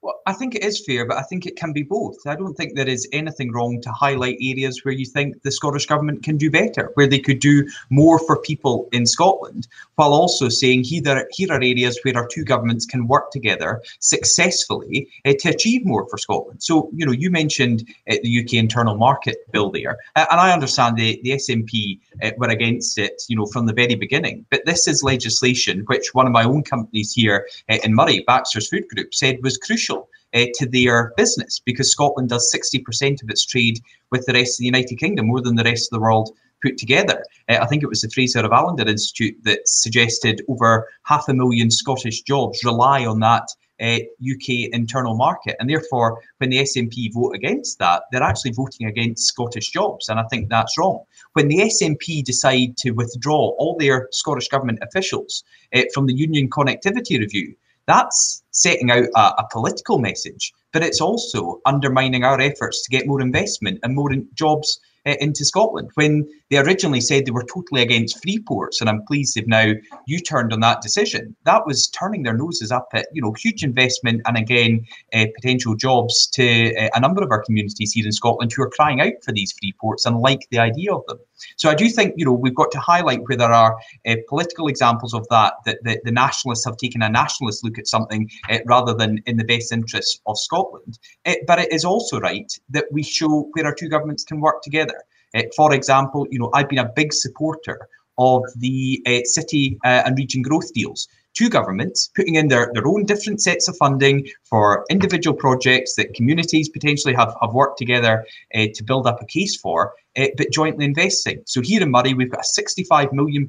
Well, 0.02 0.22
I 0.26 0.32
think 0.32 0.56
it 0.56 0.64
is 0.64 0.86
fair, 0.86 1.06
but 1.06 1.18
I 1.18 1.24
think 1.24 1.46
it 1.46 1.58
can 1.58 1.74
be 1.74 1.84
both. 1.84 2.16
I 2.26 2.36
don't 2.36 2.54
think 2.54 2.74
there 2.74 2.88
is 2.88 3.06
anything 3.12 3.52
wrong 3.52 3.82
to 3.82 3.92
highlight 3.92 4.38
areas 4.42 4.86
where 4.86 4.94
you 4.94 5.06
think 5.06 5.42
the 5.42 5.52
Scottish 5.52 5.88
Government 5.88 6.24
can 6.24 6.38
do 6.38 6.50
better, 6.50 6.92
where 6.94 7.08
they 7.08 7.20
could 7.20 7.40
do 7.40 7.68
more 7.90 8.18
for 8.20 8.38
people 8.38 8.88
in 8.94 9.06
Scotland, 9.06 9.68
while 9.96 10.14
also 10.14 10.48
saying 10.48 10.86
here, 10.86 11.28
here 11.34 11.52
are 11.52 11.62
areas 11.62 12.00
where 12.04 12.16
our 12.16 12.28
two 12.28 12.46
governments 12.46 12.86
can 12.86 13.08
work 13.08 13.32
together 13.32 13.82
successfully 14.00 15.10
uh, 15.26 15.34
to 15.40 15.50
achieve 15.50 15.86
more 15.86 16.08
for 16.08 16.18
Scotland. 16.18 16.64
So, 16.64 16.90
you 16.94 17.06
know, 17.06 17.12
you 17.12 17.30
mentioned 17.30 17.84
uh, 18.10 18.16
the 18.24 18.42
UK 18.42 18.54
internal 18.54 18.96
market 18.96 19.52
bill 19.52 19.70
there, 19.70 19.98
uh, 20.16 20.28
and 20.32 20.40
I 20.40 20.54
understand 20.54 20.96
the, 20.96 21.20
the 21.24 21.32
SNP 21.32 22.00
were 22.38 22.48
against 22.48 22.98
it, 22.98 23.22
you 23.28 23.36
know, 23.36 23.48
from 23.48 23.66
the 23.66 23.74
very 23.74 23.96
beginning. 23.96 24.46
But 24.50 24.66
this 24.66 24.88
is 24.88 25.04
legislation 25.04 25.84
which 25.88 26.14
one 26.14 26.26
of 26.26 26.32
my 26.32 26.46
own 26.46 26.64
companies 26.64 27.12
here 27.12 27.48
in 27.68 27.94
Moray, 27.94 28.22
Baxter's 28.22 28.70
Food 28.70 28.88
Group, 28.88 29.14
said 29.14 29.44
was 29.44 29.58
crucial 29.58 29.89
uh, 29.90 30.46
to 30.56 30.68
their 30.68 31.14
business 31.18 31.60
because 31.66 31.92
Scotland 31.92 32.30
does 32.30 32.54
60% 32.56 33.24
of 33.24 33.30
its 33.30 33.46
trade 33.46 33.80
with 34.12 34.26
the 34.26 34.34
rest 34.34 34.56
of 34.56 34.60
the 34.60 34.66
United 34.66 34.98
Kingdom, 34.98 35.28
more 35.28 35.42
than 35.42 35.56
the 35.56 35.64
rest 35.64 35.92
of 35.92 35.98
the 35.98 36.02
world 36.02 36.32
put 36.62 36.78
together. 36.78 37.24
Uh, 37.48 37.58
I 37.62 37.66
think 37.66 37.84
it 37.84 37.90
was 37.90 38.02
the 38.02 38.10
Fraser 38.10 38.40
of 38.40 38.52
Allander 38.52 38.88
Institute 38.88 39.36
that 39.44 39.68
suggested 39.68 40.42
over 40.48 40.88
half 41.04 41.28
a 41.30 41.34
million 41.34 41.72
Scottish 41.72 42.22
jobs 42.22 42.64
rely 42.64 43.06
on 43.06 43.20
that 43.22 43.48
uh, 43.82 44.00
UK 44.20 44.70
internal 44.74 45.16
market. 45.16 45.56
And 45.60 45.70
therefore, 45.70 46.22
when 46.38 46.50
the 46.50 46.60
SNP 46.60 47.14
vote 47.14 47.34
against 47.34 47.80
that, 47.80 48.04
they're 48.12 48.24
actually 48.24 48.52
voting 48.52 48.88
against 48.88 49.28
Scottish 49.28 49.70
jobs. 49.70 50.10
And 50.10 50.20
I 50.20 50.24
think 50.30 50.50
that's 50.50 50.78
wrong. 50.78 51.04
When 51.34 51.48
the 51.48 51.60
SNP 51.60 52.24
decide 52.24 52.76
to 52.78 52.92
withdraw 52.92 53.52
all 53.58 53.78
their 53.78 54.10
Scottish 54.12 54.50
Government 54.50 54.80
officials 54.82 55.44
uh, 55.74 55.84
from 55.94 56.08
the 56.08 56.14
Union 56.14 56.50
Connectivity 56.50 57.20
Review, 57.20 57.56
that's 57.90 58.44
setting 58.52 58.92
out 58.92 59.06
a, 59.16 59.20
a, 59.20 59.48
political 59.52 59.98
message, 60.00 60.54
but 60.74 60.84
it's 60.84 61.02
also 61.02 61.60
undermining 61.66 62.24
our 62.24 62.40
efforts 62.40 62.84
to 62.84 62.92
get 62.92 63.08
more 63.08 63.22
investment 63.22 63.80
and 63.82 63.96
more 63.96 64.14
in 64.14 64.28
jobs 64.36 64.80
uh, 65.08 65.16
into 65.20 65.44
Scotland. 65.44 65.90
When 65.96 66.28
they 66.50 66.58
originally 66.58 67.02
said 67.02 67.26
they 67.26 67.32
were 67.32 67.48
totally 67.52 67.82
against 67.82 68.22
free 68.22 68.40
ports, 68.48 68.80
and 68.80 68.90
I'm 68.90 69.06
pleased 69.06 69.36
they've 69.36 69.48
now 69.48 69.74
U-turned 70.06 70.54
on 70.54 70.60
that 70.60 70.82
decision. 70.82 71.36
That 71.46 71.66
was 71.66 71.88
turning 71.88 72.24
their 72.24 72.38
noses 72.38 72.72
up 72.72 72.90
at 72.94 73.08
you 73.14 73.22
know 73.22 73.34
huge 73.34 73.64
investment 73.64 74.22
and 74.26 74.38
again 74.38 74.86
uh, 75.14 75.26
potential 75.36 75.76
jobs 75.76 76.28
to 76.34 76.76
uh, 76.76 76.90
a 76.94 77.00
number 77.00 77.24
of 77.24 77.32
our 77.32 77.44
communities 77.44 77.94
here 77.94 78.06
in 78.06 78.12
Scotland 78.12 78.52
who 78.56 78.62
are 78.64 78.70
crying 78.70 79.02
out 79.02 79.14
for 79.24 79.32
these 79.32 79.54
free 79.60 79.74
ports 79.82 80.06
and 80.06 80.20
like 80.20 80.48
the 80.52 80.60
idea 80.60 80.94
of 80.94 81.04
them. 81.08 81.18
So 81.58 81.70
I 81.70 81.76
do 81.76 81.90
think 81.90 82.14
you 82.18 82.26
know 82.26 82.34
we've 82.34 82.56
got 82.56 82.72
to 82.72 82.80
highlight 82.80 83.22
where 83.28 83.38
there 83.38 83.54
are 83.54 83.78
uh, 84.08 84.16
political 84.28 84.68
examples 84.68 85.14
of 85.14 85.28
that 85.30 85.54
that 85.66 85.80
the, 85.84 86.12
nationalists 86.12 86.66
have 86.66 86.78
taken 86.78 87.02
a 87.02 87.10
nationalist 87.10 87.64
look 87.64 87.78
at 87.78 87.88
something 87.88 88.30
uh, 88.50 88.60
rather 88.66 88.94
than 88.94 89.22
in 89.26 89.38
the 89.38 89.44
best 89.44 89.72
interests 89.72 90.20
of 90.26 90.38
Scotland. 90.38 91.00
Uh, 91.26 91.36
but 91.48 91.60
it 91.60 91.72
is 91.72 91.86
also 91.86 92.20
right 92.20 92.52
that 92.70 92.86
we 92.92 93.04
show 93.04 93.50
where 93.54 93.66
our 93.66 93.74
two 93.74 93.88
governments 93.88 94.24
can 94.24 94.40
work 94.40 94.62
together. 94.62 95.04
Uh, 95.36 95.44
for 95.56 95.74
example, 95.74 96.28
you 96.32 96.40
know 96.40 96.50
I've 96.54 96.70
been 96.70 96.80
a 96.80 96.92
big 96.96 97.14
supporter 97.14 97.88
of 98.18 98.44
the 98.58 99.02
uh, 99.08 99.20
city 99.24 99.80
uh, 99.86 100.04
and 100.06 100.18
region 100.18 100.42
growth 100.42 100.74
deals 100.74 101.08
two 101.40 101.50
governments 101.50 102.12
putting 102.16 102.36
in 102.36 102.50
their, 102.50 102.70
their 102.74 102.86
own 102.86 103.06
different 103.06 103.42
sets 103.42 103.70
of 103.70 103.78
funding 103.78 104.28
for 104.44 104.86
individual 104.90 105.36
projects 105.36 105.96
that 105.96 106.14
communities 106.14 106.68
potentially 106.68 107.14
have, 107.14 107.34
have 107.42 107.54
worked 107.54 107.78
together 107.78 108.26
uh, 108.56 108.66
to 108.74 108.84
build 108.84 109.08
up 109.08 109.22
a 109.22 109.26
case 109.26 109.56
for, 109.56 109.94
uh, 110.18 110.26
but 110.36 110.52
jointly 110.52 110.84
investing. 110.84 111.42
So 111.46 111.62
here 111.62 111.82
in 111.82 111.92
Moray, 111.92 112.14
we've 112.14 112.30
got 112.30 112.42
a 112.42 112.62
£65 112.62 113.14
million 113.14 113.48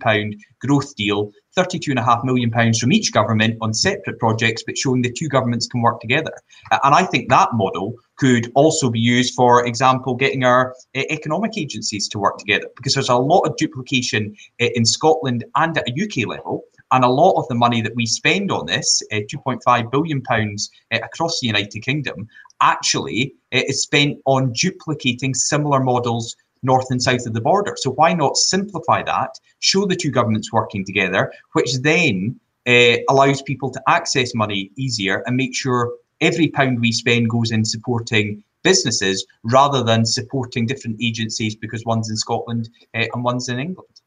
growth 0.60 0.94
deal, 0.94 1.32
£32.5 1.58 2.24
million 2.24 2.52
from 2.74 2.92
each 2.92 3.12
government 3.12 3.58
on 3.60 3.74
separate 3.74 4.20
projects, 4.20 4.62
but 4.64 4.78
showing 4.78 5.02
the 5.02 5.12
two 5.12 5.28
governments 5.28 5.66
can 5.66 5.82
work 5.82 6.00
together. 6.00 6.32
Uh, 6.70 6.78
and 6.84 6.94
I 6.94 7.04
think 7.04 7.28
that 7.28 7.48
model 7.54 7.96
could 8.18 8.52
also 8.54 8.88
be 8.88 9.00
used, 9.00 9.34
for 9.34 9.66
example, 9.66 10.14
getting 10.14 10.44
our 10.44 10.76
uh, 10.96 11.02
economic 11.10 11.58
agencies 11.58 12.06
to 12.10 12.20
work 12.20 12.38
together, 12.38 12.68
because 12.76 12.94
there's 12.94 13.08
a 13.08 13.16
lot 13.16 13.40
of 13.40 13.56
duplication 13.56 14.36
in 14.60 14.84
Scotland 14.84 15.44
and 15.56 15.76
at 15.76 15.88
a 15.88 16.04
UK 16.04 16.28
level. 16.28 16.62
And 16.92 17.04
a 17.04 17.08
lot 17.08 17.38
of 17.38 17.46
the 17.48 17.54
money 17.54 17.80
that 17.82 17.94
we 17.94 18.06
spend 18.06 18.50
on 18.50 18.66
this, 18.66 19.02
uh, 19.12 19.20
2.5 19.32 19.90
billion 19.90 20.22
pounds 20.22 20.70
uh, 20.92 20.98
across 21.02 21.40
the 21.40 21.46
United 21.46 21.80
Kingdom, 21.80 22.28
actually 22.60 23.34
uh, 23.54 23.62
is 23.66 23.82
spent 23.82 24.18
on 24.26 24.52
duplicating 24.52 25.34
similar 25.34 25.80
models 25.80 26.36
north 26.62 26.86
and 26.90 27.02
south 27.02 27.26
of 27.26 27.32
the 27.32 27.40
border. 27.40 27.74
So 27.76 27.90
why 27.92 28.12
not 28.12 28.36
simplify 28.36 29.02
that, 29.04 29.38
show 29.60 29.86
the 29.86 29.96
two 29.96 30.10
governments 30.10 30.52
working 30.52 30.84
together, 30.84 31.32
which 31.52 31.76
then 31.78 32.38
uh, 32.66 32.96
allows 33.08 33.42
people 33.42 33.70
to 33.70 33.82
access 33.88 34.34
money 34.34 34.70
easier 34.76 35.22
and 35.26 35.36
make 35.36 35.54
sure 35.54 35.92
every 36.20 36.48
pound 36.48 36.80
we 36.80 36.92
spend 36.92 37.30
goes 37.30 37.50
in 37.50 37.64
supporting 37.64 38.42
businesses 38.62 39.26
rather 39.44 39.82
than 39.82 40.04
supporting 40.04 40.66
different 40.66 40.96
agencies 41.00 41.56
because 41.56 41.84
one's 41.86 42.10
in 42.10 42.16
Scotland 42.16 42.68
uh, 42.94 43.06
and 43.12 43.24
one's 43.24 43.48
in 43.48 43.58
England. 43.58 43.99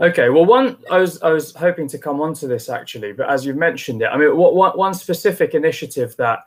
Okay, 0.00 0.28
well, 0.28 0.44
one 0.44 0.76
I 0.90 0.98
was 0.98 1.22
I 1.22 1.30
was 1.30 1.54
hoping 1.54 1.86
to 1.88 1.98
come 1.98 2.20
on 2.20 2.34
to 2.34 2.48
this 2.48 2.68
actually, 2.68 3.12
but 3.12 3.30
as 3.30 3.46
you've 3.46 3.56
mentioned 3.56 4.02
it, 4.02 4.06
I 4.06 4.16
mean, 4.16 4.36
what, 4.36 4.56
what 4.56 4.76
one 4.76 4.92
specific 4.92 5.54
initiative 5.54 6.16
that 6.16 6.40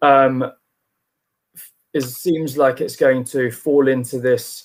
um, 0.00 0.50
is 1.92 2.16
seems 2.16 2.56
like 2.56 2.80
it's 2.80 2.96
going 2.96 3.24
to 3.24 3.50
fall 3.50 3.88
into 3.88 4.18
this 4.18 4.64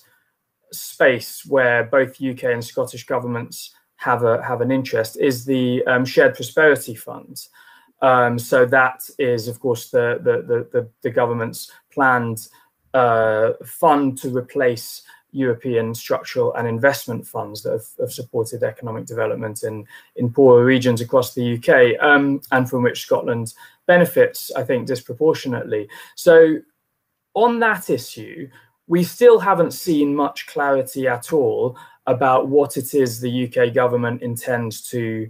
space 0.72 1.44
where 1.46 1.84
both 1.84 2.20
UK 2.22 2.44
and 2.44 2.64
Scottish 2.64 3.04
governments 3.04 3.74
have 3.96 4.24
a 4.24 4.42
have 4.42 4.62
an 4.62 4.70
interest 4.70 5.18
is 5.20 5.44
the 5.44 5.84
um, 5.84 6.06
Shared 6.06 6.34
Prosperity 6.34 6.94
Fund. 6.94 7.46
Um, 8.00 8.38
so 8.38 8.64
that 8.66 9.02
is, 9.18 9.48
of 9.48 9.60
course, 9.60 9.90
the 9.90 10.18
the 10.22 10.66
the, 10.72 10.88
the 11.02 11.10
government's 11.10 11.70
planned 11.92 12.48
uh, 12.94 13.52
fund 13.66 14.16
to 14.18 14.34
replace 14.34 15.02
European 15.34 15.94
structural 15.94 16.54
and 16.54 16.66
investment 16.66 17.26
funds 17.26 17.62
that 17.62 17.72
have, 17.72 17.86
have, 17.98 18.12
supported 18.12 18.62
economic 18.62 19.04
development 19.04 19.64
in, 19.64 19.84
in 20.16 20.32
poorer 20.32 20.64
regions 20.64 21.00
across 21.00 21.34
the 21.34 21.54
UK 21.56 22.00
um, 22.02 22.40
and 22.52 22.70
from 22.70 22.82
which 22.82 23.02
Scotland 23.02 23.52
benefits, 23.86 24.52
I 24.56 24.62
think, 24.62 24.86
disproportionately. 24.86 25.88
So, 26.14 26.58
on 27.34 27.58
that 27.58 27.90
issue, 27.90 28.48
we 28.86 29.02
still 29.02 29.40
haven't 29.40 29.72
seen 29.72 30.14
much 30.14 30.46
clarity 30.46 31.08
at 31.08 31.32
all 31.32 31.76
about 32.06 32.48
what 32.48 32.76
it 32.76 32.94
is 32.94 33.20
the 33.20 33.48
UK 33.48 33.74
government 33.74 34.22
intends 34.22 34.82
to 34.90 35.28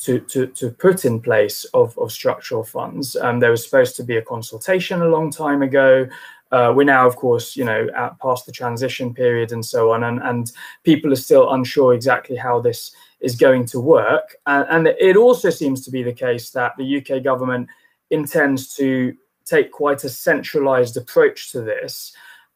to, 0.00 0.20
to, 0.20 0.46
to 0.48 0.70
put 0.70 1.04
in 1.04 1.20
place 1.20 1.64
of, 1.72 1.96
of 1.98 2.12
structural 2.12 2.62
funds. 2.62 3.16
Um, 3.16 3.40
there 3.40 3.50
was 3.50 3.64
supposed 3.64 3.96
to 3.96 4.02
be 4.02 4.16
a 4.16 4.22
consultation 4.22 5.00
a 5.00 5.08
long 5.08 5.30
time 5.30 5.62
ago. 5.62 6.06
Uh, 6.54 6.72
we're 6.72 6.84
now, 6.84 7.04
of 7.04 7.16
course, 7.16 7.56
you 7.56 7.64
know, 7.64 7.88
at 7.96 8.16
past 8.20 8.46
the 8.46 8.52
transition 8.52 9.12
period 9.12 9.50
and 9.50 9.66
so 9.66 9.90
on, 9.90 10.04
and, 10.04 10.20
and 10.22 10.52
people 10.84 11.12
are 11.12 11.16
still 11.16 11.52
unsure 11.52 11.94
exactly 11.94 12.36
how 12.36 12.60
this 12.60 12.94
is 13.18 13.34
going 13.34 13.66
to 13.66 13.80
work. 13.80 14.36
And, 14.46 14.64
and 14.70 14.96
it 15.00 15.16
also 15.16 15.50
seems 15.50 15.84
to 15.84 15.90
be 15.90 16.04
the 16.04 16.12
case 16.12 16.50
that 16.50 16.76
the 16.78 16.98
UK 16.98 17.24
government 17.24 17.66
intends 18.10 18.72
to 18.76 19.16
take 19.44 19.72
quite 19.72 20.04
a 20.04 20.08
centralized 20.08 20.96
approach 20.96 21.50
to 21.50 21.60
this 21.60 22.12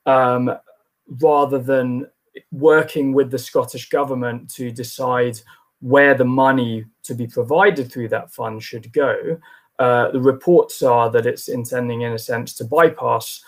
um, 0.07 0.57
rather 1.21 1.59
than 1.59 2.07
working 2.53 3.13
with 3.13 3.33
the 3.33 3.39
Scottish 3.39 3.89
government 3.89 4.49
to 4.51 4.71
decide 4.71 5.41
where 5.81 6.15
the 6.15 6.25
money 6.25 6.85
to 7.03 7.15
be 7.15 7.27
provided 7.27 7.91
through 7.91 8.11
that 8.11 8.33
fund 8.33 8.63
should 8.63 8.93
go. 8.93 9.41
Uh, 9.81 10.13
the 10.13 10.21
reports 10.21 10.85
are 10.85 11.11
that 11.11 11.27
it's 11.27 11.49
intending, 11.49 12.03
in 12.03 12.13
a 12.13 12.19
sense, 12.19 12.55
to 12.55 12.65
bypass 12.65 13.43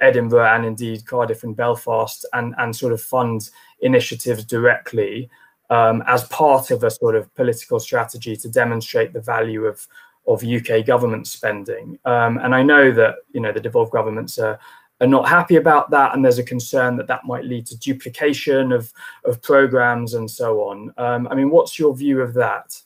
Edinburgh 0.00 0.54
and 0.54 0.64
indeed 0.64 1.06
Cardiff 1.06 1.44
and 1.44 1.56
Belfast 1.56 2.26
and, 2.32 2.54
and 2.58 2.74
sort 2.74 2.92
of 2.92 3.00
fund 3.00 3.50
initiatives 3.80 4.44
directly 4.44 5.28
um, 5.70 6.02
as 6.06 6.24
part 6.24 6.70
of 6.70 6.84
a 6.84 6.90
sort 6.90 7.16
of 7.16 7.34
political 7.34 7.80
strategy 7.80 8.36
to 8.36 8.48
demonstrate 8.48 9.12
the 9.12 9.20
value 9.20 9.64
of, 9.64 9.86
of 10.26 10.44
UK 10.44 10.84
government 10.84 11.26
spending. 11.26 11.98
Um, 12.04 12.38
and 12.38 12.54
I 12.54 12.62
know 12.62 12.92
that 12.92 13.16
you 13.32 13.40
know 13.40 13.52
the 13.52 13.60
devolved 13.60 13.92
governments 13.92 14.38
are 14.38 14.58
are 15.00 15.06
not 15.06 15.28
happy 15.28 15.56
about 15.56 15.90
that, 15.90 16.14
and 16.14 16.24
there's 16.24 16.38
a 16.38 16.44
concern 16.44 16.96
that 16.96 17.08
that 17.08 17.24
might 17.24 17.44
lead 17.44 17.66
to 17.66 17.78
duplication 17.78 18.70
of 18.70 18.92
of 19.24 19.42
programs 19.42 20.14
and 20.14 20.30
so 20.30 20.60
on. 20.60 20.92
Um, 20.98 21.26
I 21.28 21.34
mean, 21.34 21.50
what's 21.50 21.78
your 21.78 21.94
view 21.96 22.20
of 22.20 22.34
that? 22.34 22.78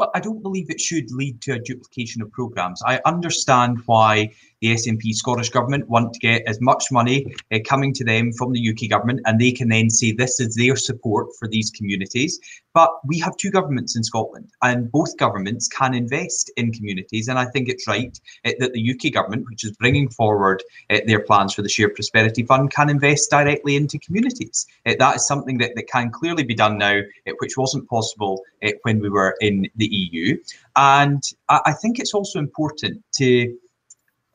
Well, 0.00 0.10
I 0.14 0.20
don't 0.20 0.42
believe 0.42 0.70
it 0.70 0.80
should 0.80 1.10
lead 1.10 1.42
to 1.42 1.52
a 1.52 1.58
duplication 1.58 2.22
of 2.22 2.32
programs. 2.32 2.82
I 2.86 3.02
understand 3.04 3.82
why 3.84 4.30
the 4.62 4.68
SNP 4.68 5.12
Scottish 5.12 5.50
Government 5.50 5.90
want 5.90 6.14
to 6.14 6.18
get 6.20 6.42
as 6.46 6.58
much 6.58 6.84
money 6.90 7.36
uh, 7.52 7.58
coming 7.66 7.92
to 7.92 8.04
them 8.04 8.32
from 8.32 8.54
the 8.54 8.70
UK 8.70 8.88
Government, 8.88 9.20
and 9.26 9.38
they 9.38 9.52
can 9.52 9.68
then 9.68 9.90
say 9.90 10.12
this 10.12 10.40
is 10.40 10.54
their 10.54 10.74
support 10.74 11.26
for 11.38 11.48
these 11.48 11.70
communities. 11.70 12.40
But 12.72 12.90
we 13.04 13.18
have 13.18 13.36
two 13.36 13.50
governments 13.50 13.96
in 13.96 14.04
Scotland, 14.04 14.50
and 14.62 14.90
both 14.90 15.16
governments 15.16 15.66
can 15.68 15.94
invest 15.94 16.50
in 16.56 16.72
communities. 16.72 17.28
And 17.28 17.38
I 17.38 17.46
think 17.46 17.68
it's 17.68 17.88
right 17.88 18.18
uh, 18.44 18.52
that 18.60 18.72
the 18.72 18.90
UK 18.90 19.12
Government, 19.12 19.46
which 19.48 19.64
is 19.64 19.72
bringing 19.72 20.08
forward 20.08 20.62
uh, 20.88 20.98
their 21.06 21.20
plans 21.20 21.54
for 21.54 21.62
the 21.62 21.68
Shared 21.68 21.94
Prosperity 21.94 22.44
Fund, 22.44 22.70
can 22.70 22.88
invest 22.88 23.30
directly 23.30 23.76
into 23.76 23.98
communities. 23.98 24.66
that 24.84 25.16
is 25.16 25.26
something 25.26 25.58
that, 25.58 25.72
that 25.74 25.88
can 25.88 26.10
clearly 26.10 26.44
be 26.44 26.54
done 26.54 26.78
now, 26.78 27.00
which 27.38 27.56
wasn't 27.56 27.88
possible 27.88 28.42
when 28.82 29.00
we 29.00 29.08
were 29.08 29.36
in 29.40 29.68
the 29.76 29.86
EU. 29.86 30.38
And 30.76 31.22
I, 31.48 31.60
I 31.66 31.72
think 31.72 31.98
it's 31.98 32.14
also 32.14 32.38
important 32.38 33.02
to 33.14 33.56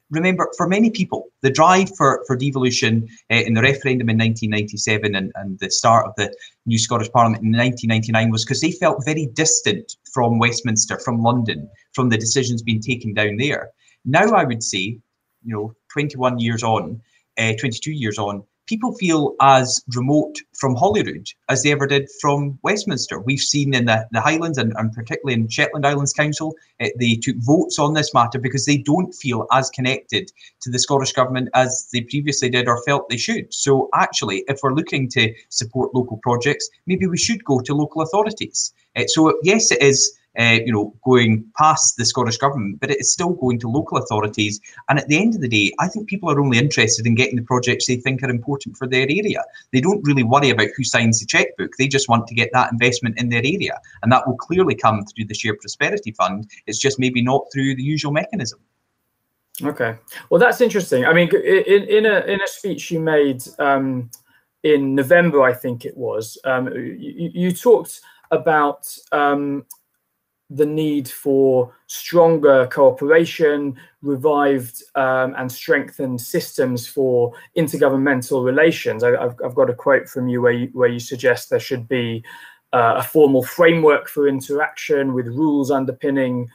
remember, 0.10 0.52
for 0.58 0.68
many 0.68 0.90
people, 0.90 1.28
the 1.42 1.50
drive 1.50 1.96
for, 1.96 2.24
for 2.28 2.36
devolution 2.36 3.08
uh, 3.32 3.36
in 3.36 3.54
the 3.54 3.62
referendum 3.62 4.10
in 4.10 4.18
1997 4.18 5.16
and, 5.16 5.32
and 5.36 5.60
the 5.60 5.70
start 5.70 6.08
of 6.08 6.14
the 6.16 6.34
new 6.66 6.78
Scottish 6.78 7.12
Parliament 7.12 7.44
in 7.44 7.52
1999 7.52 8.32
was 8.32 8.46
because 8.46 8.62
they 8.62 8.72
felt 8.72 9.04
very 9.06 9.28
distant 9.34 9.96
from 10.14 10.40
Westminster, 10.40 11.00
from 11.00 11.22
London, 11.22 11.70
from 11.94 12.10
the 12.10 12.18
decisions 12.18 12.62
being 12.62 12.82
taken 12.82 13.14
down 13.14 13.38
there. 13.38 13.70
Now, 14.06 14.32
I 14.32 14.44
would 14.44 14.64
say, 14.64 15.00
you 15.44 15.54
know, 15.56 15.74
21 15.92 16.40
years 16.40 16.64
on, 16.64 17.02
uh, 17.38 17.54
22 17.60 17.92
years 17.92 18.18
on, 18.18 18.44
people 18.66 18.94
feel 18.96 19.36
as 19.42 19.84
remote 19.96 20.36
from 20.54 20.76
Holyrood 20.76 21.28
as 21.50 21.64
they 21.64 21.72
ever 21.72 21.88
did 21.88 22.10
from 22.22 22.58
Westminster. 22.64 23.20
We've 23.20 23.40
seen 23.40 23.74
in 23.74 23.86
the, 23.86 24.08
the 24.12 24.22
Highlands 24.22 24.58
and, 24.58 24.74
and 24.78 24.92
particularly 24.92 25.40
in 25.40 25.48
Shetland 25.50 25.86
Islands 25.86 26.14
Council, 26.14 26.56
uh, 26.82 26.88
they 27.00 27.16
took 27.16 27.38
votes 27.38 27.80
on 27.80 27.94
this 27.94 28.14
matter 28.14 28.40
because 28.40 28.66
they 28.66 28.78
don't 28.78 29.14
feel 29.14 29.48
as 29.52 29.70
connected 29.70 30.32
to 30.62 30.72
the 30.72 30.80
Scottish 30.80 31.14
Government 31.14 31.50
as 31.54 31.88
they 31.94 32.02
previously 32.02 32.50
did 32.50 32.68
or 32.68 32.82
felt 32.84 33.10
they 33.10 33.18
should. 33.18 33.54
So, 33.54 33.90
actually, 33.94 34.44
if 34.48 34.60
we're 34.64 34.74
looking 34.74 35.10
to 35.10 35.34
support 35.50 35.94
local 35.94 36.18
projects, 36.18 36.70
maybe 36.86 37.08
we 37.08 37.18
should 37.18 37.44
go 37.44 37.60
to 37.60 37.74
local 37.74 38.02
authorities. 38.02 38.74
Uh, 38.96 39.04
so, 39.08 39.38
yes, 39.44 39.72
it 39.72 39.82
is 39.82 40.18
uh, 40.40 40.60
you 40.66 40.72
know, 40.72 40.94
going 41.04 41.46
past 41.58 41.98
the 41.98 42.06
Scottish 42.06 42.38
government, 42.38 42.80
but 42.80 42.92
it 42.92 43.00
is 43.00 43.12
still 43.12 43.34
going 43.34 43.60
to 43.60 43.70
local 43.70 43.98
authorities. 43.98 44.60
And 44.90 45.00
at 45.00 45.08
the 45.08 45.18
end 45.18 45.36
of 45.36 45.42
the 45.42 45.48
day, 45.48 45.74
I 45.80 45.88
think 45.88 46.08
people 46.08 46.30
are 46.30 46.40
only 46.40 46.58
interested 46.58 47.06
in 47.08 47.16
getting 47.16 47.36
the 47.36 47.42
projects 47.44 47.86
they 47.86 47.98
think 47.98 48.24
are 48.24 48.30
important 48.30 48.78
for 48.78 48.88
their 48.88 49.04
area. 49.04 49.44
They 49.72 49.82
don't 49.82 50.06
really 50.06 50.24
worry 50.24 50.50
about 50.50 50.70
who 50.76 50.84
signs 50.84 51.20
the 51.20 51.26
checkbook. 51.26 51.72
They 51.78 51.88
just 51.88 52.10
want 52.10 52.28
to 52.28 52.36
get 52.36 52.50
that 52.54 52.72
investment 52.72 53.20
in 53.20 53.30
their 53.30 53.46
area, 53.46 53.80
and 54.04 54.12
that 54.12 54.28
will 54.28 54.38
clearly 54.38 54.76
come 54.76 55.06
through 55.06 55.26
the 55.26 55.34
Shared 55.34 55.60
Prosperity 55.60 56.12
Fund. 56.12 56.50
It's 56.68 56.80
just 56.80 57.00
maybe 57.00 57.22
not 57.22 57.46
through 57.52 57.76
the 57.76 57.84
usual 57.84 58.12
mechanism. 58.12 58.60
Okay, 59.64 59.96
well, 60.30 60.40
that's 60.40 60.60
interesting. 60.60 61.06
I 61.06 61.14
mean, 61.14 61.30
in, 61.34 61.84
in 61.84 62.06
a 62.06 62.20
in 62.26 62.42
a 62.42 62.48
speech 62.48 62.92
you 62.92 63.00
made 63.00 63.42
um, 63.58 64.10
in 64.64 64.96
November, 64.96 65.44
I 65.44 65.54
think 65.54 65.86
it 65.86 65.96
was, 65.96 66.38
um, 66.44 66.68
you, 66.74 67.30
you 67.34 67.52
talked 67.52 68.02
about 68.32 68.88
um, 69.12 69.66
the 70.50 70.66
need 70.66 71.10
for 71.10 71.74
stronger 71.88 72.68
cooperation, 72.68 73.76
revived 74.02 74.84
um, 74.96 75.34
and 75.38 75.52
strengthened 75.52 76.22
systems 76.22 76.88
for 76.88 77.34
intergovernmental 77.58 78.46
relations. 78.46 79.04
I, 79.04 79.12
have 79.22 79.56
got 79.56 79.70
a 79.70 79.74
quote 79.74 80.08
from 80.08 80.28
you 80.28 80.42
where 80.42 80.52
you, 80.52 80.70
where 80.74 80.90
you 80.90 81.00
suggest 81.00 81.50
there 81.50 81.60
should 81.60 81.88
be 81.88 82.24
uh, 82.74 82.96
a 82.98 83.04
formal 83.04 83.44
framework 83.44 84.08
for 84.08 84.28
interaction 84.28 85.14
with 85.14 85.28
rules 85.28 85.72
underpinning 85.72 86.48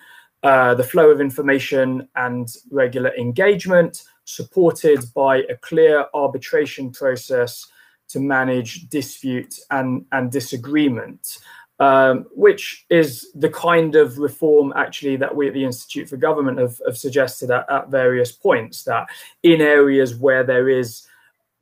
uh, 0.43 0.75
the 0.75 0.85
flow 0.85 1.11
of 1.11 1.21
information 1.21 2.09
and 2.15 2.49
regular 2.71 3.15
engagement, 3.17 4.05
supported 4.25 5.01
by 5.15 5.39
a 5.39 5.57
clear 5.57 6.07
arbitration 6.15 6.93
process 6.93 7.67
to 8.09 8.21
manage 8.21 8.89
dispute 8.89 9.59
and, 9.71 10.05
and 10.13 10.31
disagreement 10.31 11.39
um, 11.81 12.27
which 12.35 12.85
is 12.91 13.33
the 13.35 13.49
kind 13.49 13.97
of 13.97 14.19
reform 14.19 14.73
actually 14.77 15.17
that 15.17 15.35
we 15.35 15.49
at 15.49 15.55
the 15.55 15.65
Institute 15.65 16.09
for 16.09 16.19
Government 16.19 16.59
have, 16.59 16.79
have 16.87 16.99
suggested 16.99 17.51
at, 17.51 17.65
at, 17.71 17.89
various 17.89 18.31
points 18.31 18.85
that 18.85 19.09
in 19.43 19.63
areas 19.63 20.15
where 20.15 20.45
there 20.45 20.69
is 20.69 21.07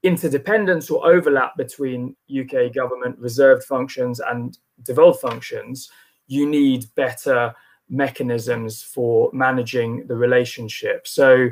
interdependence 0.03 0.91
or 0.91 1.07
overlap 1.07 1.57
between 1.57 2.17
UK 2.37 2.73
government 2.75 3.17
reserved 3.19 3.63
functions 3.65 4.19
and 4.19 4.59
devolved 4.83 5.21
functions, 5.21 5.89
you 6.27 6.49
need 6.49 6.85
better 6.97 7.55
mechanisms 7.89 8.83
for 8.83 9.31
managing 9.33 10.05
the 10.09 10.17
relationship. 10.17 11.07
So 11.07 11.49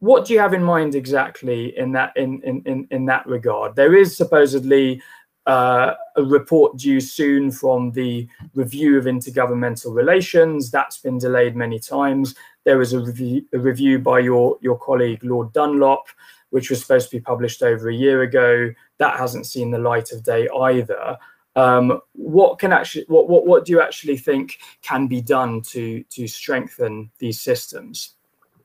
what 0.00 0.26
do 0.26 0.34
you 0.34 0.38
have 0.38 0.52
in 0.52 0.62
mind 0.62 0.94
exactly 0.94 1.76
in 1.78 1.92
that 1.92 2.12
in 2.16 2.42
in 2.42 2.62
in, 2.66 2.86
in 2.90 3.06
that 3.06 3.26
regard? 3.26 3.74
There 3.74 3.96
is 3.96 4.16
supposedly 4.16 5.02
uh, 5.46 5.94
a 6.16 6.22
report 6.22 6.76
due 6.76 7.00
soon 7.00 7.50
from 7.50 7.92
the 7.92 8.28
review 8.54 8.98
of 8.98 9.04
intergovernmental 9.04 9.94
relations. 9.94 10.70
That's 10.70 10.98
been 10.98 11.18
delayed 11.18 11.54
many 11.54 11.78
times. 11.78 12.34
There 12.64 12.78
was 12.78 12.92
a 12.92 13.00
review, 13.00 13.44
a 13.52 13.58
review 13.58 13.98
by 13.98 14.20
your, 14.20 14.58
your 14.60 14.78
colleague, 14.78 15.22
Lord 15.22 15.52
Dunlop, 15.52 16.08
which 16.50 16.70
was 16.70 16.80
supposed 16.80 17.10
to 17.10 17.16
be 17.16 17.20
published 17.20 17.62
over 17.62 17.88
a 17.88 17.94
year 17.94 18.22
ago. 18.22 18.72
That 18.98 19.18
hasn't 19.18 19.46
seen 19.46 19.70
the 19.70 19.78
light 19.78 20.12
of 20.12 20.24
day 20.24 20.48
either. 20.48 21.16
Um, 21.54 22.00
what 22.12 22.58
can 22.58 22.72
actually, 22.72 23.04
what, 23.08 23.28
what, 23.28 23.46
what 23.46 23.64
do 23.64 23.72
you 23.72 23.80
actually 23.80 24.18
think 24.18 24.58
can 24.82 25.06
be 25.06 25.22
done 25.22 25.62
to, 25.62 26.02
to 26.02 26.26
strengthen 26.26 27.10
these 27.18 27.40
systems? 27.40 28.16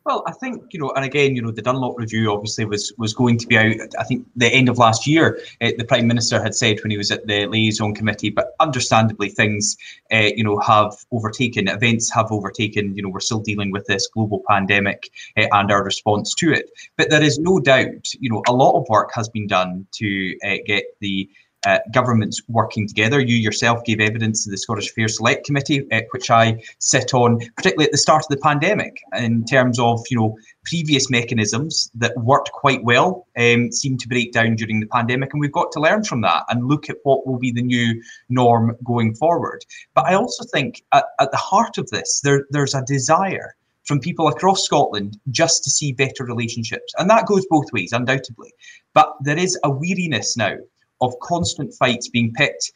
Well, 0.04 0.24
I 0.26 0.32
think 0.32 0.74
you 0.74 0.80
know, 0.80 0.92
and 0.96 1.06
again, 1.06 1.36
you 1.36 1.44
know, 1.44 1.52
the 1.52 1.62
Dunlop 1.62 1.96
review 1.98 2.32
obviously 2.32 2.66
was 2.66 2.92
was 2.98 3.14
going 3.14 3.38
to 3.38 3.46
be 3.48 3.58
out. 3.58 3.76
I 4.00 4.04
think 4.04 4.26
the 4.36 4.48
end 4.48 4.68
of 4.68 4.80
last 4.80 5.06
year, 5.06 5.40
uh, 5.62 5.72
the 5.78 5.86
Prime 5.86 6.08
Minister 6.08 6.42
had 6.42 6.56
said 6.56 6.82
when 6.82 6.90
he 6.90 6.98
was 6.98 7.12
at 7.12 7.28
the 7.28 7.46
liaison 7.46 7.94
committee, 7.94 8.32
but 8.32 8.56
understandably, 8.60 9.30
things 9.30 9.78
uh, 10.12 10.32
you 10.36 10.44
know 10.44 10.58
have 10.60 10.96
overtaken. 11.12 11.68
Events 11.68 12.12
have 12.12 12.32
overtaken. 12.32 12.96
You 12.96 13.04
know, 13.04 13.10
we're 13.10 13.20
still 13.20 13.42
dealing 13.42 13.72
with 13.72 13.86
this 13.86 14.08
global 14.08 14.42
pandemic 14.50 15.12
uh, 15.38 15.46
and 15.52 15.72
our 15.72 15.84
response 15.84 16.34
to 16.36 16.52
it. 16.52 16.72
But 16.98 17.12
there 17.12 17.22
is 17.22 17.38
no 17.38 17.60
doubt, 17.60 18.12
you 18.20 18.32
know, 18.32 18.42
a 18.48 18.54
lot 18.54 18.80
of 18.80 18.90
work 18.90 19.12
has 19.14 19.30
been 19.30 19.46
done 19.46 19.86
to 19.94 20.36
get 20.66 20.86
the 21.00 21.30
uh, 21.66 21.80
governments 21.94 22.42
working 22.48 22.88
together. 22.88 23.20
You 23.20 23.36
yourself 23.36 23.84
gave 23.84 24.00
evidence 24.00 24.44
to 24.44 24.52
the 24.52 24.58
Scottish 24.58 24.90
Affairs 24.92 25.18
Select 25.18 25.46
Committee, 25.46 25.86
uh, 25.92 26.02
which 26.12 26.30
I 26.32 26.62
sit 26.80 27.14
on, 27.14 27.40
particularly 27.56 27.86
at 27.86 27.92
the 27.92 27.98
start 27.98 28.24
of 28.24 28.30
the 28.30 28.38
pandemic, 28.38 28.98
in 29.16 29.46
terms 29.46 29.80
of 29.80 30.04
you 30.10 30.18
know 30.18 30.38
previous 30.66 31.10
mechanisms 31.10 31.92
that 31.96 32.16
worked 32.18 32.52
quite 32.52 32.84
well 32.84 33.28
um, 33.38 33.72
seem 33.72 33.98
to 33.98 34.08
break 34.08 34.32
down 34.32 34.56
during 34.56 34.80
the 34.80 34.88
pandemic, 34.88 35.34
and 35.34 35.42
we've 35.42 35.52
got 35.52 35.72
to 35.74 35.80
learn 35.80 36.04
from 36.04 36.22
that 36.22 36.44
and 36.50 36.68
look 36.68 36.90
at 36.90 36.98
what 37.04 37.26
will 37.26 37.40
be 37.40 37.52
the 37.52 37.62
new 37.62 38.02
norm 38.30 38.76
going 38.84 39.14
forward. 39.16 39.64
But 39.94 40.06
I 40.06 40.16
also 40.16 40.44
think 40.46 40.84
at, 40.92 41.06
at 41.20 41.32
the 41.32 41.38
heart 41.38 41.78
of 41.78 41.90
this, 41.90 42.22
there, 42.22 42.46
there's 42.50 42.76
a 42.76 42.84
desire 42.86 43.56
from 43.86 44.00
people 44.00 44.28
across 44.28 44.64
Scotland 44.64 45.20
just 45.32 45.64
to 45.64 45.70
see 45.70 45.92
better 45.92 46.24
relationships. 46.24 46.94
And 46.98 47.10
that 47.10 47.26
goes 47.26 47.46
both 47.50 47.66
ways, 47.74 47.92
undoubtedly. 47.92 48.54
But 48.94 49.14
there 49.22 49.38
is 49.38 49.58
a 49.64 49.72
weariness 49.72 50.38
now 50.38 50.56
of 51.02 51.14
constant 51.22 51.74
fights 51.74 52.08
being 52.10 52.34
picked 52.34 52.72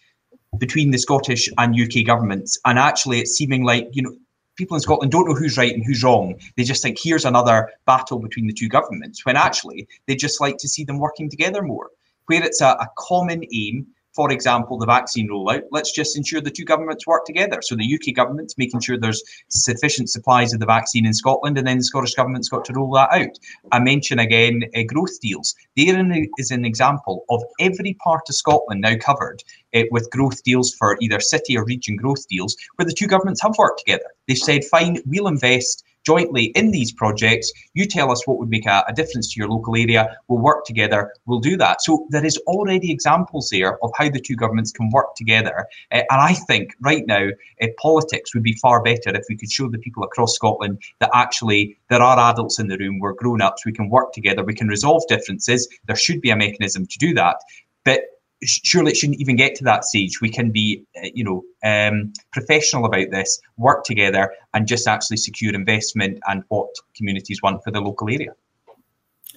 between 0.58 0.92
the 0.92 0.98
Scottish 0.98 1.50
and 1.58 1.80
UK 1.80 2.06
governments. 2.06 2.58
And 2.66 2.80
actually, 2.80 3.20
it's 3.20 3.38
seeming 3.38 3.64
like, 3.64 3.90
you 3.94 4.02
know, 4.02 4.16
people 4.56 4.76
in 4.76 4.82
Scotland 4.82 5.12
don't 5.12 5.28
know 5.28 5.36
who's 5.36 5.58
right 5.58 5.74
and 5.74 5.84
who's 5.86 6.04
wrong. 6.04 6.36
They 6.56 6.64
just 6.64 6.82
think 6.82 6.98
here's 7.02 7.26
another 7.26 7.70
battle 7.86 8.20
between 8.20 8.48
the 8.48 8.54
two 8.54 8.70
governments, 8.70 9.26
when 9.26 9.36
actually 9.36 9.88
they 10.08 10.16
just 10.16 10.40
like 10.40 10.58
to 10.60 10.68
see 10.68 10.84
them 10.84 11.00
working 11.00 11.30
together 11.30 11.62
more. 11.62 11.90
Where 12.28 12.44
it's 12.44 12.62
a, 12.62 12.70
a 12.70 12.88
common 12.98 13.44
aim 13.54 13.88
for 14.16 14.32
example, 14.32 14.78
the 14.78 14.86
vaccine 14.86 15.30
rollout, 15.30 15.64
let's 15.72 15.92
just 15.92 16.16
ensure 16.16 16.42
the 16.42 16.50
two 16.50 16.64
governments 16.64 17.06
work 17.06 17.26
together. 17.26 17.60
So 17.62 17.76
the 17.76 17.94
UK 17.94 18.16
government's 18.16 18.58
making 18.58 18.80
sure 18.80 18.98
there's 18.98 19.22
sufficient 19.50 20.10
supplies 20.10 20.54
of 20.54 20.60
the 20.60 20.66
vaccine 20.66 21.06
in 21.06 21.14
Scotland, 21.14 21.58
and 21.58 21.68
then 21.68 21.78
the 21.78 21.84
Scottish 21.84 22.14
government's 22.14 22.50
got 22.50 22.64
to 22.66 22.74
roll 22.74 22.92
that 22.94 23.12
out. 23.12 23.38
I 23.72 23.80
mention 23.80 24.20
again 24.20 24.64
uh, 24.76 24.84
growth 24.88 25.20
deals. 25.22 25.56
There 25.76 26.02
is 26.38 26.52
an 26.52 26.66
example 26.66 27.26
of 27.30 27.44
every 27.60 27.96
part 28.04 28.22
of 28.30 28.36
Scotland 28.36 28.82
now 28.82 28.96
covered 28.96 29.44
uh, 29.76 29.84
with 29.92 30.10
growth 30.12 30.44
deals 30.44 30.74
for 30.74 30.98
either 31.02 31.20
city 31.20 31.58
or 31.58 31.66
region 31.66 31.98
growth 31.98 32.28
deals, 32.30 32.56
where 32.76 32.86
the 32.86 32.94
two 32.94 33.08
governments 33.08 33.42
have 33.42 33.58
worked 33.58 33.80
together. 33.80 34.06
They've 34.28 34.38
said, 34.38 34.64
fine, 34.66 34.98
we'll 35.06 35.28
invest 35.28 35.84
jointly 36.06 36.46
in 36.56 36.72
these 36.72 36.92
projects. 36.92 37.52
You 37.74 37.86
tell 37.86 38.12
us 38.12 38.26
what 38.26 38.38
would 38.40 38.50
make 38.50 38.66
a, 38.66 38.84
a, 38.88 38.94
difference 38.94 39.34
to 39.34 39.40
your 39.40 39.50
local 39.50 39.76
area. 39.76 40.16
We'll 40.28 40.40
work 40.40 40.66
together. 40.66 41.12
We'll 41.26 41.40
do 41.40 41.58
that. 41.58 41.82
So 41.82 42.08
there 42.10 42.26
is 42.26 42.38
already 42.48 42.92
examples 42.92 43.50
there 43.50 43.84
of 43.84 43.92
how 43.98 44.10
the 44.10 44.20
two 44.20 44.36
governments 44.36 44.72
can 44.72 44.90
work 44.92 45.16
together. 45.16 45.66
Uh, 45.92 46.04
and 46.10 46.22
I 46.22 46.34
think 46.34 46.74
right 46.82 47.06
now 47.06 47.30
uh, 47.62 47.68
politics 47.80 48.34
would 48.34 48.44
be 48.44 48.58
far 48.62 48.82
better 48.82 49.16
if 49.16 49.26
we 49.30 49.36
could 49.36 49.52
show 49.52 49.68
the 49.68 49.80
people 49.80 50.04
across 50.04 50.36
Scotland 50.36 50.82
that 51.00 51.10
actually 51.14 51.78
there 51.90 52.02
are 52.02 52.32
adults 52.32 52.60
in 52.60 52.68
the 52.68 52.78
room. 52.78 53.00
We're 53.00 53.14
grown 53.14 53.42
ups. 53.42 53.66
We 53.66 53.74
can 53.74 53.90
work 53.90 54.14
together. 54.14 54.44
We 54.44 54.56
can 54.56 54.68
resolve 54.68 55.04
differences. 55.08 55.68
There 55.86 55.96
should 55.96 56.22
be 56.22 56.30
a 56.30 56.36
mechanism 56.36 56.86
to 56.86 56.98
do 57.00 57.14
that. 57.16 57.38
But 57.84 58.02
surely 58.44 58.92
it 58.92 58.98
shouldn't 58.98 59.20
even 59.20 59.36
get 59.36 59.56
to 59.56 59.64
that 59.64 59.86
stage. 59.86 60.22
We 60.22 60.30
can 60.30 60.52
be, 60.52 60.84
uh, 60.98 61.08
you 61.14 61.24
know, 61.24 61.44
um, 61.64 62.14
professional 62.32 62.86
about 62.86 63.12
this, 63.12 63.40
work 63.58 63.84
together, 63.84 64.32
and 64.54 64.68
just 64.68 64.88
actually 64.88 65.18
secure 65.18 65.54
investment 65.54 66.20
and 66.28 66.44
what 66.50 66.70
communities 66.96 67.42
want 67.42 67.64
for 67.64 67.72
the 67.72 67.82
local 67.82 68.10
area. 68.10 68.34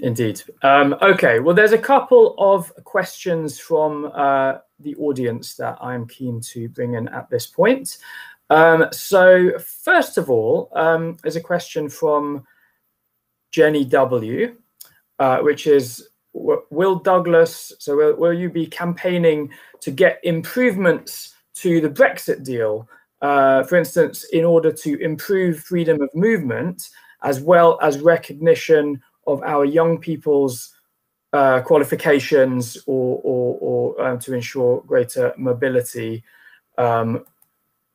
Indeed. 0.01 0.43
Um, 0.63 0.95
okay. 1.03 1.41
Well, 1.41 1.55
there's 1.55 1.73
a 1.73 1.79
couple 1.79 2.35
of 2.39 2.73
questions 2.85 3.59
from 3.59 4.11
uh, 4.15 4.59
the 4.79 4.95
audience 4.97 5.57
that 5.57 5.77
I'm 5.81 6.07
keen 6.07 6.41
to 6.53 6.69
bring 6.69 6.95
in 6.95 7.09
at 7.09 7.29
this 7.31 7.47
point. 7.47 7.99
Um, 8.51 8.87
so, 8.93 9.59
first 9.59 10.17
of 10.17 10.31
all, 10.31 10.71
um, 10.75 11.17
there's 11.23 11.37
a 11.37 11.41
question 11.41 11.89
from 11.89 12.45
Jenny 13.51 13.85
W, 13.85 14.57
uh, 15.19 15.39
which 15.41 15.67
is 15.67 16.09
will 16.71 16.97
Douglas, 16.97 17.73
so 17.79 17.97
will, 17.97 18.17
will 18.17 18.33
you 18.33 18.49
be 18.51 18.67
campaigning 18.67 19.51
to 19.81 19.91
get 19.91 20.21
improvements 20.23 21.35
to 21.55 21.81
the 21.81 21.91
Brexit 21.91 22.45
deal? 22.45 22.89
Uh, 23.21 23.65
for 23.65 23.77
instance, 23.77 24.25
in 24.25 24.45
order 24.45 24.73
to 24.73 25.01
improve 25.01 25.61
freedom 25.61 26.01
of 26.01 26.15
movement, 26.15 26.91
as 27.23 27.41
well 27.41 27.79
as 27.83 28.01
recognition 28.01 29.03
of 29.27 29.43
our 29.43 29.65
young 29.65 29.99
people's 29.99 30.75
uh, 31.33 31.61
qualifications 31.61 32.79
or, 32.87 33.21
or, 33.23 33.59
or 33.61 34.07
um, 34.07 34.19
to 34.19 34.35
ensure 34.35 34.83
greater 34.87 35.35
mobility 35.37 36.23
um, 36.79 37.25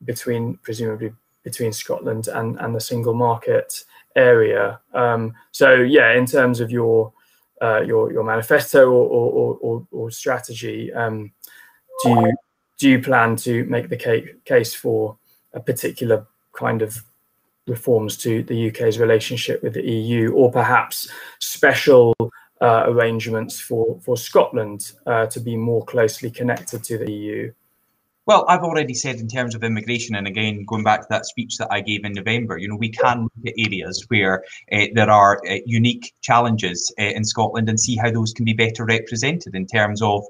between, 0.04 0.58
presumably, 0.62 1.12
between 1.42 1.72
Scotland 1.72 2.28
and, 2.28 2.58
and 2.60 2.74
the 2.74 2.80
single 2.80 3.14
market 3.14 3.84
area. 4.14 4.78
Um, 4.92 5.34
so, 5.50 5.74
yeah, 5.74 6.12
in 6.12 6.26
terms 6.26 6.60
of 6.60 6.70
your 6.70 7.12
uh, 7.62 7.80
your 7.80 8.12
your 8.12 8.24
manifesto 8.24 8.90
or 8.90 9.08
or, 9.08 9.58
or, 9.60 9.86
or 9.90 10.10
strategy, 10.10 10.92
um, 10.92 11.32
do 12.02 12.10
you 12.10 12.36
do 12.78 12.88
you 12.90 13.00
plan 13.00 13.36
to 13.36 13.64
make 13.64 13.88
the 13.88 14.32
case 14.44 14.74
for 14.74 15.16
a 15.52 15.60
particular 15.60 16.26
kind 16.52 16.82
of 16.82 17.02
reforms 17.66 18.16
to 18.18 18.42
the 18.42 18.68
UK's 18.68 18.98
relationship 18.98 19.62
with 19.62 19.74
the 19.74 19.82
EU, 19.82 20.32
or 20.32 20.50
perhaps 20.50 21.08
special 21.38 22.14
uh, 22.60 22.84
arrangements 22.86 23.60
for 23.60 23.98
for 24.00 24.16
Scotland 24.16 24.92
uh, 25.06 25.26
to 25.26 25.40
be 25.40 25.56
more 25.56 25.84
closely 25.84 26.30
connected 26.30 26.82
to 26.84 26.98
the 26.98 27.10
EU? 27.10 27.52
Well, 28.26 28.46
I've 28.48 28.62
already 28.62 28.94
said 28.94 29.16
in 29.16 29.28
terms 29.28 29.54
of 29.54 29.62
immigration, 29.62 30.14
and 30.14 30.26
again, 30.26 30.64
going 30.64 30.82
back 30.82 31.02
to 31.02 31.06
that 31.10 31.26
speech 31.26 31.58
that 31.58 31.68
I 31.70 31.82
gave 31.82 32.06
in 32.06 32.14
November, 32.14 32.56
you 32.56 32.68
know, 32.68 32.76
we 32.76 32.88
can 32.88 33.24
look 33.24 33.32
at 33.46 33.52
areas 33.58 34.02
where 34.08 34.42
uh, 34.72 34.86
there 34.94 35.10
are 35.10 35.42
uh, 35.46 35.58
unique 35.66 36.14
challenges 36.22 36.90
uh, 36.98 37.02
in 37.02 37.22
Scotland 37.22 37.68
and 37.68 37.78
see 37.78 37.96
how 37.96 38.10
those 38.10 38.32
can 38.32 38.46
be 38.46 38.54
better 38.54 38.86
represented 38.86 39.54
in 39.54 39.66
terms 39.66 40.00
of 40.00 40.24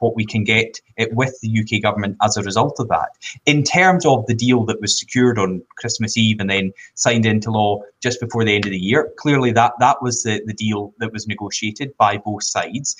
what 0.00 0.14
we 0.14 0.26
can 0.26 0.44
get 0.44 0.78
with 1.12 1.38
the 1.40 1.60
UK 1.60 1.80
government 1.80 2.18
as 2.22 2.36
a 2.36 2.42
result 2.42 2.76
of 2.80 2.88
that. 2.88 3.08
In 3.46 3.64
terms 3.64 4.04
of 4.04 4.26
the 4.26 4.34
deal 4.34 4.66
that 4.66 4.82
was 4.82 4.98
secured 4.98 5.38
on 5.38 5.62
Christmas 5.78 6.18
Eve 6.18 6.40
and 6.40 6.50
then 6.50 6.72
signed 6.96 7.24
into 7.24 7.50
law 7.50 7.80
just 8.02 8.20
before 8.20 8.44
the 8.44 8.54
end 8.54 8.66
of 8.66 8.72
the 8.72 8.78
year, 8.78 9.10
clearly 9.16 9.52
that 9.52 9.72
that 9.80 10.02
was 10.02 10.22
the, 10.22 10.42
the 10.44 10.52
deal 10.52 10.92
that 10.98 11.12
was 11.14 11.26
negotiated 11.26 11.96
by 11.96 12.18
both 12.18 12.42
sides. 12.42 12.94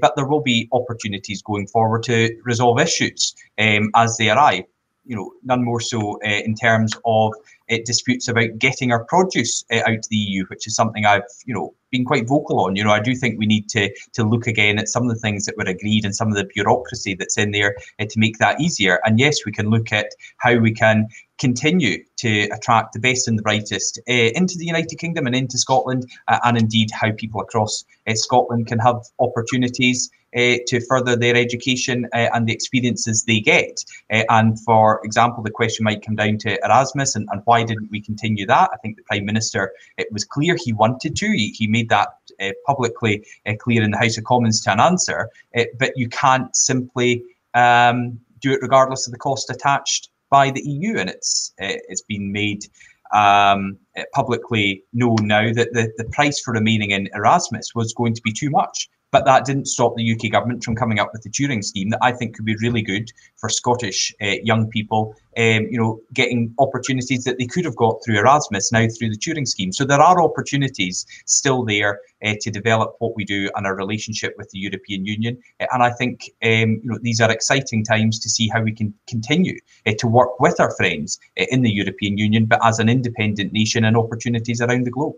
but 0.00 0.16
there 0.16 0.26
will 0.26 0.42
be 0.42 0.68
opportunities 0.72 1.40
going 1.40 1.68
forward 1.68 2.02
to 2.02 2.36
resolve 2.42 2.80
issues. 2.80 3.36
Um, 3.58 3.91
as 3.94 4.16
they 4.16 4.30
arrive. 4.30 4.64
You 5.04 5.16
know, 5.16 5.32
none 5.42 5.64
more 5.64 5.80
so 5.80 6.20
uh, 6.24 6.28
in 6.28 6.54
terms 6.54 6.92
of 7.04 7.32
disputes 7.78 8.28
about 8.28 8.58
getting 8.58 8.92
our 8.92 9.04
produce 9.04 9.64
uh, 9.72 9.80
out 9.86 10.02
to 10.02 10.08
the 10.10 10.16
EU, 10.16 10.44
which 10.46 10.66
is 10.66 10.74
something 10.74 11.04
I've, 11.04 11.22
you 11.44 11.54
know, 11.54 11.74
been 11.92 12.04
quite 12.04 12.26
vocal 12.26 12.60
on. 12.60 12.74
You 12.74 12.82
know, 12.82 12.90
I 12.90 13.00
do 13.00 13.14
think 13.14 13.38
we 13.38 13.46
need 13.46 13.68
to 13.70 13.94
to 14.14 14.24
look 14.24 14.46
again 14.46 14.78
at 14.78 14.88
some 14.88 15.04
of 15.04 15.08
the 15.14 15.20
things 15.20 15.44
that 15.44 15.56
were 15.56 15.64
agreed 15.64 16.04
and 16.04 16.14
some 16.14 16.28
of 16.28 16.34
the 16.34 16.44
bureaucracy 16.44 17.14
that's 17.14 17.38
in 17.38 17.52
there 17.52 17.76
uh, 18.00 18.06
to 18.08 18.18
make 18.18 18.38
that 18.38 18.60
easier. 18.60 18.98
And 19.04 19.18
yes, 19.18 19.44
we 19.46 19.52
can 19.52 19.70
look 19.70 19.92
at 19.92 20.08
how 20.38 20.56
we 20.56 20.72
can 20.72 21.06
continue 21.38 22.02
to 22.16 22.48
attract 22.48 22.92
the 22.92 23.00
best 23.00 23.28
and 23.28 23.38
the 23.38 23.42
brightest 23.42 23.98
uh, 24.08 24.12
into 24.12 24.56
the 24.56 24.64
United 24.66 24.96
Kingdom 24.96 25.26
and 25.26 25.36
into 25.36 25.58
Scotland, 25.58 26.10
uh, 26.28 26.38
and 26.44 26.56
indeed 26.56 26.90
how 26.92 27.12
people 27.12 27.40
across 27.40 27.84
Scotland 28.14 28.66
can 28.66 28.78
have 28.78 28.96
opportunities 29.18 30.10
to 30.34 30.80
further 30.88 31.14
their 31.14 31.36
education 31.36 32.08
and 32.12 32.46
the 32.46 32.52
experiences 32.52 33.24
they 33.24 33.40
get. 33.40 33.84
And 34.10 34.58
for 34.60 35.00
example, 35.04 35.42
the 35.42 35.50
question 35.50 35.84
might 35.84 36.04
come 36.04 36.16
down 36.16 36.38
to 36.38 36.58
Erasmus 36.64 37.16
and, 37.16 37.28
and 37.30 37.42
why 37.44 37.61
didn't 37.64 37.90
we 37.90 38.00
continue 38.00 38.46
that? 38.46 38.70
I 38.72 38.76
think 38.78 38.96
the 38.96 39.02
Prime 39.02 39.24
Minister, 39.24 39.72
it 39.96 40.08
was 40.12 40.24
clear 40.24 40.56
he 40.56 40.72
wanted 40.72 41.16
to. 41.16 41.26
He, 41.26 41.48
he 41.50 41.66
made 41.66 41.88
that 41.88 42.08
uh, 42.40 42.50
publicly 42.66 43.26
uh, 43.46 43.54
clear 43.58 43.82
in 43.82 43.90
the 43.90 43.98
House 43.98 44.18
of 44.18 44.24
Commons 44.24 44.60
to 44.62 44.72
an 44.72 44.80
answer, 44.80 45.28
uh, 45.56 45.64
but 45.78 45.92
you 45.96 46.08
can't 46.08 46.54
simply 46.54 47.22
um, 47.54 48.18
do 48.40 48.52
it 48.52 48.62
regardless 48.62 49.06
of 49.06 49.12
the 49.12 49.18
cost 49.18 49.50
attached 49.50 50.10
by 50.30 50.50
the 50.50 50.62
EU. 50.62 50.98
And 50.98 51.10
it's 51.10 51.52
it's 51.58 52.02
been 52.02 52.32
made 52.32 52.66
um, 53.12 53.78
publicly 54.14 54.84
known 54.92 55.16
now 55.22 55.52
that 55.52 55.72
the, 55.72 55.92
the 55.98 56.04
price 56.04 56.40
for 56.40 56.52
remaining 56.52 56.90
in 56.90 57.08
Erasmus 57.14 57.74
was 57.74 57.92
going 57.92 58.14
to 58.14 58.22
be 58.22 58.32
too 58.32 58.50
much. 58.50 58.88
But 59.12 59.26
that 59.26 59.44
didn't 59.44 59.66
stop 59.66 59.94
the 59.94 60.12
UK 60.12 60.32
government 60.32 60.64
from 60.64 60.74
coming 60.74 60.98
up 60.98 61.10
with 61.12 61.22
the 61.22 61.28
Turing 61.28 61.62
scheme 61.62 61.90
that 61.90 61.98
I 62.02 62.12
think 62.12 62.34
could 62.34 62.46
be 62.46 62.56
really 62.56 62.80
good 62.80 63.12
for 63.36 63.50
Scottish 63.50 64.12
uh, 64.22 64.36
young 64.42 64.70
people, 64.70 65.14
um, 65.36 65.68
you 65.70 65.78
know, 65.78 66.00
getting 66.14 66.54
opportunities 66.58 67.22
that 67.24 67.38
they 67.38 67.46
could 67.46 67.66
have 67.66 67.76
got 67.76 68.02
through 68.02 68.18
Erasmus 68.18 68.72
now 68.72 68.86
through 68.88 69.10
the 69.10 69.18
Turing 69.18 69.46
scheme. 69.46 69.70
So 69.70 69.84
there 69.84 70.00
are 70.00 70.22
opportunities 70.22 71.06
still 71.26 71.62
there 71.62 72.00
uh, 72.24 72.34
to 72.40 72.50
develop 72.50 72.96
what 73.00 73.14
we 73.14 73.24
do 73.24 73.50
and 73.54 73.66
our 73.66 73.76
relationship 73.76 74.34
with 74.38 74.48
the 74.50 74.58
European 74.58 75.04
Union. 75.04 75.38
Uh, 75.60 75.66
and 75.72 75.82
I 75.82 75.90
think, 75.90 76.30
um, 76.42 76.80
you 76.82 76.84
know, 76.84 76.98
these 77.02 77.20
are 77.20 77.30
exciting 77.30 77.84
times 77.84 78.18
to 78.20 78.30
see 78.30 78.48
how 78.48 78.62
we 78.62 78.72
can 78.72 78.94
continue 79.06 79.58
uh, 79.86 79.92
to 79.98 80.06
work 80.06 80.40
with 80.40 80.58
our 80.58 80.74
friends 80.74 81.20
uh, 81.38 81.44
in 81.50 81.60
the 81.60 81.70
European 81.70 82.16
Union, 82.16 82.46
but 82.46 82.64
as 82.64 82.78
an 82.78 82.88
independent 82.88 83.52
nation 83.52 83.84
and 83.84 83.94
opportunities 83.94 84.62
around 84.62 84.86
the 84.86 84.90
globe. 84.90 85.16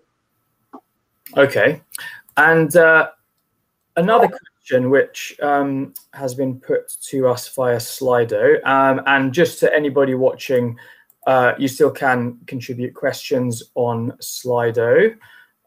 Okay. 1.37 1.81
And 2.37 2.75
uh, 2.77 3.11
another 3.97 4.29
question 4.29 4.91
which 4.91 5.37
um, 5.43 5.95
has 6.13 6.35
been 6.35 6.59
put 6.61 6.97
to 7.03 7.29
us 7.29 7.49
via 7.49 7.77
Slido, 7.77 8.65
um, 8.67 9.01
and 9.07 9.33
just 9.33 9.61
to 9.61 9.75
anybody 9.75 10.15
watching, 10.15 10.77
uh, 11.27 11.53
you 11.59 11.69
still 11.69 11.91
can 11.91 12.39
contribute 12.47 12.95
questions 12.95 13.63
on 13.75 14.13
Slido 14.21 15.17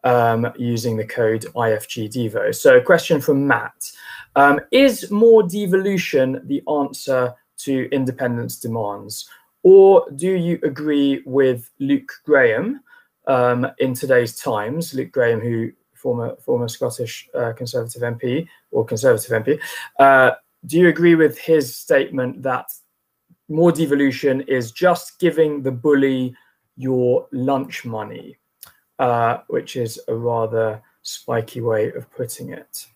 um, 0.04 0.52
using 0.56 0.96
the 0.96 1.06
code 1.06 1.46
IFGDevo. 1.54 2.54
So, 2.54 2.76
a 2.76 2.82
question 2.82 3.20
from 3.20 3.46
Matt 3.46 3.92
um, 4.36 4.60
Is 4.70 5.10
more 5.10 5.42
devolution 5.42 6.40
the 6.44 6.62
answer 6.68 7.34
to 7.58 7.88
independence 7.90 8.58
demands? 8.58 9.28
Or 9.64 10.08
do 10.14 10.30
you 10.30 10.58
agree 10.62 11.22
with 11.26 11.68
Luke 11.80 12.12
Graham 12.24 12.80
um, 13.26 13.66
in 13.78 13.94
today's 13.94 14.36
Times? 14.36 14.94
Luke 14.94 15.10
Graham, 15.10 15.40
who 15.40 15.72
former 15.98 16.36
former 16.36 16.68
Scottish 16.68 17.28
uh, 17.34 17.52
Conservative 17.52 18.02
MP 18.02 18.46
or 18.70 18.84
Conservative 18.84 19.44
MP. 19.44 19.60
Uh, 19.98 20.32
do 20.66 20.78
you 20.78 20.88
agree 20.88 21.14
with 21.14 21.38
his 21.38 21.76
statement 21.76 22.42
that 22.42 22.66
more 23.48 23.72
devolution 23.72 24.42
is 24.42 24.72
just 24.72 25.18
giving 25.18 25.62
the 25.62 25.72
bully 25.72 26.34
your 26.76 27.26
lunch 27.32 27.84
money, 27.84 28.36
uh, 28.98 29.38
which 29.48 29.76
is 29.76 30.00
a 30.08 30.14
rather 30.14 30.82
spiky 31.02 31.60
way 31.60 31.92
of 31.92 32.10
putting 32.10 32.50
it? 32.50 32.86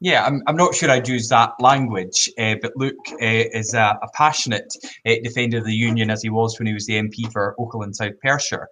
Yeah, 0.00 0.26
I'm, 0.26 0.42
I'm 0.46 0.56
not 0.56 0.74
sure 0.74 0.90
I'd 0.90 1.08
use 1.08 1.28
that 1.30 1.54
language, 1.58 2.30
uh, 2.38 2.56
but 2.60 2.72
Luke 2.76 2.98
uh, 3.12 3.16
is 3.20 3.72
a, 3.72 3.98
a 4.02 4.08
passionate 4.12 4.70
uh, 5.06 5.14
defender 5.22 5.58
of 5.58 5.64
the 5.64 5.72
union 5.72 6.10
as 6.10 6.22
he 6.22 6.28
was 6.28 6.58
when 6.58 6.66
he 6.66 6.74
was 6.74 6.84
the 6.84 6.94
MP 6.94 7.32
for 7.32 7.54
Ochil 7.58 7.82
and 7.82 7.96
South 7.96 8.12
Perthshire. 8.22 8.68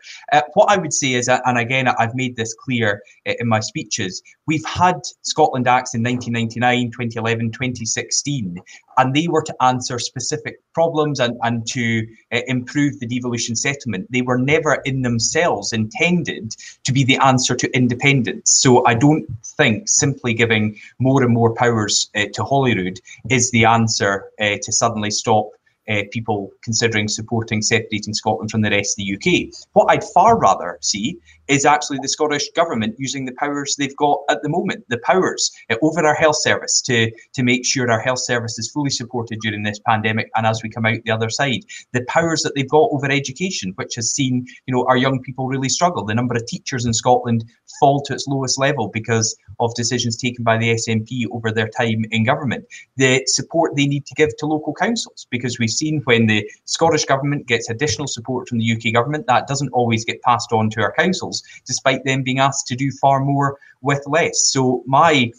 What 0.53 0.71
I 0.71 0.77
would 0.77 0.93
say 0.93 1.15
is, 1.15 1.29
and 1.29 1.59
again, 1.59 1.89
I've 1.89 2.15
made 2.15 2.37
this 2.37 2.55
clear 2.55 3.01
in 3.25 3.49
my 3.49 3.61
speeches, 3.61 4.23
we've 4.47 4.65
had 4.67 4.97
Scotland 5.23 5.67
Acts 5.67 5.95
in 5.95 6.03
1999, 6.03 6.91
2011, 6.91 7.53
2016, 7.53 8.59
and 8.99 9.15
they 9.15 9.29
were 9.29 9.43
to 9.43 9.63
answer 9.63 9.99
specific 9.99 10.61
problems 10.73 11.21
and, 11.21 11.37
and 11.43 11.67
to 11.69 12.07
uh, 12.33 12.41
improve 12.47 12.99
the 13.01 13.07
devolution 13.07 13.57
settlement. 13.57 14.11
They 14.11 14.23
were 14.23 14.39
never 14.39 14.75
in 14.85 15.03
themselves 15.03 15.73
intended 15.73 16.55
to 16.85 16.93
be 16.93 17.05
the 17.05 17.19
answer 17.19 17.55
to 17.57 17.77
independence. 17.77 18.51
So 18.51 18.85
I 18.87 18.95
don't 18.95 19.27
think 19.45 19.89
simply 19.89 20.35
giving 20.35 20.77
more 20.99 21.23
and 21.23 21.33
more 21.33 21.55
powers 21.55 22.11
uh, 22.15 22.27
to 22.33 22.45
Holyrood 22.45 23.01
is 23.31 23.51
the 23.51 23.65
answer 23.65 24.31
uh, 24.41 24.57
to 24.63 24.73
suddenly 24.73 25.11
stop 25.11 25.51
uh, 25.89 26.03
people 26.11 26.51
considering 26.63 27.09
supporting 27.09 27.63
separating 27.63 28.15
Scotland 28.15 28.51
from 28.51 28.63
the 28.63 28.71
rest 28.71 28.99
of 28.99 29.05
the 29.05 29.15
UK. 29.15 29.55
What 29.73 29.91
I'd 29.91 30.05
far 30.05 30.39
rather 30.39 30.79
see 30.81 31.19
is 31.49 31.65
actually 31.65 31.99
the 32.01 32.09
Scottish 32.09 32.51
Government 32.53 32.95
using 32.99 33.25
the 33.25 33.35
powers 33.39 33.77
they've 33.77 33.97
got 33.97 34.21
at 34.31 34.43
the 34.43 34.49
moment, 34.49 34.85
the 34.89 34.99
powers 34.99 35.51
uh, 35.71 35.77
over 35.83 36.05
our 36.07 36.15
health 36.15 36.37
service 36.41 36.81
to, 36.83 37.11
to 37.35 37.43
make 37.43 37.65
sure 37.65 37.91
our 37.91 38.01
health 38.01 38.21
service 38.21 38.59
is 38.59 38.71
fully 38.71 38.91
supported 38.91 39.39
during 39.41 39.63
this 39.63 39.81
pandemic 39.87 40.31
and 40.37 40.47
as 40.47 40.63
we 40.63 40.69
come 40.69 40.87
out 40.87 40.99
the 41.05 41.11
other 41.11 41.31
side. 41.31 41.61
The 41.93 42.05
powers 42.09 42.43
that 42.43 42.55
they've 42.55 42.69
got 42.69 42.91
over 42.93 43.11
education, 43.11 43.73
which 43.77 43.95
has 43.97 44.13
seen 44.13 44.47
you 44.67 44.75
know 44.75 44.85
our 44.87 44.97
young 44.97 45.21
people 45.21 45.49
really 45.49 45.69
struggle. 45.69 46.05
The 46.05 46.15
number 46.15 46.35
of 46.35 46.47
teachers 46.47 46.85
in 46.85 46.93
Scotland 46.93 47.45
fall 47.81 48.03
to 48.03 48.15
its 48.15 48.27
lowest 48.27 48.59
level 48.59 48.89
because 48.89 49.37
of 49.61 49.75
decisions 49.75 50.17
taken 50.17 50.45
by 50.45 50.59
the 50.59 50.75
SNP 50.75 51.27
over 51.33 51.51
their 51.51 51.69
time 51.69 52.05
in 52.11 52.25
government. 52.25 52.65
The 52.97 53.23
support 53.27 53.77
they 53.77 53.87
need 53.87 54.07
to 54.07 54.15
give 54.15 54.37
to 54.39 54.47
local 54.47 54.75
councils, 54.75 55.27
because 55.31 55.59
we've 55.59 55.71
seen 55.71 56.01
when 56.05 56.27
the 56.27 56.49
Scottish 56.65 57.05
Government 57.05 57.47
gets 57.47 57.71
additional 57.71 58.07
support 58.07 58.49
from 58.49 58.59
the 58.59 58.73
UK 58.73 58.93
Government, 58.93 59.27
that 59.27 59.47
doesn't 59.47 59.71
always 59.71 60.05
get 60.05 60.23
passed 60.23 60.53
on 60.53 60.71
to 60.71 60.83
our 60.83 60.93
councils, 60.93 61.34
despite 61.67 62.05
them 62.05 62.23
being 62.23 62.39
asked 62.39 62.67
to 62.69 62.77
do 62.77 62.91
far 62.91 63.21
more 63.21 63.59
with 63.83 64.03
less. 64.07 64.49
So 64.53 64.83
my 64.87 65.33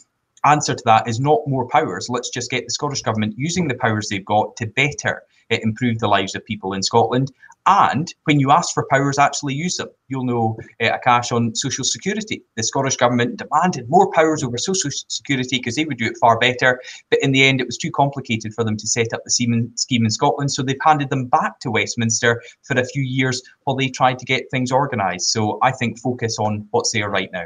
answer 0.45 0.75
to 0.75 0.83
that 0.85 1.07
is 1.07 1.19
not 1.19 1.47
more 1.47 1.67
powers. 1.67 2.09
Let's 2.09 2.29
just 2.29 2.51
get 2.51 2.65
the 2.65 2.71
Scottish 2.71 3.01
Government 3.01 3.33
using 3.37 3.67
the 3.67 3.75
powers 3.75 4.09
they've 4.09 4.25
got 4.25 4.55
to 4.57 4.67
better 4.67 5.23
uh, 5.51 5.57
improve 5.61 5.99
the 5.99 6.07
lives 6.07 6.35
of 6.35 6.45
people 6.45 6.73
in 6.73 6.83
Scotland 6.83 7.31
and 7.67 8.13
when 8.25 8.39
you 8.39 8.51
ask 8.51 8.73
for 8.73 8.85
powers, 8.91 9.17
actually 9.17 9.55
use 9.55 9.77
them. 9.77 9.89
You'll 10.07 10.25
know 10.25 10.57
uh, 10.81 10.97
Akash 10.97 11.31
on 11.31 11.55
social 11.55 11.83
security. 11.83 12.43
The 12.55 12.63
Scottish 12.63 12.97
Government 12.97 13.37
demanded 13.37 13.89
more 13.89 14.11
powers 14.11 14.43
over 14.43 14.57
social 14.57 14.91
security 15.07 15.57
because 15.57 15.75
they 15.75 15.85
would 15.85 15.97
do 15.97 16.05
it 16.05 16.17
far 16.19 16.37
better. 16.37 16.79
But 17.09 17.19
in 17.21 17.31
the 17.31 17.43
end, 17.43 17.61
it 17.61 17.65
was 17.65 17.77
too 17.77 17.91
complicated 17.91 18.53
for 18.53 18.63
them 18.63 18.77
to 18.77 18.87
set 18.87 19.13
up 19.13 19.23
the 19.23 19.31
scheme 19.31 20.05
in 20.05 20.11
Scotland. 20.11 20.51
So 20.51 20.61
they've 20.61 20.77
handed 20.83 21.09
them 21.09 21.25
back 21.25 21.59
to 21.61 21.71
Westminster 21.71 22.41
for 22.63 22.79
a 22.79 22.85
few 22.85 23.01
years 23.01 23.41
while 23.63 23.75
they 23.75 23.89
tried 23.89 24.19
to 24.19 24.25
get 24.25 24.49
things 24.51 24.71
organised. 24.71 25.31
So 25.31 25.57
I 25.63 25.71
think 25.71 25.99
focus 25.99 26.37
on 26.39 26.67
what's 26.71 26.91
there 26.91 27.09
right 27.09 27.31
now. 27.31 27.45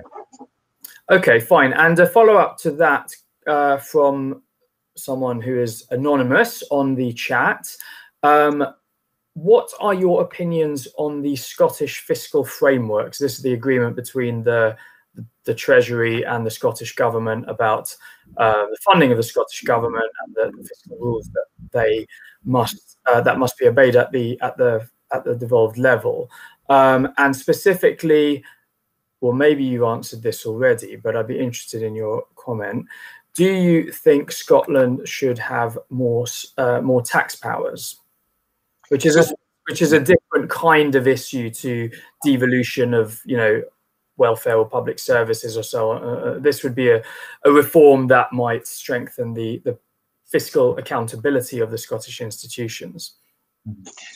Okay, 1.09 1.39
fine. 1.39 1.74
And 1.74 1.97
a 1.97 2.05
follow 2.05 2.36
up 2.36 2.57
to 2.59 2.72
that 2.72 3.15
uh, 3.47 3.78
from 3.78 4.43
someone 4.95 5.41
who 5.41 5.59
is 5.59 5.86
anonymous 5.91 6.61
on 6.70 6.93
the 6.95 7.13
chat. 7.13 7.74
Um, 8.22 8.65
what 9.43 9.71
are 9.79 9.93
your 9.93 10.21
opinions 10.21 10.87
on 10.97 11.21
the 11.21 11.35
Scottish 11.35 11.99
fiscal 11.99 12.43
frameworks? 12.43 13.17
This 13.17 13.37
is 13.37 13.41
the 13.41 13.53
agreement 13.53 13.95
between 13.95 14.43
the 14.43 14.75
the, 15.45 15.55
Treasury 15.55 16.23
and 16.23 16.45
the 16.45 16.51
Scottish 16.51 16.93
government 16.93 17.45
about 17.47 17.93
uh, 18.37 18.65
the 18.67 18.77
funding 18.85 19.11
of 19.11 19.17
the 19.17 19.23
Scottish 19.23 19.63
government 19.63 20.05
and 20.23 20.35
the, 20.35 20.55
the 20.55 20.63
fiscal 20.63 20.97
rules 20.99 21.27
that 21.33 21.45
they 21.71 22.05
must 22.45 22.97
uh, 23.11 23.19
that 23.21 23.39
must 23.39 23.57
be 23.57 23.67
obeyed 23.67 23.95
at 23.95 24.11
the 24.11 24.39
at 24.41 24.57
the 24.57 24.87
at 25.11 25.23
the 25.23 25.35
devolved 25.35 25.77
level. 25.77 26.29
Um, 26.69 27.11
and 27.17 27.35
specifically, 27.35 28.43
well, 29.21 29.33
maybe 29.33 29.63
you 29.63 29.87
answered 29.87 30.21
this 30.21 30.45
already, 30.45 30.95
but 30.95 31.15
I'd 31.15 31.27
be 31.27 31.39
interested 31.39 31.81
in 31.81 31.95
your 31.95 32.25
comment. 32.35 32.85
Do 33.33 33.45
you 33.45 33.91
think 33.91 34.31
Scotland 34.31 35.07
should 35.07 35.39
have 35.39 35.77
more 35.89 36.25
uh, 36.57 36.81
more 36.81 37.01
tax 37.01 37.35
powers? 37.35 37.99
Which 38.89 39.05
is 39.05 39.15
a 39.15 39.25
which 39.69 39.81
is 39.81 39.93
a 39.93 39.99
different 39.99 40.49
kind 40.49 40.95
of 40.95 41.07
issue 41.07 41.49
to 41.49 41.89
devolution 42.25 42.93
of 42.93 43.21
you 43.25 43.37
know 43.37 43.63
welfare 44.17 44.57
or 44.57 44.67
public 44.67 44.99
services 44.99 45.57
or 45.57 45.63
so 45.63 45.91
on. 45.91 46.03
Uh, 46.03 46.07
uh, 46.07 46.39
this 46.39 46.63
would 46.63 46.75
be 46.75 46.89
a, 46.89 47.01
a 47.45 47.51
reform 47.51 48.07
that 48.07 48.33
might 48.33 48.67
strengthen 48.67 49.33
the 49.33 49.61
the 49.63 49.77
fiscal 50.25 50.77
accountability 50.77 51.59
of 51.59 51.71
the 51.71 51.77
Scottish 51.77 52.21
institutions. 52.21 53.13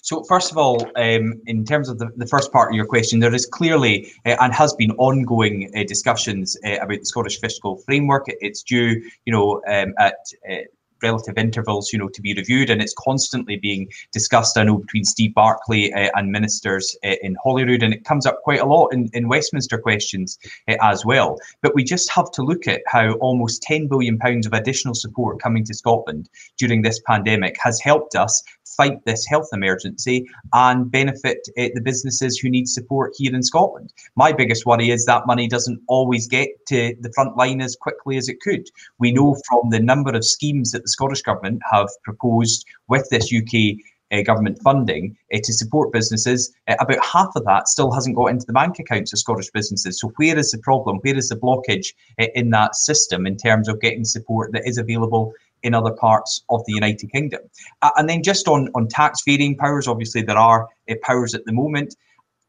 So, 0.01 0.24
first 0.24 0.51
of 0.51 0.57
all, 0.57 0.82
um, 0.95 1.41
in 1.45 1.65
terms 1.65 1.89
of 1.89 1.99
the, 1.99 2.09
the 2.15 2.28
first 2.28 2.51
part 2.51 2.71
of 2.71 2.76
your 2.76 2.86
question, 2.86 3.19
there 3.19 3.34
is 3.34 3.45
clearly 3.45 4.11
uh, 4.26 4.38
and 4.39 4.53
has 4.53 4.74
been 4.74 4.91
ongoing 4.91 5.71
uh, 5.76 5.84
discussions 5.84 6.57
uh, 6.65 6.78
about 6.78 6.99
the 6.99 7.05
Scottish 7.05 7.39
fiscal 7.39 7.78
framework. 7.78 8.26
It's 8.28 8.63
due, 8.63 9.01
you 9.26 9.34
know, 9.34 9.61
um, 9.67 9.93
at 9.99 10.15
uh, 10.49 10.55
relative 11.04 11.38
intervals, 11.38 11.93
you 11.93 11.99
know, 11.99 12.10
to 12.10 12.22
be 12.22 12.34
reviewed, 12.34 12.70
and 12.70 12.82
it's 12.82 12.95
constantly 12.97 13.58
being 13.58 13.88
discussed. 14.12 14.58
I 14.58 14.64
know 14.64 14.78
between 14.78 15.04
Steve 15.04 15.34
Barclay 15.34 15.91
uh, 15.91 16.10
and 16.16 16.32
ministers 16.32 16.95
uh, 17.04 17.16
in 17.22 17.36
Holyrood, 17.43 17.84
and 17.84 17.93
it 17.93 18.06
comes 18.06 18.26
up 18.26 18.41
quite 18.43 18.62
a 18.62 18.66
lot 18.66 18.88
in, 18.88 19.10
in 19.14 19.28
Westminster 19.28 19.78
questions 19.78 20.39
uh, 20.68 20.76
as 20.82 21.06
well. 21.06 21.38
But 21.62 21.76
we 21.76 21.84
just 21.84 22.10
have 22.12 22.32
to 22.32 22.41
look 22.41 22.68
at 22.68 22.82
how 22.88 23.14
almost 23.14 23.62
10 23.64 23.88
billion 23.88 24.18
pounds 24.18 24.47
of 24.47 24.54
additional 24.54 24.95
support 24.95 25.41
coming 25.41 25.64
to 25.66 25.74
Scotland 25.74 26.30
during 26.58 26.82
this 26.82 26.99
pandemic 27.06 27.56
has 27.62 27.80
helped 27.80 28.16
us 28.16 28.41
fight 28.76 29.03
this 29.05 29.26
health 29.26 29.47
emergency 29.53 30.26
and 30.53 30.91
benefit 30.91 31.39
uh, 31.57 31.69
the 31.74 31.82
businesses 31.82 32.38
who 32.38 32.49
need 32.49 32.67
support 32.67 33.13
here 33.17 33.34
in 33.34 33.43
Scotland. 33.43 33.93
My 34.15 34.32
biggest 34.32 34.65
worry 34.65 34.91
is 34.91 35.05
that 35.05 35.28
money 35.28 35.47
doesn't 35.47 35.82
always 35.88 36.28
get 36.28 36.49
to 36.67 36.95
the 36.99 37.11
front 37.13 37.38
line 37.38 37.61
as 37.61 37.76
quickly 37.76 38.17
as 38.17 38.30
it 38.30 38.41
could. 38.41 38.67
We 38.99 39.11
know 39.11 39.38
from 39.47 39.69
the 39.69 39.80
number 39.80 40.11
of 40.11 40.26
schemes 40.26 40.71
that 40.71 40.84
the 40.84 40.89
Scottish 40.89 41.21
Government 41.21 41.61
have 41.71 41.89
proposed 42.03 42.65
with 42.88 43.07
this 43.09 43.34
UK 43.34 43.78
uh, 44.13 44.21
government 44.21 44.59
funding 44.63 45.17
uh, 45.34 45.39
to 45.43 45.53
support 45.53 45.91
businesses, 45.91 46.53
about 46.67 47.03
half 47.03 47.30
of 47.36 47.43
that 47.45 47.67
still 47.67 47.91
hasn't 47.91 48.15
got 48.15 48.28
into 48.28 48.45
the 48.45 48.53
bank 48.53 48.78
accounts 48.80 49.11
of 49.11 49.19
Scottish 49.19 49.49
businesses. 49.51 49.99
So, 49.99 50.11
where 50.17 50.38
is 50.38 50.51
the 50.51 50.59
problem? 50.59 50.99
Where 51.01 51.17
is 51.17 51.30
the 51.30 51.36
blockage 51.36 51.88
in 52.17 52.51
that 52.51 52.76
system 52.76 53.26
in 53.26 53.38
terms 53.38 53.67
of 53.67 53.82
getting 53.82 54.05
support 54.05 54.51
that 54.53 54.67
is 54.67 54.78
available 54.78 55.34
in 55.64 55.74
other 55.74 55.91
parts 55.91 56.43
of 56.49 56.64
the 56.66 56.74
United 56.74 57.11
Kingdom. 57.11 57.41
Uh, 57.82 57.91
and 57.97 58.07
then 58.07 58.22
just 58.22 58.47
on, 58.47 58.70
on 58.76 58.88
tax 58.88 59.22
varying 59.26 59.55
powers, 59.55 59.88
obviously 59.88 60.22
there 60.22 60.38
are 60.38 60.68
uh, 60.89 60.95
powers 61.01 61.34
at 61.34 61.45
the 61.45 61.53
moment. 61.53 61.95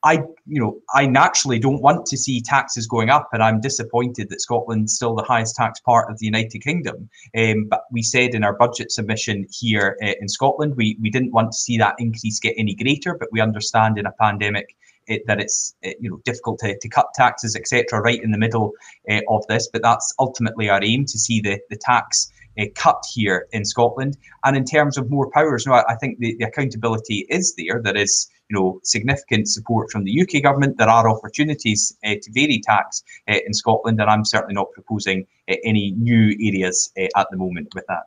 I, 0.05 0.17
you 0.47 0.61
know, 0.61 0.79
I 0.95 1.07
naturally 1.07 1.59
don't 1.59 1.81
want 1.81 2.05
to 2.07 2.19
see 2.19 2.43
taxes 2.43 2.87
going 2.87 3.09
up, 3.09 3.31
and 3.33 3.43
I'm 3.43 3.59
disappointed 3.59 4.29
that 4.29 4.43
Scotland's 4.43 4.95
still 4.95 5.15
the 5.15 5.23
highest 5.23 5.57
tax 5.57 5.81
part 5.81 6.11
of 6.11 6.19
the 6.19 6.27
United 6.27 6.59
Kingdom. 6.59 7.09
Um, 7.35 7.69
but 7.71 7.85
we 7.91 8.03
said 8.03 8.35
in 8.35 8.45
our 8.45 8.53
budget 8.55 8.93
submission 8.93 9.47
here 9.51 9.97
uh, 10.03 10.13
in 10.21 10.29
Scotland, 10.29 10.77
we 10.77 10.99
we 11.01 11.09
didn't 11.09 11.33
want 11.33 11.53
to 11.53 11.59
see 11.59 11.79
that 11.79 11.95
increase 11.99 12.39
get 12.39 12.55
any 12.59 12.75
greater, 12.75 13.17
but 13.19 13.31
we 13.33 13.41
understand 13.41 13.97
in 13.97 14.05
a 14.05 14.13
pandemic 14.13 14.77
it, 15.07 15.27
that 15.27 15.41
it's 15.41 15.75
it, 15.81 15.97
you 16.01 16.11
know 16.11 16.21
difficult 16.25 16.59
to, 16.61 16.79
to 16.79 16.89
cut 16.89 17.07
taxes, 17.15 17.57
etc. 17.57 18.01
Right 18.01 18.23
in 18.23 18.31
the 18.31 18.39
middle 18.39 18.73
uh, 19.11 19.21
of 19.31 19.47
this, 19.47 19.69
but 19.73 19.81
that's 19.81 20.13
ultimately 20.19 20.69
our 20.69 20.85
aim 20.85 21.07
to 21.07 21.19
see 21.19 21.41
the 21.41 21.59
the 21.71 21.77
tax 21.77 22.31
uh, 22.59 22.65
cut 22.75 23.03
here 23.13 23.47
in 23.53 23.65
Scotland. 23.65 24.17
And 24.45 24.57
in 24.57 24.65
terms 24.65 24.99
of 24.99 25.11
more 25.11 25.31
powers, 25.31 25.67
no, 25.67 25.75
I 25.75 25.97
think 26.01 26.19
the, 26.19 26.37
the 26.39 26.47
accountability 26.47 27.27
is 27.29 27.55
there. 27.57 27.81
There 27.83 27.97
is 27.97 28.29
you 28.49 28.59
know, 28.59 28.81
significant 28.83 29.49
support 29.49 29.91
from 29.91 30.05
the 30.05 30.23
UK 30.23 30.43
government. 30.43 30.77
There 30.79 30.89
are 30.89 31.09
opportunities 31.09 31.97
uh, 32.05 32.15
to 32.21 32.33
vary 32.33 32.61
tax 32.63 33.03
uh, 33.29 33.37
in 33.47 33.55
Scotland, 33.55 34.01
and 34.01 34.11
I'm 34.11 34.25
certainly 34.25 34.55
not 34.55 34.71
proposing 34.73 35.27
uh, 35.49 35.55
any 35.65 35.93
new 35.93 36.37
areas 36.47 36.93
uh, 36.99 37.09
at 37.17 37.29
the 37.31 37.37
moment 37.37 37.69
with 37.75 37.85
that. 37.89 38.05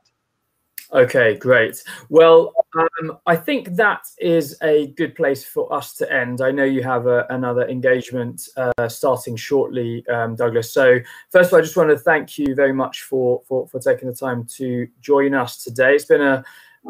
Okay, 0.93 1.35
great. 1.35 1.83
Well, 2.09 2.53
um, 2.77 3.17
I 3.25 3.35
think 3.35 3.75
that 3.75 4.05
is 4.19 4.57
a 4.61 4.87
good 4.95 5.15
place 5.15 5.43
for 5.43 5.71
us 5.73 5.95
to 5.95 6.11
end. 6.11 6.39
I 6.39 6.51
know 6.51 6.63
you 6.63 6.81
have 6.83 7.07
a, 7.07 7.25
another 7.29 7.67
engagement 7.67 8.47
uh, 8.55 8.87
starting 8.87 9.35
shortly, 9.35 10.07
um, 10.07 10.35
Douglas. 10.35 10.71
So 10.71 10.99
first 11.29 11.49
of 11.49 11.53
all, 11.53 11.59
I 11.59 11.61
just 11.63 11.75
want 11.75 11.89
to 11.89 11.97
thank 11.97 12.37
you 12.37 12.55
very 12.55 12.73
much 12.73 13.01
for, 13.01 13.41
for, 13.45 13.67
for 13.67 13.79
taking 13.79 14.07
the 14.07 14.15
time 14.15 14.45
to 14.55 14.87
join 15.01 15.33
us 15.33 15.61
today. 15.61 15.95
It's 15.95 16.05
been 16.05 16.21
a, 16.21 16.43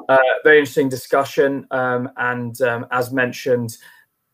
a 0.10 0.18
very 0.44 0.60
interesting 0.60 0.90
discussion. 0.90 1.66
Um, 1.72 2.12
and 2.18 2.62
um, 2.62 2.86
as 2.92 3.12
mentioned, 3.12 3.78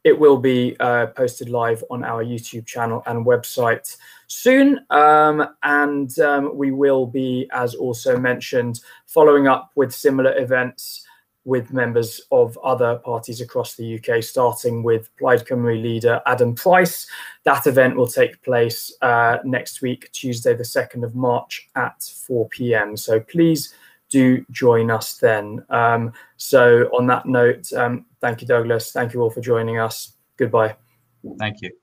it 0.04 0.18
will 0.18 0.38
be 0.38 0.76
uh, 0.80 1.08
posted 1.08 1.50
live 1.50 1.84
on 1.90 2.04
our 2.04 2.24
YouTube 2.24 2.66
channel 2.66 3.04
and 3.06 3.26
website 3.26 3.96
soon. 4.28 4.80
Um, 4.90 5.48
and 5.64 6.18
um, 6.20 6.58
we 6.58 6.72
will 6.72 7.08
be, 7.08 7.50
as 7.54 7.76
also 7.76 8.18
mentioned, 8.18 8.82
following 9.06 9.48
up 9.48 9.72
with 9.76 9.94
similar 9.94 10.38
events 10.38 11.06
with 11.46 11.74
members 11.74 12.22
of 12.32 12.58
other 12.64 12.96
parties 12.98 13.42
across 13.42 13.76
the 13.76 14.00
UK, 14.00 14.24
starting 14.24 14.82
with 14.82 15.10
Plaid 15.18 15.42
Cymru 15.42 15.82
leader 15.82 16.22
Adam 16.26 16.56
Price. 16.56 17.06
That 17.44 17.68
event 17.68 17.98
will 17.98 18.08
take 18.08 18.42
place 18.44 18.94
uh, 19.02 19.40
next 19.44 19.82
week, 19.82 20.10
Tuesday, 20.14 20.54
the 20.54 20.64
2nd 20.64 21.04
of 21.04 21.16
March 21.16 21.68
at 21.76 22.02
4 22.02 22.48
p.m. 22.50 22.96
So 22.96 23.20
please 23.20 23.74
do 24.14 24.46
join 24.52 24.92
us 24.92 25.18
then. 25.18 25.66
Um, 25.70 26.14
so, 26.38 26.84
on 26.98 27.08
that 27.08 27.26
note, 27.26 27.74
um, 27.74 28.06
thank 28.22 28.42
you, 28.42 28.48
Douglas. 28.48 28.92
Thank 28.92 29.14
you 29.14 29.22
all 29.22 29.32
for 29.32 29.42
joining 29.42 29.80
us. 29.80 30.14
Goodbye. 30.38 30.78
Thank 31.40 31.62
you. 31.62 31.83